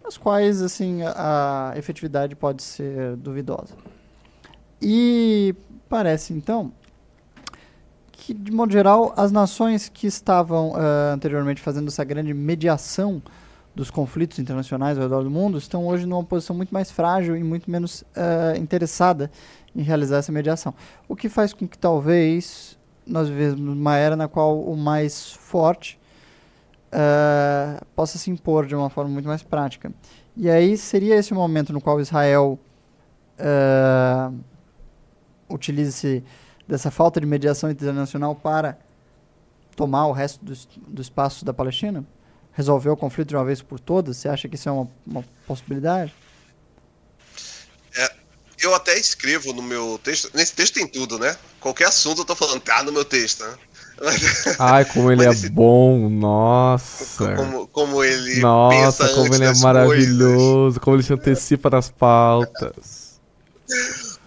as 0.08 0.16
quais 0.16 0.62
assim 0.62 1.02
a, 1.04 1.74
efetividade 1.76 2.34
pode 2.34 2.62
ser 2.62 3.14
duvidosa. 3.16 3.74
E 4.80 5.54
parece 5.88 6.32
então 6.32 6.72
que 8.10 8.34
de 8.34 8.50
modo 8.50 8.72
geral 8.72 9.12
as 9.16 9.30
nações 9.30 9.88
que 9.88 10.06
estavam 10.06 10.72
ah, 10.74 11.12
anteriormente 11.14 11.60
fazendo 11.60 11.88
essa 11.88 12.04
grande 12.04 12.34
mediação 12.34 13.22
dos 13.74 13.90
conflitos 13.90 14.38
internacionais 14.38 14.98
ao 14.98 15.04
redor 15.04 15.22
do 15.22 15.30
mundo 15.30 15.56
estão 15.56 15.86
hoje 15.86 16.04
numa 16.04 16.24
posição 16.24 16.56
muito 16.56 16.72
mais 16.74 16.90
frágil 16.90 17.36
e 17.36 17.44
muito 17.44 17.70
menos 17.70 18.02
ah, 18.16 18.56
interessada 18.58 19.30
em 19.76 19.82
realizar 19.82 20.18
essa 20.18 20.32
mediação. 20.32 20.74
O 21.08 21.14
que 21.14 21.28
faz 21.28 21.52
com 21.52 21.68
que 21.68 21.78
talvez 21.78 22.76
nós 23.06 23.28
vivemos 23.28 23.60
uma 23.60 23.96
era 23.96 24.16
na 24.16 24.26
qual 24.26 24.60
o 24.60 24.76
mais 24.76 25.32
forte 25.32 25.98
ah, 26.92 27.82
possa 27.94 28.18
se 28.18 28.30
impor 28.30 28.66
de 28.66 28.74
uma 28.74 28.90
forma 28.90 29.10
muito 29.10 29.26
mais 29.26 29.42
prática. 29.42 29.92
E 30.36 30.48
aí 30.48 30.76
seria 30.76 31.16
esse 31.16 31.32
o 31.32 31.36
momento 31.36 31.72
no 31.72 31.80
qual 31.80 32.00
Israel 32.00 32.58
ah, 33.38 34.32
utilize 35.48 36.24
dessa 36.66 36.90
falta 36.90 37.20
de 37.20 37.26
mediação 37.26 37.70
internacional 37.70 38.34
para 38.34 38.78
tomar 39.74 40.06
o 40.06 40.12
resto 40.12 40.44
do, 40.44 40.54
do 40.86 41.02
espaço 41.02 41.44
da 41.44 41.54
Palestina? 41.54 42.04
Resolver 42.52 42.90
o 42.90 42.96
conflito 42.96 43.28
de 43.28 43.36
uma 43.36 43.44
vez 43.44 43.62
por 43.62 43.78
todas? 43.78 44.16
Você 44.16 44.28
acha 44.28 44.48
que 44.48 44.56
isso 44.56 44.68
é 44.68 44.72
uma, 44.72 44.88
uma 45.06 45.24
possibilidade? 45.46 46.12
Eu 48.60 48.74
até 48.74 48.98
escrevo 48.98 49.52
no 49.52 49.62
meu 49.62 50.00
texto. 50.02 50.30
Nesse 50.34 50.52
texto 50.52 50.74
tem 50.74 50.86
tudo, 50.86 51.18
né? 51.18 51.36
Qualquer 51.60 51.86
assunto 51.86 52.22
eu 52.22 52.24
tô 52.24 52.34
falando, 52.34 52.60
tá 52.60 52.82
no 52.82 52.90
meu 52.90 53.04
texto, 53.04 53.44
né? 53.44 53.56
Ai, 54.58 54.84
como 54.84 55.10
ele 55.10 55.22
é 55.24 55.26
Mas 55.26 55.38
esse- 55.38 55.48
bom, 55.50 56.08
nossa. 56.08 57.34
Como, 57.36 57.66
como 57.68 58.04
ele 58.04 58.40
Nossa, 58.40 59.08
como 59.14 59.34
ele 59.34 59.44
é 59.44 59.54
maravilhoso, 59.54 60.80
como 60.80 60.96
ele 60.96 61.02
se 61.02 61.12
antecipa 61.12 61.68
nas 61.70 61.90
pautas. 61.90 62.72
coisas. 62.74 63.18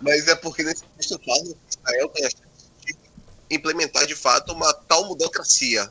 Mas 0.01 0.27
é 0.27 0.35
porque 0.35 0.63
nesse 0.63 0.83
texto 0.97 1.13
eu 1.13 1.19
falo 1.25 1.43
que 1.53 1.77
Israel 1.77 2.09
tem 2.09 2.25
a 2.25 2.29
chance 2.29 2.43
de 2.85 2.95
implementar 3.55 4.05
de 4.05 4.15
fato 4.15 4.51
uma 4.53 4.73
tal 4.73 5.05
mudocracia. 5.07 5.89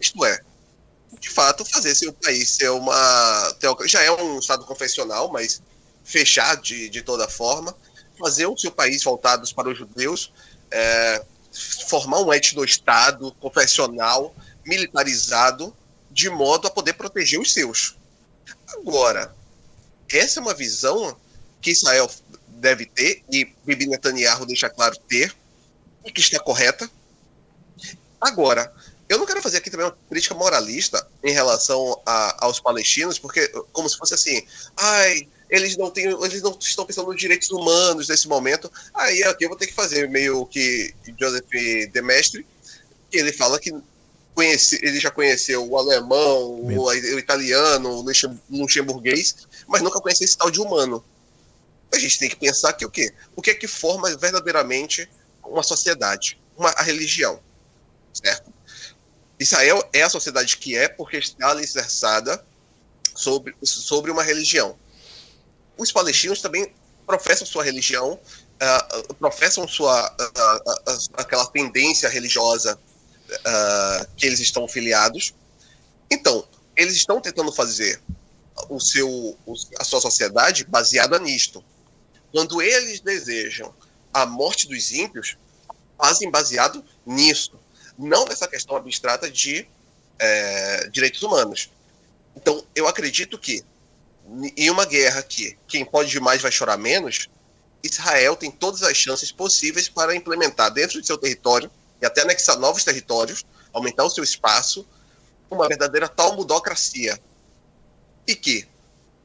Isto 0.00 0.24
é, 0.24 0.38
de 1.20 1.28
fato, 1.30 1.64
fazer 1.64 1.94
seu 1.94 2.12
país 2.12 2.50
ser 2.50 2.70
uma. 2.70 3.54
Já 3.86 4.02
é 4.02 4.10
um 4.10 4.38
Estado 4.38 4.64
confessional, 4.64 5.30
mas 5.32 5.60
fechar 6.04 6.56
de, 6.56 6.88
de 6.88 7.02
toda 7.02 7.28
forma. 7.28 7.74
Fazer 8.18 8.46
o 8.46 8.56
seu 8.56 8.70
país 8.70 9.02
voltados 9.02 9.52
para 9.52 9.68
os 9.70 9.78
judeus. 9.78 10.32
é, 10.70 11.24
formar 11.52 12.20
um 12.20 12.32
etno-estado 12.32 13.32
confessional, 13.40 14.34
militarizado, 14.64 15.74
de 16.10 16.28
modo 16.28 16.66
a 16.66 16.70
poder 16.70 16.94
proteger 16.94 17.40
os 17.40 17.52
seus. 17.52 17.96
Agora, 18.68 19.34
essa 20.08 20.40
é 20.40 20.42
uma 20.42 20.54
visão 20.54 21.16
que 21.60 21.70
Israel 21.70 22.10
deve 22.48 22.86
ter, 22.86 23.22
e 23.30 23.44
Bibi 23.64 23.86
Netanyahu 23.86 24.46
deixa 24.46 24.68
claro 24.68 24.96
ter, 25.08 25.34
e 26.04 26.10
que 26.10 26.20
está 26.20 26.38
correta. 26.40 26.90
Agora, 28.20 28.72
eu 29.10 29.18
não 29.18 29.26
quero 29.26 29.42
fazer 29.42 29.58
aqui 29.58 29.68
também 29.68 29.86
uma 29.86 29.96
crítica 30.08 30.36
moralista 30.36 31.04
em 31.24 31.32
relação 31.32 32.00
a- 32.06 32.44
aos 32.46 32.60
palestinos, 32.60 33.18
porque 33.18 33.48
como 33.72 33.88
se 33.88 33.98
fosse 33.98 34.14
assim, 34.14 34.40
ai, 34.76 35.28
eles 35.50 35.76
não 35.76 35.90
têm, 35.90 36.04
eles 36.06 36.40
não 36.42 36.56
estão 36.60 36.86
pensando 36.86 37.08
nos 37.08 37.20
direitos 37.20 37.50
humanos 37.50 38.06
nesse 38.08 38.28
momento. 38.28 38.70
Aí 38.94 39.24
aqui 39.24 39.44
eu 39.44 39.48
vou 39.48 39.58
ter 39.58 39.66
que 39.66 39.74
fazer 39.74 40.08
meio 40.08 40.46
que 40.46 40.94
Joseph 41.18 41.44
Demestre, 41.92 42.46
que 43.10 43.18
ele 43.18 43.32
fala 43.32 43.58
que 43.58 43.74
conhece, 44.32 44.78
ele 44.80 45.00
já 45.00 45.10
conheceu 45.10 45.68
o 45.68 45.76
alemão, 45.76 46.44
o, 46.44 46.84
o 46.86 47.18
italiano, 47.18 47.90
o 47.90 48.02
luxem- 48.02 48.40
luxemburguês, 48.48 49.34
mas 49.66 49.82
nunca 49.82 50.00
conheceu 50.00 50.24
esse 50.24 50.38
tal 50.38 50.52
de 50.52 50.60
humano. 50.60 51.04
A 51.92 51.98
gente 51.98 52.16
tem 52.16 52.28
que 52.28 52.36
pensar 52.36 52.72
que 52.74 52.86
o 52.86 52.90
quê? 52.90 53.12
O 53.34 53.42
que 53.42 53.50
é 53.50 53.54
que 53.54 53.66
forma 53.66 54.16
verdadeiramente 54.16 55.10
uma 55.44 55.64
sociedade? 55.64 56.38
Uma, 56.56 56.70
a 56.70 56.82
religião, 56.82 57.40
certo? 58.14 58.52
Israel 59.40 59.82
é 59.90 60.02
a 60.02 60.10
sociedade 60.10 60.58
que 60.58 60.76
é 60.76 60.86
porque 60.86 61.16
está 61.16 61.50
alicerçada 61.50 62.44
sobre, 63.14 63.56
sobre 63.62 64.10
uma 64.10 64.22
religião. 64.22 64.78
Os 65.78 65.90
palestinos 65.90 66.42
também 66.42 66.70
professam 67.06 67.46
sua 67.46 67.64
religião, 67.64 68.20
ah, 68.60 69.02
professam 69.18 69.66
sua 69.66 69.98
ah, 69.98 70.62
ah, 70.86 70.98
aquela 71.14 71.46
tendência 71.46 72.08
religiosa 72.08 72.78
que 74.16 74.26
eles 74.26 74.40
estão 74.40 74.66
filiados. 74.66 75.32
Então, 76.10 76.44
eles 76.76 76.96
estão 76.96 77.20
tentando 77.20 77.52
fazer 77.52 78.02
o 78.68 78.80
seu, 78.80 79.38
a 79.78 79.84
sua 79.84 80.00
sociedade 80.00 80.64
baseada 80.64 81.16
nisto. 81.20 81.64
Quando 82.32 82.60
eles 82.60 82.98
desejam 82.98 83.72
a 84.12 84.26
morte 84.26 84.66
dos 84.66 84.90
ímpios, 84.90 85.36
fazem 85.96 86.28
baseado 86.28 86.84
nisso, 87.06 87.52
não 88.00 88.24
nessa 88.24 88.48
questão 88.48 88.76
abstrata 88.76 89.30
de 89.30 89.66
eh, 90.18 90.88
direitos 90.90 91.22
humanos. 91.22 91.70
Então, 92.34 92.64
eu 92.74 92.88
acredito 92.88 93.38
que 93.38 93.62
em 94.56 94.70
uma 94.70 94.84
guerra 94.84 95.22
que 95.22 95.58
quem 95.66 95.84
pode 95.84 96.18
mais 96.20 96.40
vai 96.40 96.52
chorar 96.52 96.76
menos, 96.76 97.28
Israel 97.82 98.36
tem 98.36 98.50
todas 98.50 98.82
as 98.82 98.96
chances 98.96 99.32
possíveis 99.32 99.88
para 99.88 100.14
implementar 100.14 100.70
dentro 100.72 101.00
de 101.00 101.06
seu 101.06 101.18
território 101.18 101.70
e 102.00 102.06
até 102.06 102.22
anexar 102.22 102.58
novos 102.58 102.84
territórios, 102.84 103.44
aumentar 103.72 104.04
o 104.04 104.10
seu 104.10 104.22
espaço, 104.22 104.86
uma 105.50 105.66
verdadeira 105.66 106.08
talmudocracia. 106.08 107.18
E 108.26 108.34
que 108.34 108.66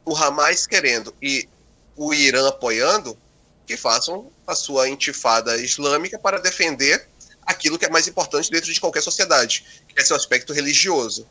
o 0.03 0.15
Hamas 0.15 0.65
querendo 0.65 1.13
e 1.21 1.47
o 1.95 2.13
Irã 2.13 2.47
apoiando, 2.47 3.17
que 3.65 3.77
façam 3.77 4.31
a 4.45 4.55
sua 4.55 4.89
intifada 4.89 5.57
islâmica 5.57 6.19
para 6.19 6.39
defender 6.39 7.07
aquilo 7.45 7.77
que 7.77 7.85
é 7.85 7.89
mais 7.89 8.07
importante 8.07 8.49
dentro 8.49 8.71
de 8.73 8.79
qualquer 8.79 9.01
sociedade, 9.01 9.63
que 9.87 10.01
é 10.01 10.03
seu 10.03 10.15
aspecto 10.15 10.51
religioso. 10.53 11.27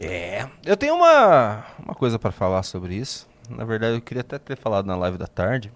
É. 0.00 0.48
Eu 0.64 0.76
tenho 0.76 0.94
uma, 0.94 1.64
uma 1.78 1.94
coisa 1.94 2.18
pra 2.18 2.30
falar 2.30 2.62
sobre 2.62 2.94
isso. 2.94 3.26
Na 3.48 3.64
verdade, 3.64 3.96
eu 3.96 4.00
queria 4.00 4.20
até 4.20 4.38
ter 4.38 4.56
falado 4.56 4.86
na 4.86 4.96
live 4.96 5.18
da 5.18 5.26
tarde. 5.26 5.72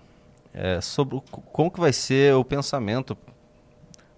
é, 0.55 0.81
sobre 0.81 1.16
o 1.16 1.20
co- 1.23 1.41
como 1.41 1.70
que 1.70 1.81
vai 1.81 1.93
ser 1.93 2.35
o 2.35 2.45
pensamento 2.45 3.16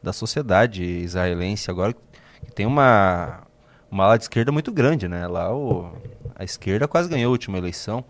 da 0.03 0.13
sociedade 0.13 0.83
israelense 0.83 1.71
agora 1.71 1.93
que 1.95 2.53
tem 2.53 2.67
uma, 2.67 3.43
uma 3.91 4.05
ala 4.05 4.19
de 4.19 4.25
esquerda 4.25 4.51
muito 4.53 4.73
grande, 4.73 5.07
né? 5.09 5.27
Lá 5.29 5.55
o, 5.55 5.97
a 6.35 6.43
esquerda 6.45 6.89
quase 6.89 7.09
ganhou 7.09 7.29
a 7.29 7.33
última 7.33 7.57
eleição. 7.57 8.05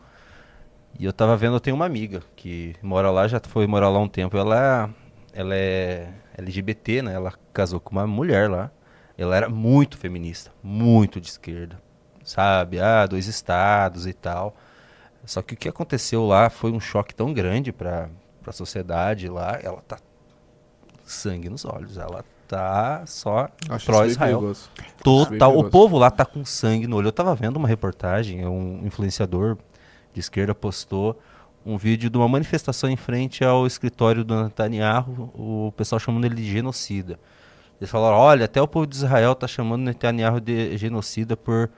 E 0.98 1.04
eu 1.04 1.12
tava 1.12 1.36
vendo, 1.36 1.56
eu 1.56 1.60
tenho 1.60 1.76
uma 1.76 1.86
amiga 1.86 2.22
que 2.36 2.74
mora 2.80 3.10
lá, 3.10 3.26
já 3.26 3.40
foi 3.40 3.66
morar 3.66 3.88
lá 3.88 3.98
um 3.98 4.08
tempo. 4.08 4.36
Ela, 4.36 4.88
ela 5.32 5.54
é 5.54 6.08
LGBT, 6.38 7.02
né? 7.02 7.14
Ela 7.14 7.32
casou 7.52 7.80
com 7.80 7.92
uma 7.92 8.06
mulher 8.06 8.48
lá. 8.48 8.70
Ela 9.16 9.36
era 9.36 9.48
muito 9.48 9.96
feminista, 9.96 10.50
muito 10.62 11.20
de 11.20 11.28
esquerda, 11.28 11.80
sabe? 12.24 12.80
Ah, 12.80 13.06
dois 13.06 13.26
estados 13.26 14.06
e 14.06 14.12
tal. 14.12 14.56
Só 15.24 15.40
que 15.40 15.54
o 15.54 15.56
que 15.56 15.68
aconteceu 15.68 16.26
lá 16.26 16.50
foi 16.50 16.70
um 16.70 16.80
choque 16.80 17.14
tão 17.14 17.32
grande 17.32 17.72
para 17.72 18.08
a 18.46 18.52
sociedade 18.52 19.28
lá. 19.28 19.58
Ela 19.62 19.80
tá 19.82 19.98
sangue 21.04 21.48
nos 21.48 21.64
olhos, 21.64 21.96
ela 21.96 22.24
tá 22.46 23.04
só 23.06 23.48
pró-Israel. 23.84 24.52
Total. 25.02 25.56
O 25.56 25.70
povo 25.70 25.96
lá 25.96 26.10
tá 26.10 26.24
com 26.24 26.44
sangue 26.44 26.86
no 26.86 26.96
olho. 26.96 27.08
Eu 27.08 27.12
tava 27.12 27.34
vendo 27.34 27.56
uma 27.56 27.68
reportagem, 27.68 28.46
um 28.46 28.84
influenciador 28.84 29.56
de 30.14 30.20
esquerda 30.20 30.54
postou 30.54 31.20
um 31.66 31.76
vídeo 31.76 32.08
de 32.08 32.16
uma 32.16 32.28
manifestação 32.28 32.88
em 32.88 32.96
frente 32.96 33.44
ao 33.44 33.66
escritório 33.66 34.22
do 34.24 34.44
Netanyahu, 34.44 35.32
o 35.34 35.72
pessoal 35.76 35.98
chamando 35.98 36.24
ele 36.24 36.36
de 36.36 36.50
genocida. 36.50 37.18
Eles 37.80 37.90
falaram, 37.90 38.16
olha, 38.16 38.44
até 38.44 38.60
o 38.62 38.68
povo 38.68 38.86
de 38.86 38.96
Israel 38.96 39.34
tá 39.34 39.46
chamando 39.46 39.82
Netanyahu 39.82 40.40
de 40.40 40.76
genocida 40.76 41.36
por, 41.36 41.70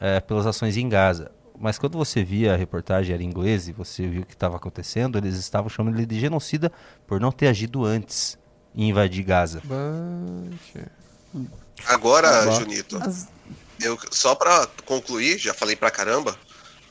eh, 0.00 0.20
pelas 0.20 0.46
ações 0.46 0.76
em 0.76 0.88
Gaza. 0.88 1.30
Mas 1.58 1.78
quando 1.78 1.98
você 1.98 2.22
via 2.22 2.54
a 2.54 2.56
reportagem 2.56 3.14
era 3.14 3.22
em 3.22 3.26
inglês 3.26 3.68
e 3.68 3.72
você 3.72 4.06
viu 4.06 4.22
o 4.22 4.26
que 4.26 4.34
estava 4.34 4.56
acontecendo, 4.56 5.18
eles 5.18 5.36
estavam 5.36 5.68
chamando 5.68 5.96
ele 5.96 6.06
de 6.06 6.20
genocida 6.20 6.70
por 7.06 7.20
não 7.20 7.32
ter 7.32 7.48
agido 7.48 7.84
antes 7.84 8.38
em 8.74 8.90
invadir 8.90 9.24
Gaza. 9.24 9.60
Agora. 11.86 12.52
Junito, 12.52 12.98
eu 13.80 13.98
só 14.10 14.34
para 14.34 14.66
concluir, 14.84 15.38
já 15.38 15.52
falei 15.52 15.76
pra 15.76 15.90
caramba, 15.90 16.36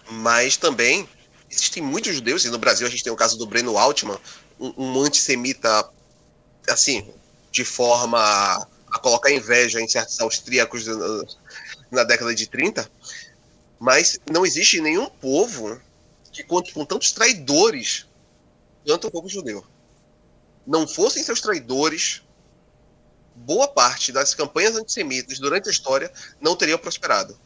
mas 0.10 0.58
também 0.58 1.08
existem 1.50 1.82
muitos 1.82 2.16
judeus, 2.16 2.46
e 2.46 2.50
no 2.50 2.58
Brasil 2.58 2.86
a 2.86 2.90
gente 2.90 3.04
tem 3.04 3.14
o 3.14 3.16
caso 3.16 3.38
do 3.38 3.46
Breno 3.46 3.78
Altman, 3.78 4.20
um, 4.60 4.74
um 4.78 5.02
antissemita, 5.02 5.90
assim, 6.70 7.14
de 7.52 7.64
forma 7.64 8.20
a 8.92 9.00
colocar 9.00 9.32
inveja 9.32 9.82
em 9.82 9.88
certos 9.88 10.20
austríacos 10.20 10.86
na, 10.88 11.24
na 11.92 12.04
década 12.04 12.34
de 12.34 12.48
30, 12.48 12.90
mas 13.80 14.20
não 14.32 14.46
existe 14.46 14.80
nenhum 14.82 15.10
povo 15.10 15.80
que 16.32 16.44
conte 16.44 16.74
com 16.74 16.86
tantos 16.86 17.12
traidores 17.12 18.06
quanto 18.86 19.08
o 19.08 19.12
povo 19.12 19.30
judeu. 19.30 19.66
Não 20.66 20.88
fossem 20.88 21.24
seus 21.24 21.42
traidores, 21.42 22.22
boa 23.36 23.68
parte 23.68 24.12
das 24.12 24.34
campanhas 24.34 24.76
antissemitas 24.76 25.40
durante 25.40 25.68
a 25.68 25.72
história 25.72 26.12
não 26.40 26.56
teriam 26.56 26.80
prosperado. 26.80 27.38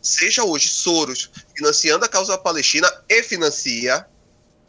Seja 0.00 0.44
hoje 0.44 0.68
Soros 0.68 1.30
financiando 1.54 2.04
a 2.04 2.08
causa 2.08 2.36
palestina 2.38 2.90
e 3.08 3.22
financia, 3.22 4.06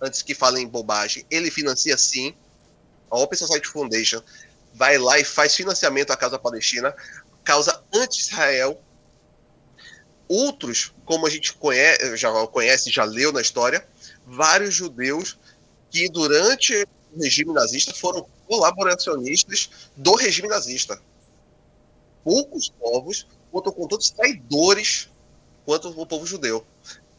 antes 0.01 0.22
que 0.22 0.34
falem 0.34 0.67
bobagem, 0.67 1.26
ele 1.30 1.51
financia 1.51 1.97
sim. 1.97 2.34
A 3.11 3.17
Open 3.17 3.38
Society 3.38 3.67
Foundation 3.67 4.22
vai 4.74 4.97
lá 4.97 5.20
e 5.20 5.24
faz 5.24 5.55
financiamento 5.55 6.11
à 6.11 6.17
causa 6.17 6.38
palestina, 6.38 6.95
causa 7.43 7.84
anti-Israel. 7.93 8.80
Outros, 10.28 10.93
como 11.05 11.26
a 11.26 11.30
gente 11.30 11.53
conhece, 11.53 12.15
já 12.15 12.32
conhece, 12.47 12.91
já 12.91 13.03
leu 13.03 13.32
na 13.32 13.41
história, 13.41 13.86
vários 14.26 14.76
judeus 14.76 15.38
que 15.89 16.07
durante 16.09 16.88
o 17.11 17.20
regime 17.20 17.51
nazista 17.51 17.93
foram 17.93 18.28
colaboracionistas 18.47 19.70
do 19.97 20.15
regime 20.15 20.47
nazista. 20.47 21.01
Poucos 22.24 22.70
povos 22.70 23.26
contam 23.51 23.74
com 23.74 23.88
tantos 23.88 24.11
traidores 24.11 25.09
quanto 25.70 25.89
o 25.89 26.05
povo 26.07 26.26
judeu. 26.26 26.65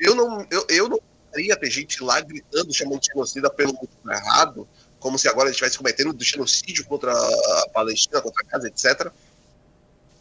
Eu 0.00 0.16
não, 0.16 0.44
eu, 0.50 0.66
eu 0.68 0.88
não 0.88 0.98
queria 1.32 1.56
ter 1.56 1.70
gente 1.70 2.02
lá 2.02 2.20
gritando, 2.20 2.74
chamando 2.74 2.98
de 2.98 3.06
genocida 3.06 3.48
pelo 3.48 3.78
errado, 4.10 4.66
como 4.98 5.16
se 5.16 5.28
agora 5.28 5.46
gente 5.46 5.54
estivesse 5.54 5.78
cometendo 5.78 6.12
um 6.12 6.20
genocídio 6.20 6.84
contra 6.86 7.12
a 7.12 7.68
Palestina, 7.72 8.20
contra 8.20 8.44
a 8.44 8.50
Gaza, 8.50 8.66
etc. 8.66 9.12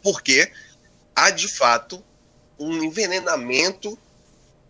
Porque 0.00 0.52
há, 1.12 1.30
de 1.30 1.48
fato, 1.48 2.04
um 2.56 2.84
envenenamento 2.84 3.98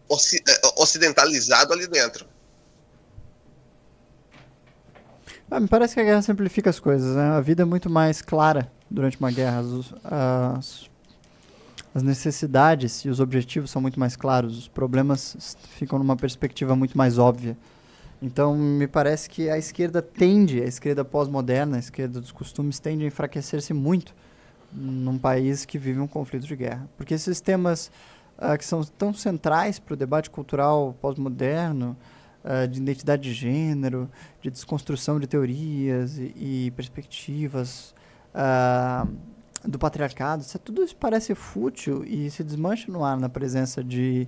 oci- 0.09 0.43
eh, 0.49 0.61
ocidentalizado 0.79 1.75
ali 1.75 1.87
dentro. 1.87 2.27
Ah, 5.51 5.61
me 5.61 5.69
parece 5.69 5.93
que 5.93 6.01
a 6.01 6.05
guerra 6.05 6.23
simplifica 6.23 6.71
as 6.71 6.81
coisas, 6.81 7.15
né? 7.15 7.25
A 7.25 7.41
vida 7.43 7.61
é 7.61 7.67
muito 7.67 7.91
mais 7.91 8.23
clara 8.23 8.73
durante 8.91 9.19
uma 9.21 9.31
guerra. 9.31 9.61
As, 9.61 9.95
as, 10.03 10.91
as 11.95 12.03
necessidades 12.03 13.05
e 13.05 13.09
os 13.09 13.21
objetivos 13.21 13.71
são 13.71 13.83
muito 13.83 13.99
mais 13.99 14.17
claros. 14.17 14.57
Os 14.57 14.69
problemas 14.69 15.57
ficam 15.71 15.99
numa 15.99 16.17
perspectiva 16.17 16.77
muito 16.77 16.97
mais 16.97 17.19
óbvia. 17.19 17.57
Então, 18.23 18.55
me 18.55 18.87
parece 18.87 19.29
que 19.29 19.49
a 19.49 19.57
esquerda 19.57 20.03
tende, 20.03 20.61
a 20.63 20.67
esquerda 20.67 21.05
pós-moderna, 21.05 21.77
a 21.77 21.81
esquerda 21.81 22.21
dos 22.21 22.31
costumes, 22.31 22.79
tende 22.79 23.05
a 23.05 23.07
enfraquecer-se 23.07 23.73
muito 23.73 24.15
num 24.73 25.19
país 25.19 25.65
que 25.65 25.79
vive 25.79 25.99
um 25.99 26.07
conflito 26.07 26.47
de 26.47 26.55
guerra. 26.55 26.89
Porque 26.97 27.15
esses 27.15 27.41
temas 27.41 27.91
ah, 28.39 28.57
que 28.57 28.65
são 28.65 28.85
tão 28.85 29.13
centrais 29.13 29.79
para 29.79 29.95
o 29.95 29.97
debate 29.97 30.31
cultural 30.31 30.95
pós-moderno, 31.01 31.97
ah, 32.45 32.67
de 32.67 32.79
identidade 32.79 33.23
de 33.23 33.33
gênero, 33.33 34.09
de 34.41 34.51
desconstrução 34.51 35.19
de 35.19 35.27
teorias 35.27 36.19
e, 36.19 36.35
e 36.37 36.73
perspectivas 36.77 37.95
ah, 38.35 39.07
do 39.65 39.79
patriarcado, 39.79 40.43
isso, 40.43 40.59
tudo 40.59 40.83
isso 40.83 40.97
parece 40.97 41.35
fútil 41.35 42.05
e 42.05 42.31
se 42.31 42.43
desmancha 42.43 42.91
no 42.91 43.05
ar 43.05 43.19
na 43.19 43.29
presença 43.29 43.85
de, 43.85 44.27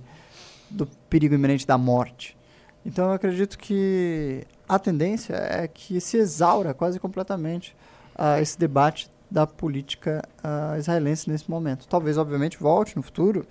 do 0.69 0.85
perigo 1.09 1.35
iminente 1.35 1.65
da 1.65 1.77
morte. 1.77 2.37
Então 2.85 3.05
eu 3.05 3.13
acredito 3.13 3.57
que 3.57 4.45
a 4.67 4.77
tendência 4.77 5.35
é 5.35 5.67
que 5.67 5.99
se 6.01 6.17
exaura 6.17 6.73
quase 6.73 6.99
completamente 6.99 7.75
ah, 8.15 8.39
esse 8.39 8.57
debate 8.59 9.09
da 9.29 9.47
política 9.47 10.21
ah, 10.43 10.75
israelense 10.77 11.29
nesse 11.29 11.49
momento. 11.49 11.87
Talvez, 11.87 12.17
obviamente, 12.17 12.57
volte 12.57 12.95
no 12.95 13.01
futuro, 13.01 13.45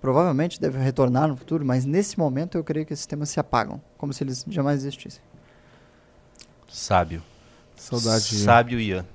provavelmente 0.00 0.60
deve 0.60 0.78
retornar 0.78 1.28
no 1.28 1.36
futuro, 1.36 1.64
mas 1.64 1.84
nesse 1.84 2.18
momento 2.18 2.58
eu 2.58 2.64
creio 2.64 2.84
que 2.84 2.92
esses 2.92 3.06
temas 3.06 3.28
se 3.30 3.38
apagam, 3.38 3.80
como 3.96 4.12
se 4.12 4.24
eles 4.24 4.44
jamais 4.48 4.80
existissem. 4.80 5.22
Sábio. 6.68 7.22
Saudade. 7.76 8.38
Sábio 8.38 8.80
Ian. 8.80 9.06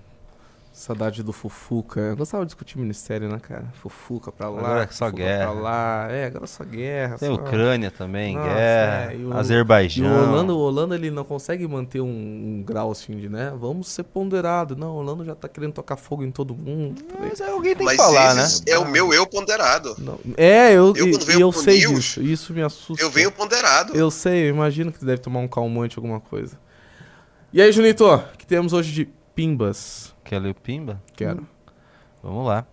Saudade 0.77 1.23
do 1.23 1.33
Fufuca. 1.33 1.99
Eu 1.99 2.15
gostava 2.15 2.43
de 2.45 2.49
discutir 2.49 2.77
ministério, 2.77 3.27
né, 3.27 3.39
cara? 3.41 3.65
Fufuca 3.81 4.31
pra 4.31 4.47
lá. 4.47 4.59
Agora 4.59 4.83
é 4.83 4.87
só 4.87 5.09
guerra. 5.09 5.51
Pra 5.51 5.61
lá. 5.61 6.07
É, 6.11 6.25
agora 6.27 6.43
é 6.43 6.47
só 6.47 6.63
guerra. 6.63 7.17
Tem 7.17 7.29
só... 7.29 7.33
Ucrânia 7.41 7.89
também, 7.89 8.35
Nossa, 8.35 8.47
guerra. 8.47 9.11
é, 9.11 9.15
o- 9.17 9.33
E 9.33 9.37
Azerbaijão. 9.37 10.05
o 10.07 10.23
Holanda, 10.29 10.53
o 10.53 10.57
Holanda, 10.59 10.93
ele 10.95 11.09
não 11.09 11.23
consegue 11.23 11.67
manter 11.67 11.99
um, 11.99 12.05
um 12.07 12.63
grau 12.63 12.91
assim 12.91 13.17
de, 13.17 13.27
né? 13.27 13.51
Vamos 13.59 13.87
ser 13.87 14.03
ponderado. 14.03 14.75
Não, 14.75 14.89
o 14.91 14.95
Holanda 14.99 15.25
já 15.25 15.33
tá 15.33 15.49
querendo 15.49 15.73
tocar 15.73 15.97
fogo 15.97 16.23
em 16.23 16.29
todo 16.29 16.53
mundo. 16.55 17.01
Mas 17.19 17.41
aí 17.41 17.49
alguém 17.49 17.75
tem 17.75 17.83
Mas 17.83 17.97
que 17.97 18.03
falar, 18.03 18.35
né? 18.35 18.47
é 18.67 18.77
o 18.77 18.87
meu 18.87 19.11
eu 19.11 19.25
ponderado. 19.25 19.95
Não. 19.97 20.19
É, 20.37 20.73
eu, 20.73 20.93
Eu, 20.95 21.07
e- 21.07 21.39
eu 21.41 21.51
sei 21.51 21.79
News, 21.79 21.95
disso. 22.03 22.21
Isso 22.21 22.53
me 22.53 22.61
assusta. 22.61 23.03
Eu 23.03 23.09
venho 23.09 23.31
ponderado. 23.31 23.95
Eu 23.97 24.11
sei, 24.11 24.43
eu 24.45 24.49
imagino 24.49 24.91
que 24.91 25.03
deve 25.03 25.23
tomar 25.23 25.39
um 25.39 25.47
calmante, 25.47 25.97
alguma 25.97 26.19
coisa. 26.19 26.55
E 27.51 27.61
aí, 27.61 27.71
Junito, 27.71 28.05
o 28.05 28.19
que 28.37 28.45
temos 28.45 28.73
hoje 28.73 28.91
de 28.91 29.16
pimbas? 29.41 30.15
Quer 30.23 30.39
ler 30.39 30.49
o 30.49 30.55
Pimba? 30.55 30.99
Quero. 31.15 31.47
Vamos 32.23 32.43
lá. 32.47 32.65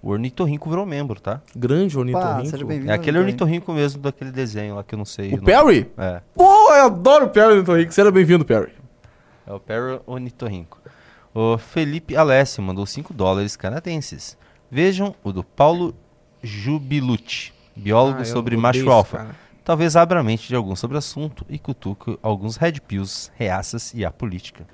O 0.00 0.10
ornitorrinco 0.10 0.70
virou 0.70 0.86
membro, 0.86 1.20
tá? 1.20 1.40
Grande 1.54 1.94
Pá, 1.94 2.00
ornitorrinco. 2.00 2.46
seja 2.50 2.64
bem-vindo. 2.64 2.90
É 2.92 2.94
aquele 2.94 3.18
ornitorrinco 3.18 3.72
mesmo 3.72 4.00
daquele 4.00 4.30
desenho 4.30 4.76
lá 4.76 4.84
que 4.84 4.94
eu 4.94 4.98
não 4.98 5.04
sei. 5.04 5.32
O 5.34 5.36
não- 5.38 5.44
Perry? 5.44 5.90
É, 5.98 6.22
Pô, 6.34 6.72
eu 6.74 6.86
adoro 6.86 7.26
o 7.26 7.28
Perry 7.28 7.54
ornitorrinco. 7.54 7.92
Seja 7.92 8.10
bem-vindo, 8.12 8.44
Perry. 8.44 8.72
é 9.46 9.52
o 9.52 9.58
Perry 9.58 10.00
ornitorrinco. 10.06 10.80
O 11.34 11.58
Felipe 11.58 12.16
Alessio 12.16 12.62
mandou 12.62 12.86
5 12.86 13.12
dólares 13.12 13.56
canadenses. 13.56 14.36
Vejam 14.70 15.14
o 15.24 15.32
do 15.32 15.42
Paulo 15.42 15.92
Jubilucci, 16.40 17.52
biólogo 17.74 18.18
Ah, 18.18 18.22
eu 18.22 18.26
sobre 18.26 18.54
odeio 18.54 18.62
macho 18.62 18.78
esse 18.80 18.88
alfa. 18.88 19.16
cara. 19.18 19.36
Talvez 19.64 19.96
abra 19.96 20.20
a 20.20 20.22
mente 20.22 20.46
de 20.48 20.54
algum 20.56 20.74
sobre 20.76 20.96
o 20.96 20.98
assunto 20.98 21.44
e 21.48 21.58
cutuque 21.58 22.16
alguns 22.22 22.56
red 22.56 22.74
pills, 22.86 23.30
reaças 23.36 23.92
e 23.94 24.04
a 24.04 24.10
política. 24.10 24.66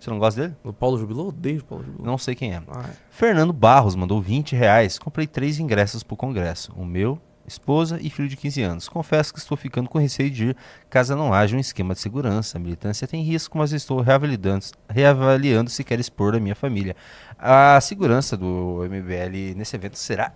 Você 0.00 0.08
não 0.10 0.18
gosta 0.18 0.40
dele? 0.40 0.54
O 0.64 0.72
Paulo 0.72 0.98
Jubilou? 0.98 1.28
Odeio 1.28 1.60
o 1.60 1.64
Paulo 1.64 1.84
Jubilou. 1.84 2.06
Não 2.06 2.16
sei 2.16 2.34
quem 2.34 2.54
é. 2.54 2.62
Ah, 2.68 2.86
é. 2.88 2.92
Fernando 3.10 3.52
Barros 3.52 3.94
mandou 3.94 4.20
20 4.20 4.56
reais. 4.56 4.98
Comprei 4.98 5.26
três 5.26 5.58
ingressos 5.58 6.02
pro 6.02 6.16
congresso. 6.16 6.72
O 6.74 6.84
meu, 6.86 7.20
esposa 7.46 7.98
e 8.00 8.08
filho 8.08 8.28
de 8.28 8.36
15 8.36 8.62
anos. 8.62 8.88
Confesso 8.88 9.32
que 9.32 9.38
estou 9.38 9.56
ficando 9.58 9.88
com 9.90 9.98
receio 9.98 10.30
de 10.30 10.46
ir 10.50 10.56
caso 10.88 11.14
não 11.16 11.34
haja 11.34 11.54
um 11.56 11.60
esquema 11.60 11.92
de 11.92 12.00
segurança. 12.00 12.56
A 12.56 12.60
militância 12.60 13.06
tem 13.06 13.22
risco, 13.22 13.58
mas 13.58 13.72
estou 13.72 14.00
reavaliando, 14.00 14.64
reavaliando 14.88 15.68
se 15.68 15.84
quer 15.84 16.00
expor 16.00 16.34
a 16.34 16.40
minha 16.40 16.54
família. 16.54 16.96
A 17.38 17.78
segurança 17.80 18.36
do 18.36 18.82
MBL 18.88 19.54
nesse 19.56 19.76
evento 19.76 19.98
será 19.98 20.32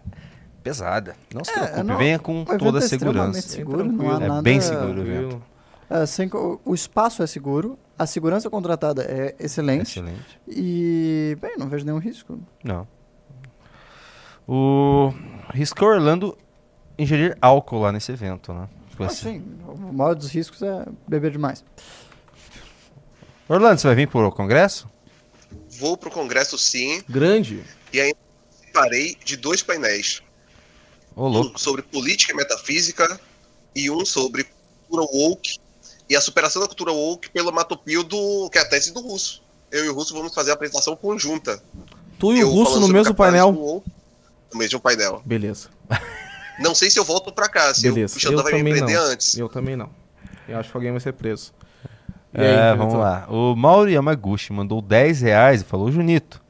pesada. 0.63 1.15
Não 1.33 1.45
se 1.45 1.51
É, 1.51 1.55
preocupe, 1.55 1.83
não- 1.85 1.97
venha 1.99 2.19
com 2.19 2.39
O 2.39 2.43
evento 2.43 2.59
toda 2.59 2.79
a 2.79 2.83
é 2.83 2.89
segurança. 2.89 3.41
seguro, 3.43 3.85
não 3.85 3.93
há 3.93 3.97
tranquilo. 3.97 4.25
É 4.25 4.29
nada... 4.29 4.43
bem 4.43 4.61
seguro. 4.61 4.95
Tranquilo. 5.05 5.43
É, 5.51 5.54
sem 6.07 6.29
co- 6.29 6.61
o 6.65 6.75
espaço 6.75 7.23
é 7.23 7.27
seguro, 7.27 7.79
a 7.99 8.07
segurança 8.07 8.49
contratada 8.51 9.03
é 9.03 9.35
excelente. 9.39 9.91
Excelente. 9.99 10.41
E, 10.49 11.37
bem, 11.41 11.57
não 11.59 11.69
vejo 11.69 11.85
nenhum 11.85 11.99
risco. 11.99 12.39
Não. 12.63 12.87
O 14.47 15.13
risco 15.53 15.85
Orlando 15.85 16.37
ingerir 16.99 17.37
álcool 17.41 17.81
lá 17.81 17.93
nesse 17.93 18.13
evento, 18.13 18.53
né? 18.53 18.69
Vai 18.99 19.07
Ah, 19.09 19.11
ser- 19.11 19.33
sim, 19.33 19.45
o 19.67 19.93
maior 19.93 20.15
dos 20.15 20.29
riscos 20.31 20.63
é 20.63 20.87
beber 21.09 21.31
demais. 21.33 21.65
Orlando, 23.49 23.81
você 23.81 23.87
vai 23.87 23.97
vir 23.97 24.09
pro 24.09 24.31
congresso? 24.33 24.89
Vou 25.79 25.97
pro 25.97 26.11
congresso 26.11 26.57
sim 26.59 27.03
Grande. 27.09 27.63
e 27.93 28.01
ainda 28.01 28.17
parei 28.73 29.17
de 29.25 29.37
dois 29.37 29.63
painéis. 29.63 30.23
Louco. 31.17 31.55
Um 31.55 31.59
sobre 31.59 31.83
política 31.83 32.33
e 32.33 32.37
metafísica 32.37 33.21
e 33.75 33.91
um 33.91 34.05
sobre 34.05 34.45
cultura 34.89 35.03
woke 35.13 35.59
e 36.09 36.17
a 36.17 36.21
superação 36.21 36.61
da 36.63 36.69
cultura 36.69 36.93
woke 36.93 37.31
pelo 37.31 37.53
matopio 37.53 38.03
do 38.03 38.49
que 38.51 38.59
é 38.59 38.61
a 38.63 38.69
tese 38.69 38.93
do 38.93 39.01
Russo. 39.01 39.43
Eu 39.71 39.85
e 39.85 39.89
o 39.89 39.95
Russo 39.95 40.15
vamos 40.15 40.35
fazer 40.35 40.51
a 40.51 40.55
apresentação 40.55 40.95
conjunta. 40.97 41.63
Tu 42.19 42.33
e 42.35 42.37
o 42.37 42.41
Eu 42.43 42.51
Russo 42.51 42.73
falando 42.75 42.89
no 42.89 42.93
mesmo 42.95 43.15
painel. 43.15 43.51
woke, 43.53 43.91
no 44.53 44.59
mesmo 44.59 44.79
painel. 44.81 45.23
Beleza. 45.25 45.69
Não 46.61 46.75
sei 46.75 46.89
se 46.91 46.99
eu 46.99 47.05
volto 47.05 47.33
pra 47.33 47.49
cá, 47.49 47.75
se 47.75 47.83
Beleza. 47.83 48.17
o 48.17 48.21
Xandão 48.21 48.39
Eu 48.39 48.45
vai 48.45 48.53
me 48.53 48.59
também 48.61 48.75
prender 48.75 48.97
não. 48.97 49.05
antes. 49.11 49.37
Eu 49.37 49.49
também 49.49 49.75
não. 49.75 49.91
Eu 50.49 50.57
acho 50.59 50.71
que 50.71 50.77
alguém 50.77 50.93
vai 50.93 51.01
ser 51.01 51.13
preso. 51.13 51.53
E 52.33 52.41
É, 52.41 52.71
aí, 52.71 52.77
vamos 52.77 52.93
Junito? 52.93 52.99
lá. 53.03 53.27
O 53.29 53.57
Mauro 53.57 53.91
Yamaguchi 53.91 54.53
mandou 54.53 54.81
10 54.81 55.21
reais 55.23 55.63
e 55.63 55.65
falou: 55.65 55.91
Junito, 55.91 56.41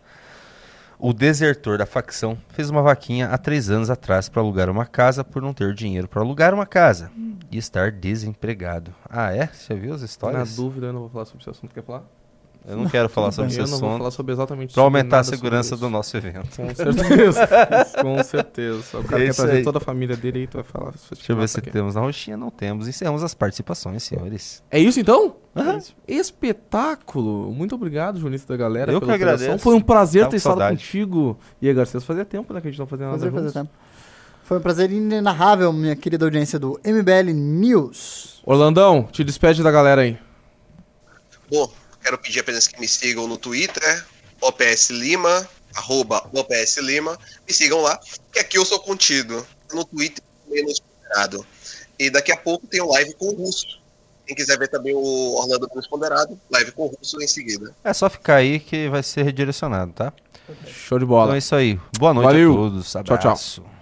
o 1.07 1.13
desertor 1.13 1.77
da 1.77 1.85
facção 1.85 2.39
fez 2.49 2.71
uma 2.71 2.81
vaquinha 2.81 3.27
há 3.29 3.37
três 3.37 3.69
anos 3.69 3.91
atrás 3.91 4.27
para 4.27 4.41
alugar 4.41 4.71
uma 4.71 4.87
casa 4.87 5.23
por 5.23 5.43
não 5.43 5.53
ter 5.53 5.75
dinheiro 5.75 6.09
para 6.09 6.23
alugar 6.23 6.55
uma 6.55 6.65
casa 6.65 7.13
e 7.51 7.59
estar 7.59 7.93
desempregado. 7.93 8.95
Ah, 9.07 9.31
é? 9.31 9.49
Você 9.49 9.75
viu 9.75 9.93
as 9.93 10.01
Na 10.01 10.07
histórias? 10.07 10.57
dúvida, 10.57 10.87
eu 10.87 10.93
não 10.95 11.01
vou 11.01 11.11
falar 11.11 11.27
sobre 11.27 11.43
esse 11.43 11.51
assunto. 11.51 11.75
Quer 11.75 11.83
falar? 11.85 12.05
Eu 12.67 12.77
não 12.79 12.89
quero 12.89 13.09
falar 13.09 13.31
sobre 13.33 13.51
esse 13.51 13.61
eu 13.61 13.67
não 13.67 13.79
vou 13.79 13.99
falar 13.99 14.11
sobre 14.11 14.33
exatamente 14.33 14.73
para 14.75 14.83
sobre 14.83 14.99
aumentar 14.99 15.19
a 15.21 15.25
segurança 15.25 15.75
isso. 15.75 15.85
do 15.85 15.91
nosso 15.91 16.17
evento. 16.17 16.49
Com 16.57 16.75
certeza. 16.75 17.47
Com 18.03 18.25
certeza. 18.25 18.99
O 18.99 19.05
cara 19.05 19.23
É 19.23 19.25
quer 19.25 19.31
isso 19.31 19.43
trazer 19.43 19.57
aí. 19.59 19.63
toda 19.65 19.79
a 19.79 19.81
família 19.81 20.17
dele 20.17 20.39
aí, 20.41 20.47
tu 20.47 20.55
vai 20.55 20.65
falar. 20.65 20.93
Deixa 21.13 21.33
eu 21.33 21.37
ver 21.37 21.49
se 21.49 21.61
temos 21.61 21.95
na 21.95 22.01
roxinha. 22.01 22.37
Não 22.37 22.51
temos. 22.51 22.89
Encerramos 22.89 23.23
as 23.23 23.35
participações, 23.35 24.03
senhores. 24.03 24.63
É 24.71 24.79
isso 24.79 24.99
então? 24.99 25.37
Aham. 25.55 25.79
Espetáculo! 26.09 27.53
Muito 27.53 27.75
obrigado, 27.75 28.19
Junito 28.19 28.47
da 28.47 28.57
galera. 28.57 28.91
Eu 28.93 29.01
que 29.01 29.11
agradeço. 29.11 29.59
Foi 29.59 29.75
um 29.75 29.81
prazer 29.81 30.23
Tava 30.23 30.31
ter 30.31 30.37
estado 30.39 30.53
saudade. 30.53 30.77
contigo. 30.79 31.39
E 31.61 31.69
aí, 31.69 31.75
Garcia, 31.75 32.01
fazia 32.01 32.25
tempo 32.25 32.53
né, 32.53 32.61
que 32.61 32.69
a 32.69 32.71
gente 32.71 32.79
não 32.81 32.87
fazia 32.87 33.07
nada 33.07 33.19
Prazer 33.19 33.33
fazer 33.33 33.49
juntos. 33.49 33.71
tempo. 33.71 33.85
Foi 34.43 34.59
um 34.59 34.61
prazer 34.61 34.91
inenarrável, 34.91 35.73
minha 35.73 35.97
querida 35.97 36.25
audiência 36.27 36.59
do 36.59 36.79
MBL 36.85 37.33
News. 37.33 38.43
Orlandão, 38.45 39.05
te 39.11 39.25
despede 39.25 39.63
da 39.63 39.71
galera 39.71 40.03
aí. 40.03 40.19
Bom, 41.51 41.71
quero 42.05 42.19
pedir 42.19 42.41
apenas 42.41 42.69
que 42.69 42.79
me 42.79 42.87
sigam 42.87 43.27
no 43.27 43.39
Twitter, 43.39 44.05
OPS 44.41 44.91
Lima, 44.91 45.49
arroba 45.75 46.29
OPS 46.33 46.77
Lima. 46.79 47.19
Me 47.49 47.55
sigam 47.55 47.81
lá, 47.81 47.99
que 48.31 48.39
aqui 48.39 48.59
eu 48.59 48.65
sou 48.65 48.79
contido. 48.79 49.45
No 49.73 49.85
Twitter, 49.85 50.23
menos 50.47 50.79
ponderado. 50.81 51.47
E 51.99 52.11
daqui 52.11 52.31
a 52.31 52.37
pouco 52.37 52.67
tem 52.67 52.83
um 52.83 52.91
live 52.91 53.15
com 53.15 53.29
o 53.29 53.35
Russo. 53.35 53.81
Quem 54.27 54.37
quiser 54.37 54.59
ver 54.59 54.69
também 54.69 54.95
o 54.95 55.35
Orlando 55.37 55.69
Menos 55.69 55.87
Ponderado, 55.87 56.39
live 56.51 56.73
com 56.73 56.85
o 56.85 56.87
Russo 56.87 57.21
em 57.23 57.27
seguida. 57.27 57.75
É 57.83 57.93
só 57.93 58.09
ficar 58.09 58.37
aí 58.37 58.61
que 58.61 58.89
vai 58.89 59.03
ser 59.03 59.23
redirecionado, 59.23 59.93
tá? 59.93 60.13
Show 60.67 60.99
de 60.99 61.05
bola. 61.05 61.25
Então 61.25 61.35
é 61.35 61.39
isso 61.39 61.55
aí. 61.55 61.81
Boa 61.99 62.15
noite 62.15 62.27
Valeu. 62.27 62.53
a 62.53 62.57
todos. 62.57 62.91
Tchau, 62.91 63.03
tchau. 63.05 63.17
Abraço. 63.17 63.74